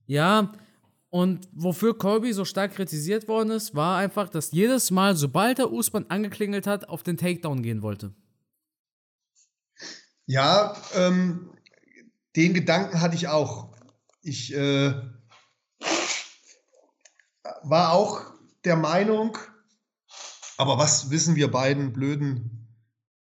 Ja, 0.05 0.51
und 1.09 1.47
wofür 1.53 1.97
Colby 1.97 2.33
so 2.33 2.45
stark 2.45 2.73
kritisiert 2.73 3.27
worden 3.27 3.51
ist, 3.51 3.75
war 3.75 3.97
einfach, 3.97 4.29
dass 4.29 4.51
jedes 4.51 4.91
Mal, 4.91 5.15
sobald 5.15 5.59
er 5.59 5.71
Usman 5.71 6.05
angeklingelt 6.09 6.67
hat, 6.67 6.89
auf 6.89 7.03
den 7.03 7.17
Takedown 7.17 7.63
gehen 7.63 7.81
wollte. 7.81 8.13
Ja, 10.25 10.75
ähm, 10.95 11.49
den 12.35 12.53
Gedanken 12.53 13.01
hatte 13.01 13.15
ich 13.15 13.27
auch. 13.27 13.69
Ich 14.21 14.53
äh, 14.53 14.93
war 17.63 17.93
auch 17.93 18.21
der 18.63 18.75
Meinung, 18.75 19.37
aber 20.57 20.77
was 20.77 21.09
wissen 21.09 21.35
wir 21.35 21.49
beiden 21.49 21.93
blöden 21.93 22.67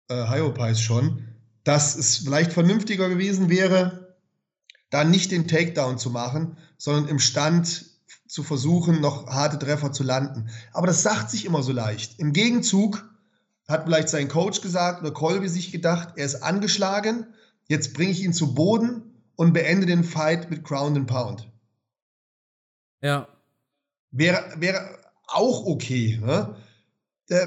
äh, 0.08 0.28
Hyopais 0.28 0.80
schon, 0.80 1.24
dass 1.64 1.96
es 1.96 2.16
vielleicht 2.18 2.52
vernünftiger 2.52 3.08
gewesen 3.08 3.48
wäre, 3.48 4.16
da 4.90 5.04
nicht 5.04 5.30
den 5.30 5.46
Takedown 5.46 5.98
zu 5.98 6.10
machen, 6.10 6.56
sondern 6.78 7.08
im 7.08 7.18
Stand 7.18 7.86
zu 8.26 8.42
versuchen, 8.42 9.00
noch 9.00 9.26
harte 9.26 9.58
Treffer 9.58 9.92
zu 9.92 10.02
landen. 10.02 10.50
Aber 10.72 10.86
das 10.86 11.02
sagt 11.02 11.30
sich 11.30 11.44
immer 11.44 11.62
so 11.62 11.72
leicht. 11.72 12.18
Im 12.18 12.32
Gegenzug 12.32 13.08
hat 13.66 13.84
vielleicht 13.84 14.08
sein 14.08 14.28
Coach 14.28 14.60
gesagt 14.60 15.02
oder 15.02 15.12
Colby 15.12 15.48
sich 15.48 15.72
gedacht, 15.72 16.14
er 16.16 16.24
ist 16.24 16.42
angeschlagen, 16.42 17.26
jetzt 17.68 17.94
bringe 17.94 18.10
ich 18.10 18.22
ihn 18.22 18.32
zu 18.32 18.54
Boden 18.54 19.22
und 19.36 19.52
beende 19.52 19.86
den 19.86 20.04
Fight 20.04 20.50
mit 20.50 20.64
Ground 20.64 20.96
and 20.96 21.06
Pound. 21.06 21.48
Ja. 23.00 23.28
Wäre, 24.10 24.60
wäre 24.60 24.98
auch 25.26 25.64
okay. 25.66 26.18
Ne? 26.20 26.56
Äh, 27.28 27.46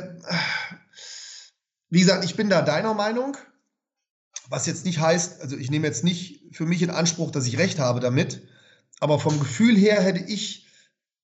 wie 1.89 1.99
gesagt, 1.99 2.23
ich 2.23 2.35
bin 2.35 2.49
da 2.49 2.61
deiner 2.61 2.93
Meinung, 2.93 3.35
was 4.47 4.65
jetzt 4.65 4.85
nicht 4.85 4.99
heißt, 4.99 5.41
also 5.41 5.57
ich 5.57 5.69
nehme 5.69 5.87
jetzt 5.87 6.03
nicht 6.03 6.55
für 6.55 6.65
mich 6.65 6.81
in 6.81 6.89
Anspruch, 6.89 7.31
dass 7.31 7.47
ich 7.47 7.57
recht 7.57 7.79
habe 7.79 7.99
damit, 7.99 8.47
aber 8.99 9.19
vom 9.19 9.39
Gefühl 9.39 9.75
her 9.75 10.01
hätte 10.01 10.23
ich 10.23 10.67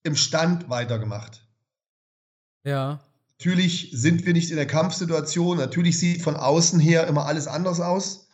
im 0.02 0.16
Stand 0.16 0.68
weitergemacht. 0.68 1.46
Ja. 2.64 3.00
Natürlich 3.38 3.90
sind 3.92 4.26
wir 4.26 4.32
nicht 4.32 4.50
in 4.50 4.56
der 4.56 4.66
Kampfsituation, 4.66 5.58
natürlich 5.58 5.98
sieht 5.98 6.22
von 6.22 6.36
außen 6.36 6.80
her 6.80 7.06
immer 7.06 7.26
alles 7.26 7.46
anders 7.46 7.80
aus. 7.80 8.27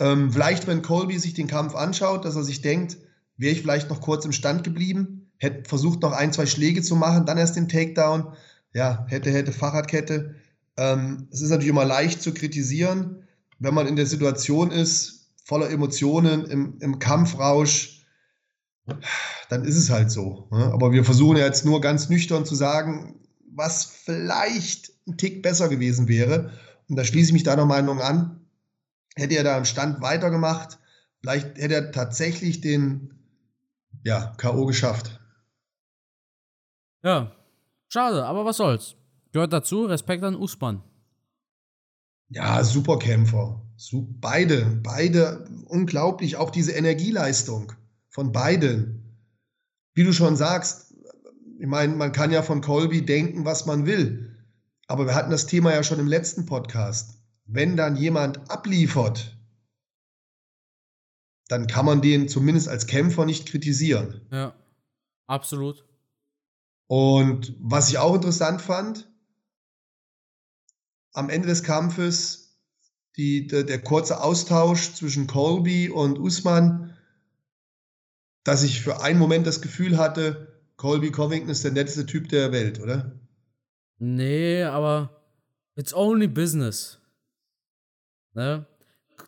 Ähm, 0.00 0.32
vielleicht, 0.32 0.66
wenn 0.66 0.82
Colby 0.82 1.18
sich 1.18 1.34
den 1.34 1.46
Kampf 1.46 1.74
anschaut, 1.74 2.24
dass 2.24 2.34
er 2.34 2.42
sich 2.42 2.62
denkt, 2.62 2.96
wäre 3.36 3.52
ich 3.52 3.60
vielleicht 3.60 3.90
noch 3.90 4.00
kurz 4.00 4.24
im 4.24 4.32
Stand 4.32 4.64
geblieben, 4.64 5.30
hätte 5.36 5.68
versucht 5.68 6.02
noch 6.02 6.12
ein, 6.12 6.32
zwei 6.32 6.46
Schläge 6.46 6.82
zu 6.82 6.96
machen, 6.96 7.26
dann 7.26 7.38
erst 7.38 7.56
den 7.56 7.68
Takedown. 7.68 8.32
Ja, 8.72 9.04
hätte, 9.08 9.30
hätte, 9.30 9.52
Fahrradkette. 9.52 10.36
Ähm, 10.76 11.28
es 11.30 11.40
ist 11.40 11.50
natürlich 11.50 11.70
immer 11.70 11.84
leicht 11.84 12.22
zu 12.22 12.32
kritisieren, 12.32 13.24
wenn 13.58 13.74
man 13.74 13.86
in 13.86 13.96
der 13.96 14.06
Situation 14.06 14.70
ist, 14.70 15.30
voller 15.44 15.70
Emotionen, 15.70 16.44
im, 16.46 16.78
im 16.80 16.98
Kampfrausch, 16.98 18.06
dann 19.48 19.64
ist 19.64 19.76
es 19.76 19.90
halt 19.90 20.10
so. 20.10 20.48
Ne? 20.50 20.70
Aber 20.72 20.92
wir 20.92 21.04
versuchen 21.04 21.36
ja 21.36 21.44
jetzt 21.44 21.64
nur 21.64 21.80
ganz 21.80 22.08
nüchtern 22.08 22.46
zu 22.46 22.54
sagen, 22.54 23.16
was 23.52 23.84
vielleicht 23.84 24.92
ein 25.06 25.16
Tick 25.16 25.42
besser 25.42 25.68
gewesen 25.68 26.08
wäre. 26.08 26.52
Und 26.88 26.96
da 26.96 27.04
schließe 27.04 27.28
ich 27.28 27.32
mich 27.32 27.42
deiner 27.42 27.66
Meinung 27.66 28.00
an. 28.00 28.39
Hätte 29.16 29.36
er 29.36 29.44
da 29.44 29.58
im 29.58 29.64
Stand 29.64 30.00
weitergemacht, 30.00 30.78
vielleicht 31.20 31.58
hätte 31.58 31.74
er 31.74 31.92
tatsächlich 31.92 32.60
den 32.60 33.14
ja, 34.04 34.34
K.O. 34.36 34.66
geschafft. 34.66 35.20
Ja, 37.02 37.32
schade, 37.88 38.24
aber 38.24 38.44
was 38.44 38.56
soll's. 38.56 38.96
Gehört 39.32 39.52
dazu, 39.52 39.84
Respekt 39.84 40.24
an 40.24 40.34
Usman. 40.34 40.82
Ja, 42.28 42.62
super 42.62 42.98
Kämpfer. 42.98 43.60
Beide, 43.92 44.80
beide 44.82 45.48
unglaublich. 45.66 46.36
Auch 46.36 46.50
diese 46.50 46.72
Energieleistung 46.72 47.72
von 48.08 48.32
beiden. 48.32 49.18
Wie 49.94 50.04
du 50.04 50.12
schon 50.12 50.36
sagst, 50.36 50.94
ich 51.58 51.66
meine, 51.66 51.94
man 51.94 52.12
kann 52.12 52.30
ja 52.30 52.42
von 52.42 52.60
Colby 52.60 53.04
denken, 53.04 53.44
was 53.44 53.66
man 53.66 53.86
will. 53.86 54.36
Aber 54.86 55.06
wir 55.06 55.14
hatten 55.14 55.30
das 55.30 55.46
Thema 55.46 55.72
ja 55.72 55.82
schon 55.82 55.98
im 55.98 56.06
letzten 56.06 56.46
Podcast. 56.46 57.19
Wenn 57.52 57.76
dann 57.76 57.96
jemand 57.96 58.48
abliefert, 58.48 59.36
dann 61.48 61.66
kann 61.66 61.84
man 61.84 62.00
den 62.00 62.28
zumindest 62.28 62.68
als 62.68 62.86
Kämpfer 62.86 63.24
nicht 63.26 63.48
kritisieren. 63.48 64.20
Ja, 64.30 64.54
absolut. 65.26 65.84
Und 66.86 67.56
was 67.58 67.90
ich 67.90 67.98
auch 67.98 68.14
interessant 68.14 68.62
fand, 68.62 69.10
am 71.12 71.28
Ende 71.28 71.48
des 71.48 71.64
Kampfes 71.64 72.56
die, 73.16 73.48
der, 73.48 73.64
der 73.64 73.82
kurze 73.82 74.22
Austausch 74.22 74.94
zwischen 74.94 75.26
Colby 75.26 75.88
und 75.88 76.20
Usman, 76.20 76.96
dass 78.44 78.62
ich 78.62 78.80
für 78.80 79.02
einen 79.02 79.18
Moment 79.18 79.44
das 79.44 79.60
Gefühl 79.60 79.98
hatte, 79.98 80.62
Colby 80.76 81.10
Covington 81.10 81.50
ist 81.50 81.64
der 81.64 81.72
netteste 81.72 82.06
Typ 82.06 82.28
der 82.28 82.52
Welt, 82.52 82.80
oder? 82.80 83.18
Nee, 83.98 84.62
aber 84.62 85.20
it's 85.74 85.92
only 85.92 86.28
business. 86.28 86.99
Ne? 88.34 88.66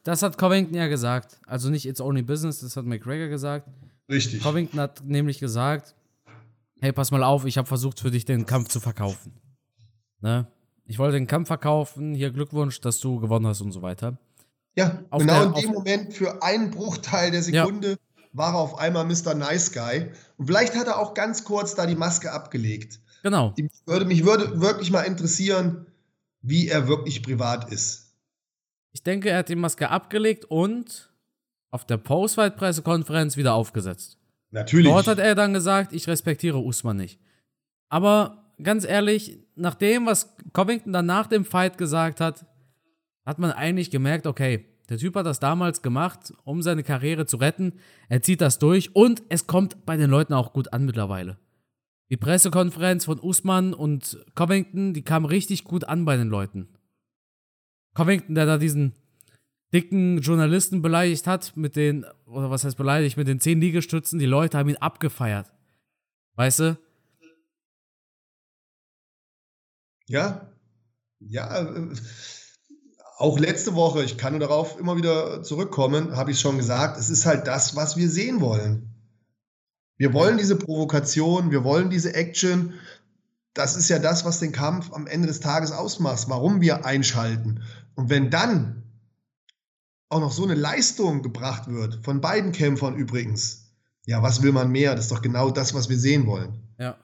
Das 0.04 0.22
hat 0.22 0.38
Covington 0.38 0.74
ja 0.74 0.88
gesagt. 0.88 1.38
Also 1.46 1.68
nicht 1.70 1.86
it's 1.86 2.00
only 2.00 2.22
business, 2.22 2.60
das 2.60 2.76
hat 2.76 2.84
McGregor 2.84 3.28
gesagt. 3.28 3.68
Richtig. 4.08 4.42
Covington 4.42 4.80
hat 4.80 5.04
nämlich 5.04 5.38
gesagt, 5.38 5.94
hey, 6.80 6.92
pass 6.92 7.10
mal 7.10 7.22
auf, 7.22 7.44
ich 7.44 7.58
habe 7.58 7.68
versucht 7.68 8.00
für 8.00 8.10
dich 8.10 8.24
den 8.24 8.46
Kampf 8.46 8.68
zu 8.68 8.80
verkaufen. 8.80 9.32
Ne? 10.20 10.46
Ich 10.86 10.98
wollte 10.98 11.16
den 11.16 11.26
Kampf 11.26 11.48
verkaufen, 11.48 12.14
hier 12.14 12.30
Glückwunsch, 12.30 12.80
dass 12.80 12.98
du 13.00 13.18
gewonnen 13.20 13.46
hast 13.46 13.60
und 13.60 13.72
so 13.72 13.82
weiter. 13.82 14.18
Ja, 14.74 15.02
Auf 15.10 15.20
genau 15.20 15.46
der- 15.46 15.56
in 15.56 15.62
dem 15.66 15.72
Moment, 15.72 16.14
für 16.14 16.42
einen 16.42 16.70
Bruchteil 16.70 17.30
der 17.30 17.42
Sekunde, 17.42 17.98
war 18.32 18.54
er 18.54 18.58
auf 18.60 18.78
einmal 18.78 19.04
Mr. 19.04 19.34
Nice 19.34 19.72
Guy. 19.72 20.10
Und 20.38 20.46
vielleicht 20.46 20.74
hat 20.74 20.86
er 20.86 20.98
auch 20.98 21.12
ganz 21.14 21.44
kurz 21.44 21.74
da 21.74 21.86
die 21.86 21.94
Maske 21.94 22.32
abgelegt. 22.32 22.98
Genau. 23.22 23.52
Ich 23.56 23.70
würde, 23.86 24.04
mich 24.06 24.24
würde 24.24 24.60
wirklich 24.60 24.90
mal 24.90 25.02
interessieren, 25.02 25.86
wie 26.40 26.68
er 26.68 26.88
wirklich 26.88 27.22
privat 27.22 27.70
ist. 27.70 28.01
Ich 28.92 29.02
denke, 29.02 29.30
er 29.30 29.38
hat 29.38 29.48
die 29.48 29.56
Maske 29.56 29.90
abgelegt 29.90 30.44
und 30.44 31.10
auf 31.70 31.86
der 31.86 31.96
Post-Fight-Pressekonferenz 31.96 33.36
wieder 33.36 33.54
aufgesetzt. 33.54 34.18
Natürlich. 34.50 34.90
Dort 34.90 35.06
hat 35.06 35.18
er 35.18 35.34
dann 35.34 35.54
gesagt, 35.54 35.92
ich 35.92 36.06
respektiere 36.06 36.58
Usman 36.58 36.98
nicht. 36.98 37.18
Aber 37.88 38.52
ganz 38.62 38.84
ehrlich, 38.84 39.38
nach 39.54 39.74
dem, 39.74 40.06
was 40.06 40.36
Covington 40.52 40.92
dann 40.92 41.06
nach 41.06 41.26
dem 41.26 41.44
Fight 41.44 41.78
gesagt 41.78 42.20
hat, 42.20 42.44
hat 43.24 43.38
man 43.38 43.52
eigentlich 43.52 43.90
gemerkt, 43.90 44.26
okay, 44.26 44.66
der 44.88 44.98
Typ 44.98 45.14
hat 45.14 45.24
das 45.24 45.40
damals 45.40 45.80
gemacht, 45.80 46.34
um 46.44 46.60
seine 46.60 46.82
Karriere 46.82 47.24
zu 47.24 47.38
retten. 47.38 47.74
Er 48.08 48.20
zieht 48.20 48.42
das 48.42 48.58
durch 48.58 48.94
und 48.94 49.22
es 49.30 49.46
kommt 49.46 49.86
bei 49.86 49.96
den 49.96 50.10
Leuten 50.10 50.34
auch 50.34 50.52
gut 50.52 50.72
an 50.72 50.84
mittlerweile. 50.84 51.38
Die 52.10 52.18
Pressekonferenz 52.18 53.06
von 53.06 53.18
Usman 53.18 53.72
und 53.72 54.22
Covington, 54.34 54.92
die 54.92 55.02
kam 55.02 55.24
richtig 55.24 55.64
gut 55.64 55.84
an 55.84 56.04
bei 56.04 56.18
den 56.18 56.28
Leuten. 56.28 56.68
Covington, 57.94 58.34
der 58.34 58.46
da 58.46 58.58
diesen 58.58 58.94
dicken 59.72 60.18
Journalisten 60.20 60.82
beleidigt 60.82 61.26
hat 61.26 61.56
mit 61.56 61.76
den, 61.76 62.04
oder 62.26 62.50
was 62.50 62.64
heißt 62.64 62.76
beleidigt, 62.76 63.16
mit 63.16 63.28
den 63.28 63.40
zehn 63.40 63.60
Liegestützen, 63.60 64.18
die 64.18 64.26
Leute 64.26 64.58
haben 64.58 64.68
ihn 64.68 64.76
abgefeiert. 64.76 65.52
Weißt 66.34 66.60
du? 66.60 66.78
Ja, 70.06 70.52
ja. 71.20 71.62
äh, 71.62 71.94
Auch 73.18 73.38
letzte 73.38 73.74
Woche, 73.74 74.02
ich 74.02 74.18
kann 74.18 74.32
nur 74.32 74.40
darauf 74.40 74.78
immer 74.78 74.96
wieder 74.96 75.42
zurückkommen, 75.42 76.16
habe 76.16 76.32
ich 76.32 76.40
schon 76.40 76.56
gesagt, 76.58 76.98
es 76.98 77.08
ist 77.08 77.24
halt 77.24 77.46
das, 77.46 77.76
was 77.76 77.96
wir 77.96 78.10
sehen 78.10 78.40
wollen. 78.40 78.88
Wir 79.96 80.12
wollen 80.12 80.38
diese 80.38 80.56
Provokation, 80.56 81.50
wir 81.50 81.62
wollen 81.64 81.88
diese 81.88 82.14
Action. 82.14 82.74
Das 83.54 83.76
ist 83.76 83.88
ja 83.88 83.98
das, 83.98 84.24
was 84.24 84.40
den 84.40 84.50
Kampf 84.50 84.92
am 84.92 85.06
Ende 85.06 85.28
des 85.28 85.40
Tages 85.40 85.70
ausmacht, 85.70 86.28
warum 86.28 86.60
wir 86.60 86.84
einschalten. 86.84 87.62
Und 87.94 88.10
wenn 88.10 88.30
dann 88.30 88.82
auch 90.08 90.20
noch 90.20 90.32
so 90.32 90.44
eine 90.44 90.54
Leistung 90.54 91.22
gebracht 91.22 91.68
wird, 91.68 92.04
von 92.04 92.20
beiden 92.20 92.52
Kämpfern 92.52 92.96
übrigens, 92.96 93.74
ja, 94.04 94.22
was 94.22 94.42
will 94.42 94.52
man 94.52 94.70
mehr? 94.70 94.94
Das 94.94 95.06
ist 95.06 95.12
doch 95.12 95.22
genau 95.22 95.50
das, 95.50 95.74
was 95.74 95.88
wir 95.88 95.98
sehen 95.98 96.26
wollen. 96.26 96.62
Ja. 96.78 96.98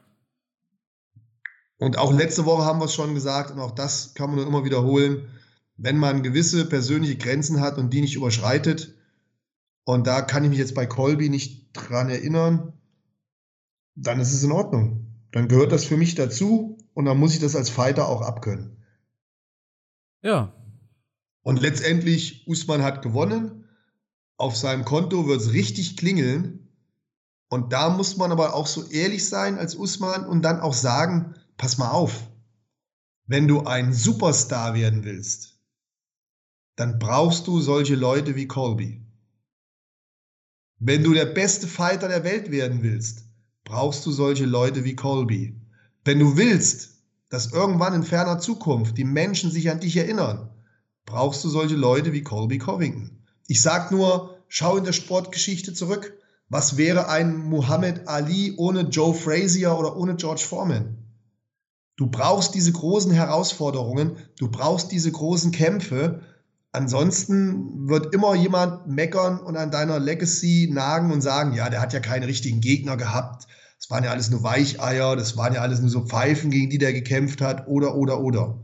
Und 1.79 1.97
auch 1.97 2.13
letzte 2.13 2.45
Woche 2.45 2.65
haben 2.65 2.81
wir 2.81 2.87
es 2.87 2.95
schon 2.95 3.15
gesagt 3.15 3.51
und 3.51 3.61
auch 3.61 3.71
das 3.71 4.15
kann 4.15 4.31
man 4.31 4.37
nur 4.37 4.47
immer 4.47 4.65
wiederholen. 4.65 5.29
Wenn 5.77 5.97
man 5.97 6.25
gewisse 6.25 6.69
persönliche 6.69 7.17
Grenzen 7.17 7.61
hat 7.61 7.79
und 7.79 7.91
die 7.93 8.01
nicht 8.01 8.17
überschreitet, 8.17 8.95
und 9.85 10.07
da 10.07 10.21
kann 10.21 10.45
ich 10.45 10.51
mich 10.51 10.59
jetzt 10.59 10.75
bei 10.75 10.85
Colby 10.85 11.31
nicht 11.31 11.71
dran 11.73 12.11
erinnern, 12.11 12.75
dann 13.95 14.21
ist 14.21 14.35
es 14.35 14.43
in 14.43 14.53
Ordnung. 14.53 15.07
Dann 15.33 15.49
gehört 15.49 15.73
das 15.73 15.87
für 15.87 15.97
mich 15.97 16.15
dazu 16.15 16.77
und 16.93 17.07
dann 17.07 17.17
muss 17.17 17.33
ich 17.33 17.41
das 17.41 17.57
als 17.57 17.71
Fighter 17.71 18.07
auch 18.07 18.21
abkönnen. 18.21 18.85
Ja. 20.21 20.53
Und 21.49 21.63
letztendlich, 21.63 22.47
Usman 22.47 22.83
hat 22.83 23.01
gewonnen. 23.01 23.65
Auf 24.37 24.55
seinem 24.55 24.85
Konto 24.85 25.27
wird 25.27 25.41
es 25.41 25.55
richtig 25.55 25.97
klingeln. 25.97 26.69
Und 27.49 27.73
da 27.73 27.89
muss 27.89 28.19
man 28.19 28.33
aber 28.33 28.53
auch 28.53 28.67
so 28.67 28.87
ehrlich 28.91 29.27
sein 29.27 29.57
als 29.57 29.75
Usman 29.75 30.27
und 30.27 30.43
dann 30.43 30.61
auch 30.61 30.75
sagen, 30.75 31.37
pass 31.57 31.79
mal 31.79 31.91
auf, 31.91 32.29
wenn 33.25 33.49
du 33.49 33.63
ein 33.63 33.95
Superstar 33.95 34.75
werden 34.75 35.05
willst, 35.05 35.59
dann 36.77 36.99
brauchst 36.99 37.47
du 37.47 37.63
solche 37.63 37.95
Leute 37.95 38.37
wie 38.37 38.47
Colby. 38.47 39.01
Wenn 40.79 41.03
du 41.03 41.15
der 41.15 41.25
beste 41.25 41.67
Fighter 41.67 42.09
der 42.09 42.25
Welt 42.25 42.51
werden 42.51 42.83
willst, 42.83 43.25
brauchst 43.65 44.05
du 44.05 44.13
solche 44.13 44.45
Leute 44.45 44.85
wie 44.85 44.97
Colby. 44.97 45.59
Wenn 46.05 46.19
du 46.19 46.37
willst, 46.37 46.99
dass 47.31 47.53
irgendwann 47.53 47.95
in 47.95 48.03
ferner 48.03 48.39
Zukunft 48.39 48.99
die 48.99 49.05
Menschen 49.05 49.51
sich 49.51 49.71
an 49.71 49.81
dich 49.81 49.97
erinnern, 49.97 50.51
brauchst 51.09 51.43
du 51.43 51.49
solche 51.49 51.75
Leute 51.75 52.13
wie 52.13 52.23
Colby 52.23 52.59
Covington. 52.59 53.19
Ich 53.47 53.63
sag 53.63 53.91
nur, 53.91 54.37
schau 54.47 54.77
in 54.77 54.85
der 54.85 54.93
Sportgeschichte 54.93 55.73
zurück. 55.73 56.13
Was 56.51 56.77
wäre 56.77 57.09
ein 57.09 57.37
Muhammad 57.37 58.07
Ali 58.07 58.55
ohne 58.57 58.83
Joe 58.83 59.15
Frazier 59.15 59.77
oder 59.77 59.97
ohne 59.97 60.17
George 60.17 60.45
Foreman? 60.47 60.99
Du 61.97 62.07
brauchst 62.07 62.55
diese 62.55 62.73
großen 62.73 63.11
Herausforderungen, 63.11 64.17
du 64.39 64.49
brauchst 64.51 64.93
diese 64.93 65.11
großen 65.11 65.51
Kämpfe. 65.51 66.21
Ansonsten 66.73 67.89
wird 67.89 68.15
immer 68.15 68.35
jemand 68.35 68.87
meckern 68.87 69.41
und 69.41 69.57
an 69.57 69.71
deiner 69.71 69.99
Legacy 69.99 70.69
nagen 70.71 71.11
und 71.11 71.23
sagen, 71.23 71.55
ja, 71.55 71.71
der 71.71 71.81
hat 71.81 71.93
ja 71.93 72.01
keine 72.01 72.27
richtigen 72.27 72.61
Gegner 72.61 72.97
gehabt. 72.97 73.47
Das 73.79 73.91
waren 73.91 74.05
ja 74.05 74.11
alles 74.11 74.31
nur 74.31 74.43
Weicheier, 74.43 75.17
das 75.17 75.37
waren 75.37 75.55
ja 75.55 75.63
alles 75.63 75.81
nur 75.81 75.91
so 75.91 76.05
Pfeifen, 76.05 76.51
gegen 76.51 76.71
die 76.71 76.79
der 76.79 76.93
gekämpft 76.93 77.41
hat, 77.41 77.67
oder, 77.67 77.95
oder, 77.95 78.21
oder. 78.21 78.59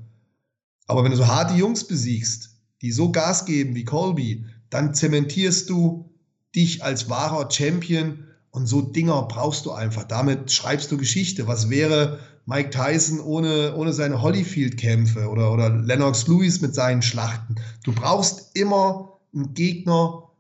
Aber 0.87 1.05
wenn 1.05 1.11
du 1.11 1.17
so 1.17 1.27
harte 1.27 1.55
Jungs 1.55 1.87
besiegst, 1.87 2.51
die 2.83 2.93
so 2.93 3.11
Gas 3.11 3.47
geben 3.47 3.75
wie 3.75 3.85
Colby, 3.85 4.47
dann 4.71 4.95
zementierst 4.95 5.71
du 5.71 6.11
dich 6.55 6.85
als 6.85 7.09
wahrer 7.09 7.51
Champion 7.51 8.25
und 8.51 8.67
so 8.67 8.83
Dinger 8.83 9.23
brauchst 9.23 9.67
du 9.67 9.73
einfach. 9.73 10.05
Damit 10.05 10.53
schreibst 10.53 10.93
du 10.93 10.97
Geschichte. 10.97 11.49
Was 11.49 11.71
wäre 11.71 12.21
Mike 12.47 12.71
Tyson 12.71 13.21
ohne, 13.21 13.75
ohne 13.75 13.93
seine 13.93 14.23
Holyfield-Kämpfe 14.23 15.29
oder, 15.29 15.53
oder 15.53 15.71
Lennox 15.71 16.29
Lewis 16.29 16.61
mit 16.61 16.75
seinen 16.75 17.03
Schlachten? 17.03 17.57
Du 17.83 17.93
brauchst 17.93 18.51
immer 18.55 19.19
einen 19.35 19.55
Gegner, 19.55 20.31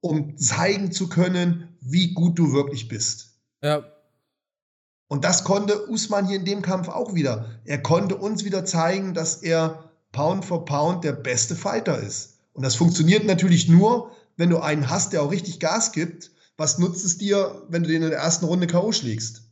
um 0.00 0.36
zeigen 0.36 0.92
zu 0.92 1.08
können, 1.08 1.68
wie 1.80 2.12
gut 2.14 2.38
du 2.38 2.52
wirklich 2.52 2.88
bist. 2.88 3.38
Ja. 3.62 3.84
Und 5.08 5.24
das 5.24 5.44
konnte 5.44 5.88
Usman 5.88 6.26
hier 6.26 6.38
in 6.38 6.44
dem 6.44 6.62
Kampf 6.62 6.88
auch 6.88 7.14
wieder. 7.14 7.46
Er 7.64 7.82
konnte 7.82 8.16
uns 8.16 8.44
wieder 8.44 8.64
zeigen, 8.64 9.14
dass 9.14 9.36
er 9.36 9.90
Pound 10.14 10.46
for 10.46 10.64
Pound 10.64 11.04
der 11.04 11.12
beste 11.12 11.54
Fighter 11.54 11.98
ist. 11.98 12.38
Und 12.54 12.62
das 12.62 12.76
funktioniert 12.76 13.26
natürlich 13.26 13.68
nur, 13.68 14.12
wenn 14.36 14.48
du 14.48 14.60
einen 14.60 14.88
hast, 14.88 15.12
der 15.12 15.22
auch 15.22 15.30
richtig 15.30 15.60
Gas 15.60 15.92
gibt. 15.92 16.30
Was 16.56 16.78
nutzt 16.78 17.04
es 17.04 17.18
dir, 17.18 17.66
wenn 17.68 17.82
du 17.82 17.88
den 17.88 18.02
in 18.02 18.10
der 18.10 18.18
ersten 18.18 18.46
Runde 18.46 18.66
K.O. 18.66 18.92
schlägst? 18.92 19.42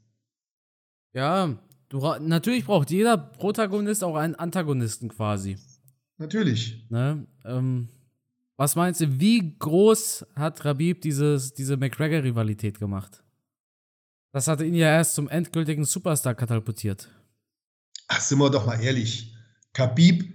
Ja. 1.12 1.58
Du, 1.88 1.98
natürlich 2.20 2.64
braucht 2.64 2.90
jeder 2.90 3.18
Protagonist 3.18 4.02
auch 4.02 4.16
einen 4.16 4.34
Antagonisten 4.36 5.10
quasi. 5.10 5.58
Natürlich. 6.16 6.86
Ne? 6.88 7.26
Ähm, 7.44 7.88
was 8.56 8.76
meinst 8.76 9.00
du, 9.00 9.20
wie 9.20 9.58
groß 9.58 10.24
hat 10.36 10.64
Rabib 10.64 11.02
dieses, 11.02 11.52
diese 11.52 11.76
McGregor-Rivalität 11.76 12.78
gemacht? 12.78 13.22
Das 14.30 14.48
hatte 14.48 14.64
ihn 14.64 14.74
ja 14.74 14.86
erst 14.86 15.14
zum 15.14 15.28
endgültigen 15.28 15.84
Superstar 15.84 16.34
katapultiert. 16.34 17.10
Ach, 18.08 18.20
sind 18.20 18.38
wir 18.38 18.48
doch 18.48 18.64
mal 18.64 18.80
ehrlich. 18.80 19.34
Khabib, 19.74 20.32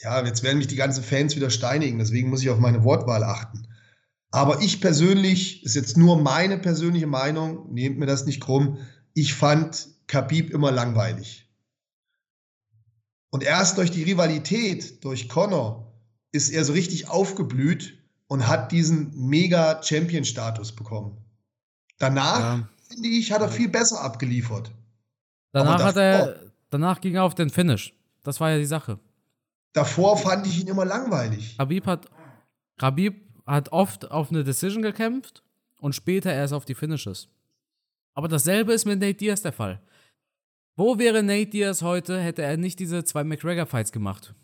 ja, 0.00 0.24
jetzt 0.24 0.42
werden 0.42 0.58
mich 0.58 0.66
die 0.66 0.76
ganzen 0.76 1.04
Fans 1.04 1.36
wieder 1.36 1.50
steinigen, 1.50 1.98
deswegen 1.98 2.30
muss 2.30 2.42
ich 2.42 2.50
auf 2.50 2.58
meine 2.58 2.84
Wortwahl 2.84 3.22
achten. 3.24 3.68
Aber 4.30 4.62
ich 4.62 4.80
persönlich, 4.80 5.62
ist 5.64 5.74
jetzt 5.74 5.96
nur 5.96 6.20
meine 6.20 6.58
persönliche 6.58 7.06
Meinung, 7.06 7.72
nehmt 7.72 7.98
mir 7.98 8.06
das 8.06 8.24
nicht 8.24 8.40
krumm, 8.40 8.78
ich 9.14 9.34
fand 9.34 9.88
Khabib 10.06 10.50
immer 10.50 10.72
langweilig. 10.72 11.48
Und 13.30 13.42
erst 13.42 13.78
durch 13.78 13.90
die 13.90 14.02
Rivalität, 14.02 15.04
durch 15.04 15.28
Connor, 15.28 15.92
ist 16.32 16.50
er 16.50 16.64
so 16.64 16.72
richtig 16.72 17.08
aufgeblüht 17.08 17.98
und 18.26 18.48
hat 18.48 18.72
diesen 18.72 19.14
Mega-Champion-Status 19.28 20.72
bekommen. 20.72 21.18
Danach, 21.98 22.40
Ja. 22.40 22.68
finde 22.88 23.08
ich, 23.08 23.32
hat 23.32 23.42
er 23.42 23.48
viel 23.48 23.68
besser 23.68 24.00
abgeliefert. 24.02 24.72
Danach, 25.52 25.82
hat 25.82 25.96
er, 25.96 26.40
danach 26.70 27.00
ging 27.00 27.14
er 27.14 27.24
auf 27.24 27.34
den 27.34 27.50
Finish. 27.50 27.94
Das 28.22 28.40
war 28.40 28.50
ja 28.50 28.58
die 28.58 28.64
Sache. 28.64 28.98
Davor 29.72 30.16
fand 30.16 30.46
ich 30.46 30.60
ihn 30.60 30.68
immer 30.68 30.84
langweilig. 30.84 31.56
Habib 31.58 31.86
hat, 31.86 32.10
Habib 32.80 33.22
hat 33.46 33.72
oft 33.72 34.10
auf 34.10 34.30
eine 34.30 34.44
Decision 34.44 34.82
gekämpft 34.82 35.42
und 35.78 35.94
später 35.94 36.32
erst 36.32 36.52
auf 36.52 36.64
die 36.64 36.74
Finishes. 36.74 37.28
Aber 38.14 38.28
dasselbe 38.28 38.72
ist 38.72 38.84
mit 38.84 39.00
Nate 39.00 39.14
Diaz 39.14 39.42
der 39.42 39.52
Fall. 39.52 39.80
Wo 40.76 40.98
wäre 40.98 41.22
Nate 41.22 41.46
Diaz 41.46 41.82
heute, 41.82 42.20
hätte 42.20 42.42
er 42.42 42.56
nicht 42.56 42.78
diese 42.78 43.04
zwei 43.04 43.24
McGregor-Fights 43.24 43.92
gemacht? 43.92 44.34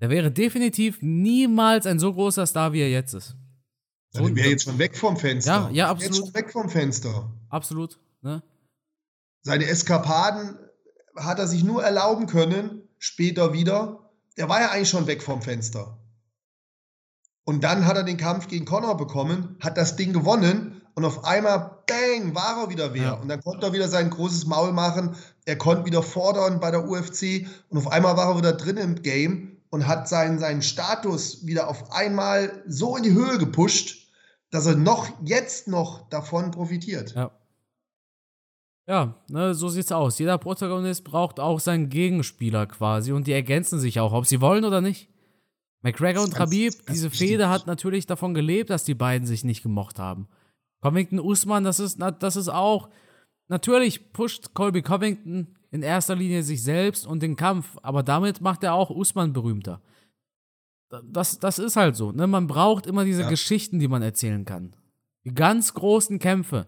Der 0.00 0.10
wäre 0.10 0.30
definitiv 0.30 0.98
niemals 1.00 1.86
ein 1.86 1.98
so 1.98 2.12
großer 2.12 2.46
Star, 2.46 2.72
wie 2.72 2.80
er 2.80 2.90
jetzt 2.90 3.14
ist. 3.14 3.36
So, 4.10 4.26
der 4.26 4.36
wäre 4.36 4.48
jetzt 4.48 4.64
schon 4.64 4.78
weg 4.78 4.96
vom 4.96 5.16
Fenster. 5.16 5.52
Ja, 5.52 5.70
ja, 5.70 5.90
absolut. 5.90 6.16
Jetzt 6.16 6.26
schon 6.26 6.34
weg 6.34 6.52
vom 6.52 6.68
Fenster. 6.68 7.32
Absolut. 7.48 7.98
Ne? 8.20 8.42
Seine 9.42 9.66
Eskapaden 9.66 10.58
hat 11.16 11.38
er 11.38 11.46
sich 11.46 11.62
nur 11.62 11.82
erlauben 11.82 12.26
können, 12.26 12.82
später 13.02 13.52
wieder. 13.52 14.10
Der 14.36 14.48
war 14.48 14.60
ja 14.60 14.70
eigentlich 14.70 14.88
schon 14.88 15.08
weg 15.08 15.22
vom 15.22 15.42
Fenster. 15.42 15.98
Und 17.44 17.64
dann 17.64 17.84
hat 17.84 17.96
er 17.96 18.04
den 18.04 18.16
Kampf 18.16 18.46
gegen 18.46 18.64
Connor 18.64 18.96
bekommen, 18.96 19.56
hat 19.60 19.76
das 19.76 19.96
Ding 19.96 20.12
gewonnen 20.12 20.80
und 20.94 21.04
auf 21.04 21.24
einmal, 21.24 21.82
bang, 21.88 22.32
war 22.36 22.62
er 22.62 22.70
wieder 22.70 22.94
wer. 22.94 23.02
Ja. 23.02 23.12
Und 23.14 23.28
dann 23.28 23.42
konnte 23.42 23.66
er 23.66 23.72
wieder 23.72 23.88
sein 23.88 24.08
großes 24.08 24.46
Maul 24.46 24.72
machen. 24.72 25.16
Er 25.46 25.58
konnte 25.58 25.84
wieder 25.84 26.04
fordern 26.04 26.60
bei 26.60 26.70
der 26.70 26.88
UFC 26.88 27.46
und 27.70 27.78
auf 27.78 27.88
einmal 27.88 28.16
war 28.16 28.30
er 28.30 28.36
wieder 28.36 28.52
drin 28.52 28.76
im 28.76 29.02
Game 29.02 29.56
und 29.70 29.88
hat 29.88 30.08
seinen, 30.08 30.38
seinen 30.38 30.62
Status 30.62 31.44
wieder 31.44 31.68
auf 31.68 31.90
einmal 31.90 32.62
so 32.68 32.96
in 32.96 33.02
die 33.02 33.12
Höhe 33.12 33.38
gepusht, 33.38 34.12
dass 34.52 34.66
er 34.66 34.76
noch 34.76 35.08
jetzt 35.24 35.66
noch 35.66 36.08
davon 36.08 36.52
profitiert. 36.52 37.14
Ja. 37.16 37.32
Ja, 38.86 39.14
ne, 39.28 39.54
so 39.54 39.68
sieht's 39.68 39.92
aus. 39.92 40.18
Jeder 40.18 40.38
Protagonist 40.38 41.04
braucht 41.04 41.38
auch 41.38 41.60
seinen 41.60 41.88
Gegenspieler 41.88 42.66
quasi 42.66 43.12
und 43.12 43.26
die 43.26 43.32
ergänzen 43.32 43.78
sich 43.78 44.00
auch, 44.00 44.12
ob 44.12 44.26
sie 44.26 44.40
wollen 44.40 44.64
oder 44.64 44.80
nicht. 44.80 45.08
McGregor 45.82 46.24
und 46.24 46.38
Habib, 46.38 46.74
diese 46.88 47.10
Fehde 47.10 47.48
hat 47.48 47.66
natürlich 47.66 48.06
davon 48.06 48.34
gelebt, 48.34 48.70
dass 48.70 48.84
die 48.84 48.94
beiden 48.94 49.26
sich 49.26 49.44
nicht 49.44 49.62
gemocht 49.62 49.98
haben. 49.98 50.28
Covington 50.80 51.20
Usman, 51.20 51.64
das 51.64 51.80
ist, 51.80 51.98
das 52.20 52.36
ist 52.36 52.48
auch, 52.48 52.88
natürlich 53.48 54.12
pusht 54.12 54.54
Colby 54.54 54.82
Covington 54.82 55.56
in 55.70 55.82
erster 55.82 56.14
Linie 56.14 56.42
sich 56.42 56.62
selbst 56.62 57.06
und 57.06 57.22
den 57.22 57.36
Kampf, 57.36 57.78
aber 57.82 58.02
damit 58.02 58.40
macht 58.40 58.62
er 58.62 58.74
auch 58.74 58.90
Usman 58.90 59.32
berühmter. 59.32 59.80
Das, 61.04 61.38
das 61.38 61.58
ist 61.58 61.76
halt 61.76 61.96
so. 61.96 62.12
Ne? 62.12 62.26
Man 62.26 62.46
braucht 62.46 62.86
immer 62.86 63.04
diese 63.04 63.22
ja. 63.22 63.28
Geschichten, 63.28 63.78
die 63.78 63.88
man 63.88 64.02
erzählen 64.02 64.44
kann. 64.44 64.76
Die 65.24 65.32
ganz 65.32 65.72
großen 65.72 66.18
Kämpfe 66.18 66.66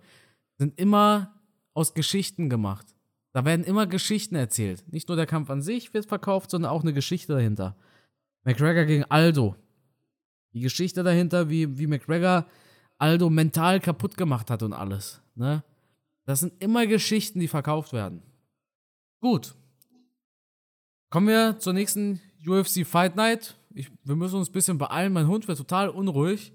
sind 0.57 0.79
immer 0.79 1.34
aus 1.75 1.95
Geschichten 1.95 2.49
gemacht. 2.49 2.87
Da 3.33 3.45
werden 3.45 3.64
immer 3.64 3.87
Geschichten 3.87 4.37
erzählt. 4.37 4.85
Nicht 4.93 5.09
nur 5.09 5.16
der 5.16 5.27
Kampf 5.27 5.51
an 5.51 5.61
sich 5.61 5.93
wird 5.93 6.07
verkauft, 6.07 6.51
sondern 6.51 6.70
auch 6.70 6.83
eine 6.83 6.93
Geschichte 6.93 7.35
dahinter. 7.35 7.77
McGregor 8.45 8.85
gegen 8.85 9.05
Aldo. 9.05 9.57
Die 10.53 10.61
Geschichte 10.61 11.03
dahinter, 11.03 11.51
wie, 11.51 11.79
wie 11.79 11.89
McGregor 11.89 12.47
Aldo 12.97 13.29
mental 13.29 13.81
kaputt 13.81 14.16
gemacht 14.16 14.51
hat 14.51 14.62
und 14.62 14.72
alles. 14.72 15.20
Ne? 15.35 15.64
Das 16.25 16.41
sind 16.41 16.53
immer 16.62 16.87
Geschichten, 16.87 17.41
die 17.41 17.49
verkauft 17.49 17.93
werden. 17.93 18.22
Gut. 19.20 19.55
Kommen 21.11 21.27
wir 21.27 21.59
zur 21.59 21.72
nächsten 21.72 22.20
UFC 22.47 22.87
Fight 22.87 23.16
Night. 23.16 23.57
Ich, 23.75 23.91
wir 24.05 24.14
müssen 24.14 24.37
uns 24.37 24.49
ein 24.49 24.53
bisschen 24.53 24.79
beeilen. 24.79 25.12
Mein 25.12 25.27
Hund 25.27 25.49
wird 25.49 25.59
total 25.59 25.89
unruhig. 25.89 26.53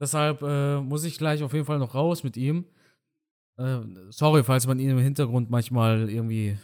Deshalb 0.00 0.42
äh, 0.42 0.80
muss 0.80 1.04
ich 1.04 1.16
gleich 1.16 1.42
auf 1.42 1.52
jeden 1.52 1.64
Fall 1.64 1.78
noch 1.78 1.94
raus 1.94 2.24
mit 2.24 2.36
ihm. 2.36 2.64
Äh, 3.58 3.80
sorry, 4.10 4.44
falls 4.44 4.66
man 4.66 4.78
ihn 4.78 4.90
im 4.90 4.98
Hintergrund 4.98 5.50
manchmal 5.50 6.10
irgendwie 6.10 6.58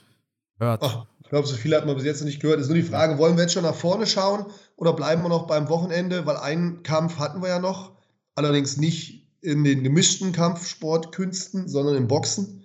hört. 0.58 0.82
Ach, 0.82 1.06
ich 1.20 1.28
glaube, 1.28 1.46
so 1.46 1.56
viel 1.56 1.74
hat 1.74 1.86
man 1.86 1.96
bis 1.96 2.04
jetzt 2.04 2.20
noch 2.20 2.26
nicht 2.26 2.40
gehört. 2.40 2.60
Ist 2.60 2.68
nur 2.68 2.76
die 2.76 2.82
Frage, 2.82 3.18
wollen 3.18 3.36
wir 3.36 3.42
jetzt 3.42 3.54
schon 3.54 3.62
nach 3.62 3.74
vorne 3.74 4.06
schauen 4.06 4.46
oder 4.76 4.92
bleiben 4.92 5.22
wir 5.22 5.28
noch 5.28 5.46
beim 5.46 5.68
Wochenende? 5.68 6.26
Weil 6.26 6.36
einen 6.36 6.82
Kampf 6.82 7.18
hatten 7.18 7.40
wir 7.42 7.48
ja 7.48 7.58
noch, 7.58 7.92
allerdings 8.34 8.76
nicht 8.76 9.22
in 9.40 9.64
den 9.64 9.82
gemischten 9.82 10.32
Kampfsportkünsten, 10.32 11.68
sondern 11.68 11.96
im 11.96 12.08
Boxen. 12.08 12.64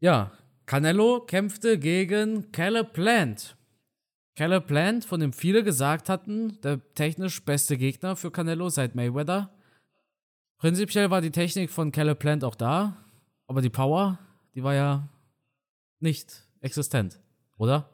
Ja, 0.00 0.32
Canelo 0.66 1.20
kämpfte 1.20 1.78
gegen 1.78 2.52
Caleb 2.52 2.92
Plant. 2.92 3.56
Caleb 4.36 4.66
Plant, 4.66 5.04
von 5.04 5.20
dem 5.20 5.32
viele 5.32 5.64
gesagt 5.64 6.08
hatten, 6.08 6.58
der 6.62 6.80
technisch 6.94 7.44
beste 7.44 7.76
Gegner 7.76 8.16
für 8.16 8.30
Canelo 8.30 8.68
seit 8.68 8.94
Mayweather. 8.94 9.52
Prinzipiell 10.58 11.10
war 11.10 11.20
die 11.20 11.32
Technik 11.32 11.70
von 11.70 11.92
Caleb 11.92 12.20
Plant 12.20 12.44
auch 12.44 12.54
da, 12.54 13.01
aber 13.52 13.60
die 13.60 13.68
Power, 13.68 14.18
die 14.54 14.64
war 14.64 14.72
ja 14.72 15.10
nicht 16.00 16.48
existent, 16.62 17.20
oder? 17.58 17.90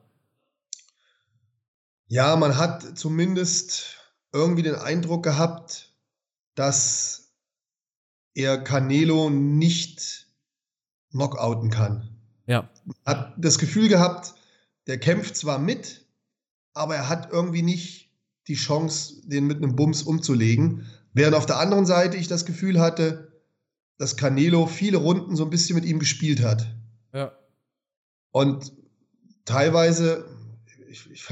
Ja, 2.07 2.37
man 2.37 2.57
hat 2.57 2.97
zumindest 2.97 3.97
irgendwie 4.33 4.63
den 4.63 4.77
Eindruck 4.77 5.25
gehabt, 5.25 5.93
dass 6.55 7.33
er 8.35 8.63
Canelo 8.63 9.31
nicht 9.31 10.29
knockouten 11.11 11.71
kann. 11.71 12.17
Ja. 12.47 12.71
Hat 13.05 13.35
das 13.37 13.59
Gefühl 13.59 13.89
gehabt, 13.89 14.35
der 14.87 15.01
kämpft 15.01 15.37
zwar 15.37 15.59
mit, 15.59 16.07
aber 16.73 16.95
er 16.95 17.09
hat 17.09 17.33
irgendwie 17.33 17.63
nicht 17.63 18.13
die 18.47 18.55
Chance, 18.55 19.29
den 19.29 19.49
mit 19.49 19.57
einem 19.57 19.75
Bums 19.75 20.05
umzulegen. 20.05 20.87
Während 21.15 21.35
auf 21.35 21.47
der 21.47 21.59
anderen 21.59 21.85
Seite 21.85 22.17
ich 22.17 22.29
das 22.29 22.47
Gefühl 22.47 22.79
hatte, 22.81 23.28
dass 23.99 24.17
Canelo 24.17 24.67
viele 24.67 24.97
Runden 24.97 25.37
so 25.37 25.45
ein 25.45 25.51
bisschen 25.51 25.75
mit 25.75 25.85
ihm 25.85 25.99
gespielt 25.99 26.43
hat. 26.43 26.67
Ja. 27.13 27.37
Und 28.31 28.73
teilweise, 29.45 30.25
ich, 30.89 31.11
ich 31.11 31.27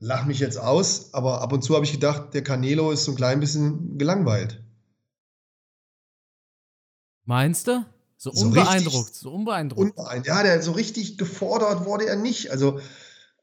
lache 0.00 0.26
mich 0.26 0.40
jetzt 0.40 0.58
aus, 0.58 1.14
aber 1.14 1.40
ab 1.40 1.52
und 1.52 1.62
zu 1.62 1.74
habe 1.74 1.84
ich 1.84 1.92
gedacht, 1.92 2.34
der 2.34 2.42
Canelo 2.42 2.90
ist 2.90 3.04
so 3.04 3.12
ein 3.12 3.16
klein 3.16 3.40
bisschen 3.40 3.96
gelangweilt. 3.96 4.62
Meinst 7.24 7.68
du? 7.68 7.86
So, 8.16 8.32
so 8.32 8.46
unbeeindruckt, 8.46 9.06
richtig, 9.06 9.14
so 9.14 9.32
unbeeindruckt. 9.32 9.96
unbeeindruckt. 9.96 10.26
Ja, 10.26 10.42
der 10.42 10.60
so 10.62 10.72
richtig 10.72 11.16
gefordert 11.16 11.86
wurde 11.86 12.06
er 12.06 12.16
nicht. 12.16 12.50
Also 12.50 12.80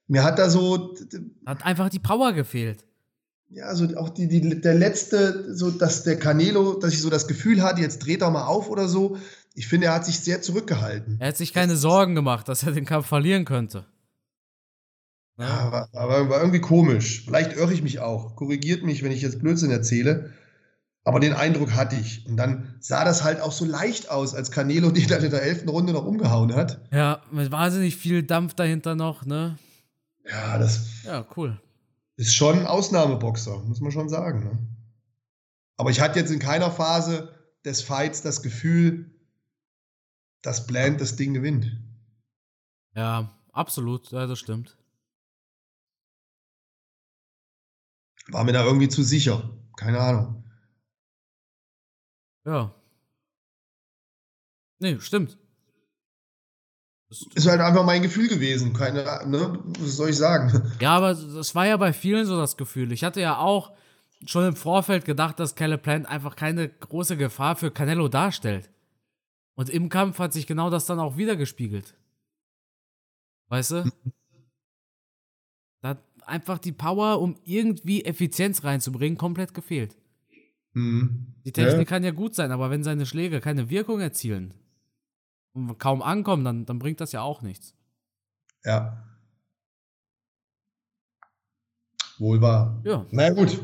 mir 0.07 0.23
hat 0.23 0.37
da 0.37 0.49
so. 0.49 0.95
Hat 1.45 1.63
einfach 1.65 1.89
die 1.89 1.99
Power 1.99 2.33
gefehlt 2.33 2.86
ja, 3.49 3.65
also 3.65 3.95
auch 3.97 4.09
die, 4.09 4.27
die, 4.27 4.61
der 4.61 4.73
letzte, 4.73 5.55
so 5.55 5.71
dass 5.71 6.03
der 6.03 6.19
Canelo, 6.19 6.73
dass 6.73 6.93
ich 6.93 7.01
so 7.01 7.09
das 7.09 7.27
Gefühl 7.27 7.61
hatte, 7.61 7.81
jetzt 7.81 7.99
dreht 7.99 8.21
er 8.21 8.29
mal 8.29 8.45
auf 8.45 8.69
oder 8.69 8.87
so. 8.87 9.17
Ich 9.53 9.67
finde, 9.67 9.87
er 9.87 9.93
hat 9.93 10.05
sich 10.05 10.19
sehr 10.19 10.41
zurückgehalten. 10.41 11.17
Er 11.19 11.29
hat 11.29 11.37
sich 11.37 11.53
keine 11.53 11.77
Sorgen 11.77 12.13
gemacht, 12.13 12.47
dass 12.47 12.63
er 12.63 12.73
den 12.73 12.85
Kampf 12.85 13.07
verlieren 13.07 13.45
könnte. 13.45 13.85
Ja, 15.39 15.71
war, 15.71 15.89
aber 15.93 16.29
war 16.29 16.39
irgendwie 16.39 16.61
komisch. 16.61 17.23
Vielleicht 17.25 17.55
irre 17.55 17.73
ich 17.73 17.83
mich 17.83 17.99
auch. 17.99 18.35
Korrigiert 18.35 18.83
mich, 18.83 19.03
wenn 19.03 19.11
ich 19.11 19.21
jetzt 19.21 19.39
Blödsinn 19.39 19.71
erzähle. 19.71 20.31
Aber 21.03 21.19
den 21.19 21.33
Eindruck 21.33 21.73
hatte 21.73 21.95
ich. 21.95 22.25
Und 22.27 22.37
dann 22.37 22.75
sah 22.81 23.05
das 23.05 23.23
halt 23.23 23.39
auch 23.39 23.53
so 23.53 23.63
leicht 23.63 24.09
aus, 24.11 24.35
als 24.35 24.51
Canelo 24.51 24.91
den 24.91 25.07
dann 25.07 25.23
in 25.23 25.31
der 25.31 25.43
elften 25.43 25.69
Runde 25.69 25.93
noch 25.93 26.05
umgehauen 26.05 26.53
hat. 26.53 26.81
Ja, 26.91 27.21
mit 27.31 27.49
wahnsinnig 27.51 27.95
viel 27.95 28.23
Dampf 28.23 28.55
dahinter 28.55 28.95
noch, 28.95 29.25
ne? 29.25 29.57
Ja, 30.29 30.57
das. 30.57 30.81
Ja, 31.05 31.25
cool 31.37 31.57
ist 32.17 32.35
schon 32.35 32.59
ein 32.59 32.67
Ausnahmeboxer, 32.67 33.59
muss 33.59 33.79
man 33.79 33.91
schon 33.91 34.09
sagen. 34.09 34.43
Ne? 34.43 34.67
Aber 35.77 35.91
ich 35.91 36.01
hatte 36.01 36.19
jetzt 36.19 36.31
in 36.31 36.39
keiner 36.39 36.71
Phase 36.71 37.33
des 37.63 37.81
Fights 37.81 38.21
das 38.21 38.41
Gefühl, 38.41 39.11
dass 40.41 40.67
Bland 40.67 40.99
das 40.99 41.15
Ding 41.15 41.33
gewinnt. 41.33 41.71
Ja, 42.95 43.37
absolut, 43.51 44.11
ja, 44.11 44.25
das 44.25 44.39
stimmt. 44.39 44.77
War 48.29 48.43
mir 48.43 48.53
da 48.53 48.63
irgendwie 48.63 48.89
zu 48.89 49.03
sicher. 49.03 49.49
Keine 49.77 49.99
Ahnung. 49.99 50.43
Ja. 52.45 52.73
Nee, 54.79 54.99
stimmt. 54.99 55.37
Ist 57.09 57.47
halt 57.47 57.61
einfach 57.61 57.85
mein 57.85 58.01
Gefühl 58.01 58.27
gewesen. 58.27 58.73
Keine, 58.73 59.03
ne? 59.27 59.59
Was 59.79 59.95
soll 59.95 60.09
ich 60.09 60.17
sagen? 60.17 60.71
Ja, 60.81 60.97
aber 60.97 61.13
das 61.13 61.55
war 61.55 61.65
ja 61.65 61.77
bei 61.77 61.93
vielen 61.93 62.25
so 62.25 62.37
das 62.37 62.57
Gefühl. 62.57 62.91
Ich 62.91 63.03
hatte 63.03 63.21
ja 63.21 63.37
auch 63.37 63.71
schon 64.25 64.45
im 64.45 64.55
Vorfeld 64.55 65.05
gedacht, 65.05 65.39
dass 65.39 65.55
Caleb 65.55 65.83
Plant 65.83 66.05
einfach 66.07 66.35
keine 66.35 66.67
große 66.67 67.15
Gefahr 67.15 67.55
für 67.55 67.71
Canelo 67.71 68.09
darstellt. 68.09 68.69
Und 69.55 69.69
im 69.69 69.89
Kampf 69.89 70.19
hat 70.19 70.33
sich 70.33 70.47
genau 70.47 70.69
das 70.69 70.85
dann 70.85 70.99
auch 70.99 71.17
wieder 71.17 71.35
gespiegelt. 71.35 71.95
Weißt 73.47 73.71
du? 73.71 73.91
da 75.81 75.89
hat 75.89 76.03
einfach 76.25 76.59
die 76.59 76.73
Power, 76.73 77.21
um 77.21 77.37
irgendwie 77.45 78.03
Effizienz 78.03 78.63
reinzubringen, 78.65 79.17
komplett 79.17 79.53
gefehlt. 79.53 79.95
Mhm. 80.73 81.33
Die 81.45 81.53
Technik 81.53 81.77
ja. 81.77 81.85
kann 81.85 82.03
ja 82.03 82.11
gut 82.11 82.35
sein, 82.35 82.51
aber 82.51 82.69
wenn 82.69 82.83
seine 82.83 83.05
Schläge 83.05 83.39
keine 83.39 83.69
Wirkung 83.69 84.01
erzielen, 84.01 84.53
und 85.57 85.79
kaum 85.79 86.01
ankommen, 86.01 86.43
dann, 86.43 86.65
dann 86.65 86.79
bringt 86.79 87.01
das 87.01 87.11
ja 87.11 87.21
auch 87.21 87.41
nichts. 87.41 87.73
Ja. 88.63 89.03
Wohl 92.19 92.41
wahr. 92.41 92.81
Ja. 92.83 93.05
Na 93.11 93.29
gut, 93.29 93.59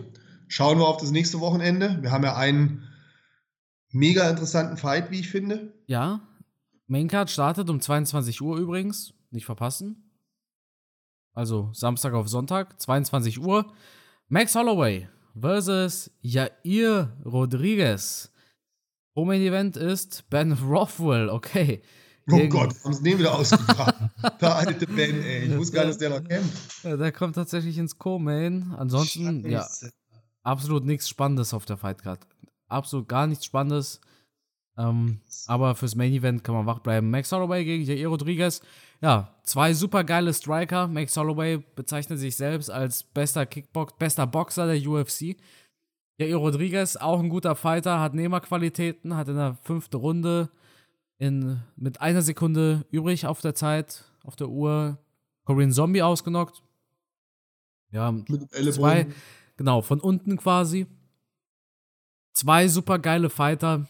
schauen 0.47 0.77
wir 0.79 0.87
auf 0.87 0.97
das 0.97 1.11
nächste 1.11 1.39
Wochenende. 1.39 2.01
Wir 2.01 2.11
haben 2.11 2.23
ja 2.23 2.35
einen 2.35 2.87
mega 3.89 4.29
interessanten 4.29 4.77
Fight, 4.77 5.11
wie 5.11 5.19
ich 5.19 5.29
finde. 5.29 5.73
Ja. 5.87 6.21
Maincard 6.87 7.29
startet 7.29 7.69
um 7.69 7.79
22 7.79 8.41
Uhr 8.41 8.57
übrigens. 8.57 9.13
Nicht 9.31 9.45
verpassen. 9.45 10.11
Also 11.33 11.71
Samstag 11.73 12.13
auf 12.13 12.27
Sonntag, 12.27 12.79
22 12.79 13.39
Uhr. 13.39 13.73
Max 14.27 14.53
Holloway 14.55 15.09
versus 15.39 16.11
Jair 16.21 17.17
Rodriguez. 17.25 18.32
Home 19.15 19.35
Event 19.35 19.77
ist 19.77 20.29
Ben 20.29 20.53
Rothwell, 20.53 21.29
okay. 21.29 21.81
Oh 22.31 22.37
Gegen 22.37 22.49
Gott, 22.49 22.73
haben 22.83 22.93
sie 22.93 23.03
den 23.03 23.19
wieder 23.19 23.35
ausgebracht. 23.35 23.95
der 24.41 24.55
alte 24.55 24.87
Ben, 24.87 25.21
ey. 25.21 25.45
Ich 25.45 25.57
wusste 25.57 25.75
gar 25.75 25.81
nicht, 25.85 25.91
dass 25.91 25.97
der 25.97 26.09
noch 26.09 26.23
kämpft. 26.27 26.83
Ja, 26.83 26.95
der 26.95 27.11
kommt 27.11 27.35
tatsächlich 27.35 27.77
ins 27.77 27.97
Co-Main. 27.97 28.73
Ansonsten, 28.77 29.43
Scheiße. 29.43 29.85
ja, 29.85 29.91
absolut 30.43 30.85
nichts 30.85 31.09
Spannendes 31.09 31.53
auf 31.53 31.65
der 31.65 31.77
Fightcard. 31.77 32.25
absolut 32.69 33.07
gar 33.09 33.27
nichts 33.27 33.45
Spannendes. 33.45 33.99
Ähm, 34.77 35.19
aber 35.45 35.75
fürs 35.75 35.95
Main 35.95 36.13
Event 36.13 36.43
kann 36.43 36.55
man 36.55 36.65
wach 36.65 36.79
bleiben. 36.79 37.11
Max 37.11 37.31
Holloway 37.31 37.63
gegen 37.63 37.83
Jair 37.83 38.07
Rodriguez. 38.07 38.61
Ja, 39.01 39.35
zwei 39.43 39.73
super 39.73 40.03
geile 40.03 40.33
Striker. 40.33 40.87
Max 40.87 41.15
Holloway 41.17 41.57
bezeichnet 41.75 42.17
sich 42.19 42.35
selbst 42.35 42.71
als 42.71 43.03
bester 43.03 43.45
Kickbox, 43.45 43.93
bester 43.99 44.25
Boxer 44.25 44.65
der 44.65 44.81
UFC. 44.89 45.35
Jair 46.17 46.35
Rodriguez, 46.37 46.95
auch 46.95 47.19
ein 47.19 47.29
guter 47.29 47.55
Fighter, 47.55 47.99
hat 47.99 48.13
Nehmerqualitäten, 48.13 49.15
hat 49.15 49.29
in 49.29 49.35
der 49.35 49.57
fünften 49.63 49.97
Runde 49.97 50.49
in, 51.17 51.61
mit 51.75 52.01
einer 52.01 52.21
Sekunde 52.21 52.85
übrig 52.91 53.25
auf 53.25 53.41
der 53.41 53.55
Zeit, 53.55 54.03
auf 54.23 54.35
der 54.35 54.49
Uhr, 54.49 54.97
Korean 55.45 55.71
Zombie 55.71 56.01
ausgenockt. 56.01 56.61
Ja, 57.91 58.11
mit 58.11 58.51
zwei, 58.73 59.07
genau, 59.57 59.81
von 59.81 59.99
unten 59.99 60.37
quasi. 60.37 60.87
Zwei 62.33 62.67
super 62.67 62.97
geile 62.99 63.29
Fighter. 63.29 63.87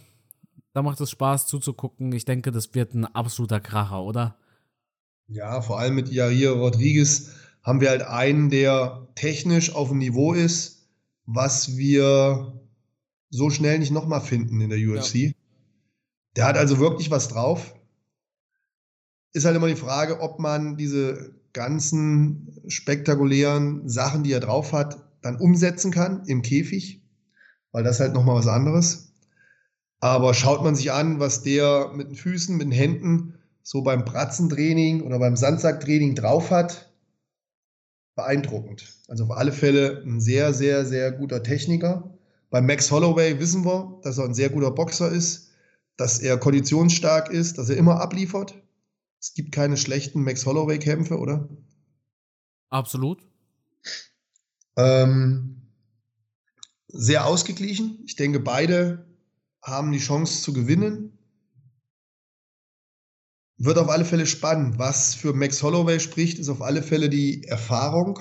Da 0.73 0.81
macht 0.81 0.99
es 0.99 1.11
Spaß 1.11 1.47
zuzugucken. 1.47 2.11
Ich 2.11 2.25
denke, 2.25 2.51
das 2.51 2.73
wird 2.73 2.93
ein 2.93 3.05
absoluter 3.05 3.59
Kracher, 3.59 4.03
oder? 4.03 4.37
Ja, 5.27 5.61
vor 5.61 5.79
allem 5.79 5.95
mit 5.95 6.09
Jair 6.09 6.51
Rodriguez 6.51 7.31
haben 7.63 7.79
wir 7.79 7.89
halt 7.89 8.01
einen, 8.01 8.49
der 8.49 9.07
technisch 9.15 9.73
auf 9.73 9.89
dem 9.89 9.99
Niveau 9.99 10.33
ist, 10.33 10.82
was 11.25 11.77
wir 11.77 12.53
so 13.29 13.49
schnell 13.49 13.79
nicht 13.79 13.91
nochmal 13.91 14.21
finden 14.21 14.61
in 14.61 14.69
der 14.69 14.79
UFC. 14.79 15.15
Ja. 15.15 15.31
Der 16.35 16.45
hat 16.45 16.57
also 16.57 16.79
wirklich 16.79 17.11
was 17.11 17.27
drauf. 17.27 17.75
Ist 19.33 19.45
halt 19.45 19.55
immer 19.55 19.67
die 19.67 19.75
Frage, 19.75 20.19
ob 20.21 20.39
man 20.39 20.77
diese 20.77 21.33
ganzen 21.53 22.61
spektakulären 22.67 23.87
Sachen, 23.87 24.23
die 24.23 24.31
er 24.31 24.39
drauf 24.39 24.73
hat, 24.73 25.03
dann 25.21 25.37
umsetzen 25.37 25.91
kann 25.91 26.25
im 26.25 26.41
Käfig, 26.41 27.01
weil 27.71 27.83
das 27.83 27.99
halt 27.99 28.13
nochmal 28.13 28.35
was 28.35 28.47
anderes. 28.47 29.13
Aber 29.99 30.33
schaut 30.33 30.63
man 30.63 30.75
sich 30.75 30.91
an, 30.91 31.19
was 31.19 31.43
der 31.43 31.91
mit 31.95 32.09
den 32.09 32.15
Füßen, 32.15 32.57
mit 32.57 32.65
den 32.65 32.71
Händen 32.71 33.35
so 33.61 33.81
beim 33.81 34.03
Pratzentraining 34.03 35.01
oder 35.01 35.17
beim 35.17 35.37
Sandsacktraining 35.37 36.15
drauf 36.15 36.51
hat, 36.51 36.92
beeindruckend. 38.15 38.85
Also 39.07 39.25
auf 39.25 39.31
alle 39.31 39.51
Fälle 39.51 40.03
ein 40.05 40.19
sehr, 40.19 40.53
sehr, 40.53 40.85
sehr 40.85 41.11
guter 41.11 41.43
Techniker. 41.43 42.17
Bei 42.49 42.61
Max 42.61 42.91
Holloway 42.91 43.39
wissen 43.39 43.65
wir, 43.65 43.99
dass 44.03 44.17
er 44.17 44.25
ein 44.25 44.33
sehr 44.33 44.49
guter 44.49 44.71
Boxer 44.71 45.11
ist, 45.11 45.49
dass 45.97 46.19
er 46.19 46.37
konditionsstark 46.37 47.29
ist, 47.29 47.57
dass 47.57 47.69
er 47.69 47.77
immer 47.77 47.99
abliefert. 47.99 48.55
Es 49.19 49.33
gibt 49.33 49.51
keine 49.51 49.77
schlechten 49.77 50.23
Max 50.23 50.45
Holloway-Kämpfe, 50.45 51.17
oder? 51.17 51.49
Absolut. 52.69 53.21
Ähm, 54.75 55.61
sehr 56.87 57.25
ausgeglichen. 57.25 57.99
Ich 58.05 58.15
denke, 58.15 58.39
beide 58.39 59.05
haben 59.61 59.91
die 59.91 59.99
Chance 59.99 60.41
zu 60.41 60.53
gewinnen. 60.53 61.12
Wird 63.57 63.77
auf 63.77 63.89
alle 63.89 64.05
Fälle 64.05 64.25
spannend. 64.25 64.79
Was 64.79 65.15
für 65.15 65.33
Max 65.33 65.61
Holloway 65.61 65.99
spricht, 65.99 66.39
ist 66.39 66.49
auf 66.49 66.61
alle 66.61 66.81
Fälle 66.81 67.09
die 67.09 67.43
Erfahrung. 67.43 68.19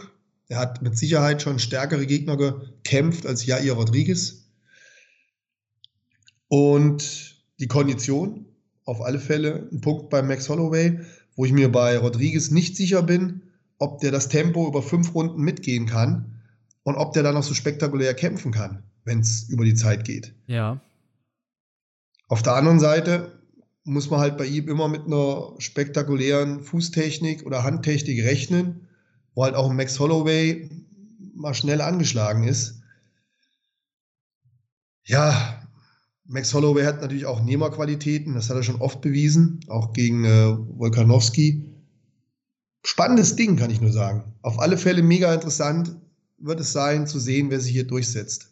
Er 0.48 0.58
hat 0.58 0.82
mit 0.82 0.98
Sicherheit 0.98 1.42
schon 1.42 1.58
stärkere 1.58 2.06
Gegner 2.06 2.36
gekämpft 2.36 3.26
als 3.26 3.46
Jair 3.46 3.72
Rodriguez. 3.72 4.44
Und 6.48 7.42
die 7.58 7.68
Kondition, 7.68 8.44
auf 8.84 9.00
alle 9.00 9.18
Fälle 9.18 9.68
ein 9.72 9.80
Punkt 9.80 10.10
bei 10.10 10.22
Max 10.22 10.48
Holloway, 10.48 11.00
wo 11.36 11.44
ich 11.44 11.52
mir 11.52 11.72
bei 11.72 11.96
Rodriguez 11.96 12.50
nicht 12.50 12.76
sicher 12.76 13.02
bin, 13.02 13.42
ob 13.78 14.00
der 14.00 14.10
das 14.10 14.28
Tempo 14.28 14.68
über 14.68 14.82
fünf 14.82 15.14
Runden 15.14 15.40
mitgehen 15.40 15.86
kann 15.86 16.42
und 16.82 16.96
ob 16.96 17.12
der 17.14 17.22
dann 17.22 17.34
noch 17.34 17.42
so 17.42 17.54
spektakulär 17.54 18.14
kämpfen 18.14 18.52
kann, 18.52 18.82
wenn 19.04 19.20
es 19.20 19.48
über 19.48 19.64
die 19.64 19.74
Zeit 19.74 20.04
geht. 20.04 20.34
Ja. 20.46 20.80
Auf 22.28 22.42
der 22.42 22.54
anderen 22.54 22.80
Seite 22.80 23.41
muss 23.84 24.10
man 24.10 24.20
halt 24.20 24.38
bei 24.38 24.46
ihm 24.46 24.68
immer 24.68 24.88
mit 24.88 25.06
einer 25.06 25.54
spektakulären 25.58 26.60
Fußtechnik 26.60 27.44
oder 27.44 27.64
Handtechnik 27.64 28.24
rechnen, 28.24 28.88
wo 29.34 29.44
halt 29.44 29.54
auch 29.54 29.72
Max 29.72 29.98
Holloway 29.98 30.70
mal 31.34 31.54
schnell 31.54 31.80
angeschlagen 31.80 32.44
ist. 32.44 32.82
Ja, 35.04 35.66
Max 36.24 36.54
Holloway 36.54 36.84
hat 36.84 37.00
natürlich 37.00 37.26
auch 37.26 37.42
Nehmerqualitäten, 37.42 38.34
das 38.34 38.48
hat 38.48 38.56
er 38.56 38.62
schon 38.62 38.80
oft 38.80 39.00
bewiesen, 39.00 39.60
auch 39.68 39.92
gegen 39.92 40.24
äh, 40.24 40.56
Volkanowski. 40.78 41.68
Spannendes 42.84 43.36
Ding, 43.36 43.56
kann 43.56 43.70
ich 43.70 43.80
nur 43.80 43.92
sagen. 43.92 44.32
Auf 44.42 44.58
alle 44.58 44.76
Fälle 44.78 45.02
mega 45.02 45.32
interessant 45.34 45.96
wird 46.38 46.60
es 46.60 46.72
sein, 46.72 47.06
zu 47.06 47.18
sehen, 47.18 47.50
wer 47.50 47.60
sich 47.60 47.72
hier 47.72 47.86
durchsetzt. 47.86 48.51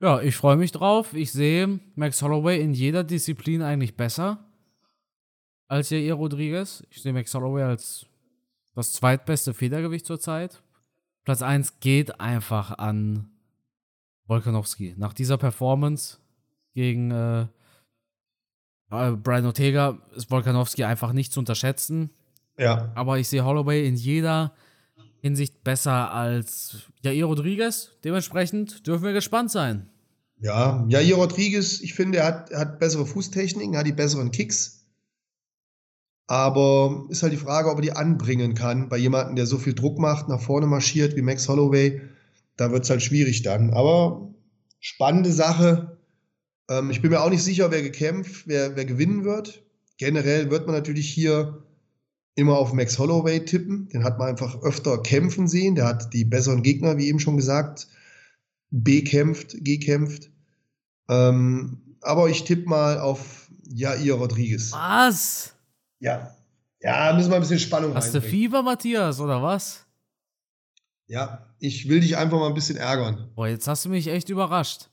Ja, 0.00 0.20
ich 0.20 0.36
freue 0.36 0.56
mich 0.56 0.70
drauf. 0.72 1.12
Ich 1.14 1.32
sehe 1.32 1.80
Max 1.96 2.22
Holloway 2.22 2.60
in 2.60 2.72
jeder 2.72 3.02
Disziplin 3.02 3.62
eigentlich 3.62 3.96
besser 3.96 4.38
als 5.66 5.90
Jair 5.90 6.14
Rodriguez. 6.14 6.84
Ich 6.90 7.02
sehe 7.02 7.12
Max 7.12 7.34
Holloway 7.34 7.64
als 7.64 8.06
das 8.74 8.92
zweitbeste 8.92 9.54
Federgewicht 9.54 10.06
zurzeit. 10.06 10.62
Platz 11.24 11.42
1 11.42 11.80
geht 11.80 12.20
einfach 12.20 12.78
an 12.78 13.28
Volkanowski. 14.26 14.94
Nach 14.96 15.12
dieser 15.12 15.36
Performance 15.36 16.18
gegen 16.74 17.10
äh, 17.10 17.42
äh, 18.90 19.12
Brian 19.12 19.46
Ortega 19.46 19.98
ist 20.14 20.30
Volkanowski 20.30 20.84
einfach 20.84 21.12
nicht 21.12 21.32
zu 21.32 21.40
unterschätzen. 21.40 22.10
Ja. 22.56 22.92
Aber 22.94 23.18
ich 23.18 23.28
sehe 23.28 23.44
Holloway 23.44 23.86
in 23.86 23.96
jeder 23.96 24.52
Hinsicht 25.20 25.64
besser 25.64 26.12
als 26.12 26.76
Jair 27.02 27.26
Rodriguez. 27.26 27.90
Dementsprechend 28.04 28.86
dürfen 28.86 29.04
wir 29.04 29.12
gespannt 29.12 29.50
sein. 29.50 29.88
Ja, 30.40 30.86
Jair 30.88 31.16
Rodriguez, 31.16 31.80
ich 31.80 31.94
finde, 31.94 32.18
er 32.18 32.26
hat, 32.26 32.50
er 32.50 32.60
hat 32.60 32.78
bessere 32.78 33.06
Fußtechniken, 33.06 33.76
hat 33.76 33.86
die 33.86 33.92
besseren 33.92 34.30
Kicks. 34.30 34.86
Aber 36.28 37.06
ist 37.08 37.22
halt 37.22 37.32
die 37.32 37.38
Frage, 37.38 37.70
ob 37.70 37.78
er 37.78 37.82
die 37.82 37.92
anbringen 37.92 38.54
kann 38.54 38.88
bei 38.88 38.98
jemandem, 38.98 39.36
der 39.36 39.46
so 39.46 39.58
viel 39.58 39.74
Druck 39.74 39.98
macht, 39.98 40.28
nach 40.28 40.40
vorne 40.40 40.66
marschiert 40.66 41.16
wie 41.16 41.22
Max 41.22 41.48
Holloway. 41.48 42.02
Da 42.56 42.70
wird 42.70 42.84
es 42.84 42.90
halt 42.90 43.02
schwierig 43.02 43.42
dann. 43.42 43.72
Aber 43.72 44.28
spannende 44.78 45.32
Sache. 45.32 45.96
Ähm, 46.68 46.90
ich 46.90 47.00
bin 47.00 47.10
mir 47.10 47.22
auch 47.22 47.30
nicht 47.30 47.42
sicher, 47.42 47.70
wer 47.70 47.82
gekämpft, 47.82 48.46
wer, 48.46 48.76
wer 48.76 48.84
gewinnen 48.84 49.24
wird. 49.24 49.62
Generell 49.96 50.50
wird 50.50 50.66
man 50.66 50.76
natürlich 50.76 51.08
hier 51.08 51.64
immer 52.38 52.56
auf 52.56 52.72
Max 52.72 52.98
Holloway 52.98 53.44
tippen. 53.44 53.88
Den 53.88 54.04
hat 54.04 54.18
man 54.18 54.28
einfach 54.28 54.62
öfter 54.62 55.02
kämpfen 55.02 55.48
sehen. 55.48 55.74
Der 55.74 55.86
hat 55.86 56.14
die 56.14 56.24
besseren 56.24 56.62
Gegner, 56.62 56.96
wie 56.96 57.08
eben 57.08 57.18
schon 57.18 57.36
gesagt, 57.36 57.88
bekämpft, 58.70 59.56
gekämpft. 59.64 60.30
Ähm, 61.08 61.96
aber 62.00 62.28
ich 62.28 62.44
tippe 62.44 62.68
mal 62.68 63.00
auf 63.00 63.50
Jair 63.68 64.14
Rodriguez. 64.14 64.70
Was? 64.72 65.54
Ja. 65.98 66.32
Ja, 66.80 67.12
müssen 67.12 67.30
wir 67.30 67.34
ein 67.34 67.40
bisschen 67.40 67.58
Spannung 67.58 67.92
Hast 67.96 68.14
du 68.14 68.22
Fieber, 68.22 68.62
Matthias, 68.62 69.18
oder 69.18 69.42
was? 69.42 69.84
Ja, 71.08 71.44
ich 71.58 71.88
will 71.88 71.98
dich 71.98 72.16
einfach 72.16 72.38
mal 72.38 72.46
ein 72.46 72.54
bisschen 72.54 72.76
ärgern. 72.76 73.30
Boah, 73.34 73.48
jetzt 73.48 73.66
hast 73.66 73.84
du 73.84 73.88
mich 73.88 74.06
echt 74.06 74.28
überrascht. 74.28 74.90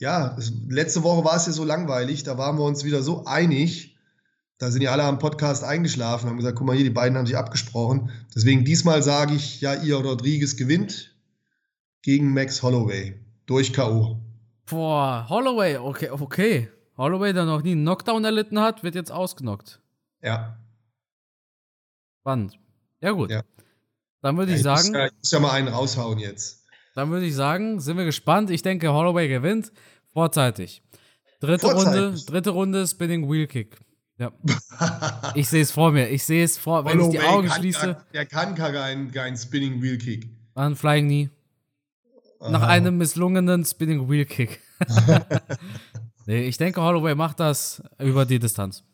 Ja, 0.00 0.36
letzte 0.68 1.02
Woche 1.02 1.24
war 1.24 1.36
es 1.36 1.46
ja 1.46 1.52
so 1.52 1.64
langweilig, 1.64 2.24
da 2.24 2.36
waren 2.36 2.58
wir 2.58 2.64
uns 2.64 2.84
wieder 2.84 3.02
so 3.02 3.24
einig 3.24 3.93
da 4.58 4.70
sind 4.70 4.82
ja 4.82 4.92
alle 4.92 5.02
am 5.02 5.18
Podcast 5.18 5.64
eingeschlafen, 5.64 6.28
haben 6.28 6.36
gesagt, 6.36 6.56
guck 6.56 6.66
mal 6.66 6.76
hier, 6.76 6.84
die 6.84 6.90
beiden 6.90 7.18
haben 7.18 7.26
sich 7.26 7.36
abgesprochen. 7.36 8.10
Deswegen 8.34 8.64
diesmal 8.64 9.02
sage 9.02 9.34
ich, 9.34 9.60
ja, 9.60 9.74
ihr 9.74 9.96
Rodriguez 9.96 10.56
gewinnt 10.56 11.14
gegen 12.02 12.32
Max 12.32 12.62
Holloway 12.62 13.18
durch 13.46 13.72
K.O. 13.72 14.20
Boah, 14.66 15.26
Holloway, 15.28 15.76
okay, 15.76 16.10
okay. 16.10 16.68
Holloway, 16.96 17.32
der 17.32 17.44
noch 17.44 17.62
nie 17.62 17.72
einen 17.72 17.82
Knockdown 17.82 18.24
erlitten 18.24 18.60
hat, 18.60 18.84
wird 18.84 18.94
jetzt 18.94 19.10
ausgenockt. 19.10 19.80
Ja. 20.22 20.58
Spannend. 22.20 22.58
Ja, 23.00 23.10
gut. 23.10 23.30
Ja. 23.30 23.42
Dann 24.22 24.38
würde 24.38 24.52
ja, 24.52 24.56
ich, 24.56 24.62
sagen. 24.62 24.88
Muss 24.88 24.96
ja, 24.96 25.06
ich 25.06 25.12
muss 25.18 25.30
ja 25.32 25.40
mal 25.40 25.50
einen 25.50 25.68
raushauen 25.68 26.18
jetzt. 26.18 26.64
Dann 26.94 27.10
würde 27.10 27.26
ich 27.26 27.34
sagen, 27.34 27.80
sind 27.80 27.96
wir 27.96 28.04
gespannt. 28.04 28.50
Ich 28.50 28.62
denke, 28.62 28.92
Holloway 28.92 29.28
gewinnt 29.28 29.72
vorzeitig. 30.12 30.82
Dritte 31.40 31.66
vorzeitig. 31.66 32.00
Runde, 32.00 32.24
dritte 32.24 32.50
Runde 32.50 32.86
Spinning 32.86 33.30
Wheel 33.30 33.46
Kick. 33.48 33.76
Ja. 34.18 34.32
Ich 35.34 35.48
sehe 35.48 35.62
es 35.62 35.72
vor 35.72 35.90
mir. 35.90 36.08
Ich 36.10 36.22
sehe 36.22 36.44
es 36.44 36.58
vor, 36.58 36.84
wenn 36.84 37.00
ich 37.00 37.08
die 37.08 37.20
Augen 37.20 37.50
schließe. 37.50 37.86
Gar, 37.86 38.06
der 38.12 38.26
kann 38.26 38.54
keinen 38.54 39.10
kein 39.10 39.36
Spinning 39.36 39.82
Wheel 39.82 39.98
Kick. 39.98 40.28
Ein 40.54 40.76
Flying 40.76 41.06
Knee. 41.06 41.30
Nach 42.40 42.62
einem 42.62 42.98
misslungenen 42.98 43.64
Spinning 43.64 44.08
Wheel 44.08 44.26
Kick. 44.26 44.60
nee, 46.26 46.46
ich 46.46 46.56
denke, 46.56 46.80
Holloway 46.80 47.14
macht 47.14 47.40
das 47.40 47.82
über 47.98 48.26
die 48.26 48.38
Distanz. 48.38 48.84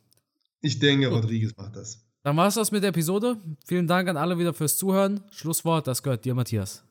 Ich 0.63 0.79
denke, 0.79 1.09
Rodriguez 1.09 1.55
macht 1.57 1.77
das. 1.77 2.07
Dann 2.23 2.37
war 2.37 2.47
es 2.47 2.55
das 2.55 2.71
mit 2.71 2.83
der 2.83 2.91
Episode. 2.91 3.37
Vielen 3.67 3.87
Dank 3.87 4.09
an 4.09 4.17
alle 4.17 4.39
wieder 4.39 4.55
fürs 4.55 4.77
Zuhören. 4.77 5.23
Schlusswort, 5.31 5.87
das 5.87 6.03
gehört 6.03 6.25
dir, 6.25 6.35
Matthias. 6.35 6.85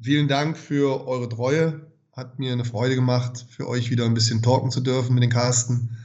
Vielen 0.00 0.28
Dank 0.28 0.56
für 0.56 1.06
eure 1.06 1.28
Treue. 1.28 1.86
Hat 2.12 2.38
mir 2.38 2.52
eine 2.52 2.64
Freude 2.64 2.96
gemacht, 2.96 3.46
für 3.48 3.68
euch 3.68 3.90
wieder 3.90 4.04
ein 4.04 4.14
bisschen 4.14 4.42
talken 4.42 4.70
zu 4.70 4.80
dürfen 4.80 5.14
mit 5.14 5.22
den 5.22 5.30
Carsten. 5.30 5.96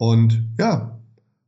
Und 0.00 0.48
ja, 0.56 0.98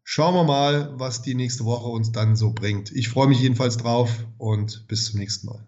schauen 0.05 0.34
wir 0.34 0.44
mal, 0.44 0.92
was 0.98 1.22
die 1.22 1.34
nächste 1.34 1.64
Woche 1.64 1.88
uns 1.88 2.12
dann 2.12 2.36
so 2.36 2.53
bringt. 2.53 2.92
Ich 2.92 3.09
freue 3.09 3.26
mich 3.26 3.40
jedenfalls 3.40 3.78
drauf 3.78 4.26
und 4.36 4.86
bis 4.88 5.07
zum 5.07 5.20
nächsten 5.20 5.46
Mal. 5.46 5.66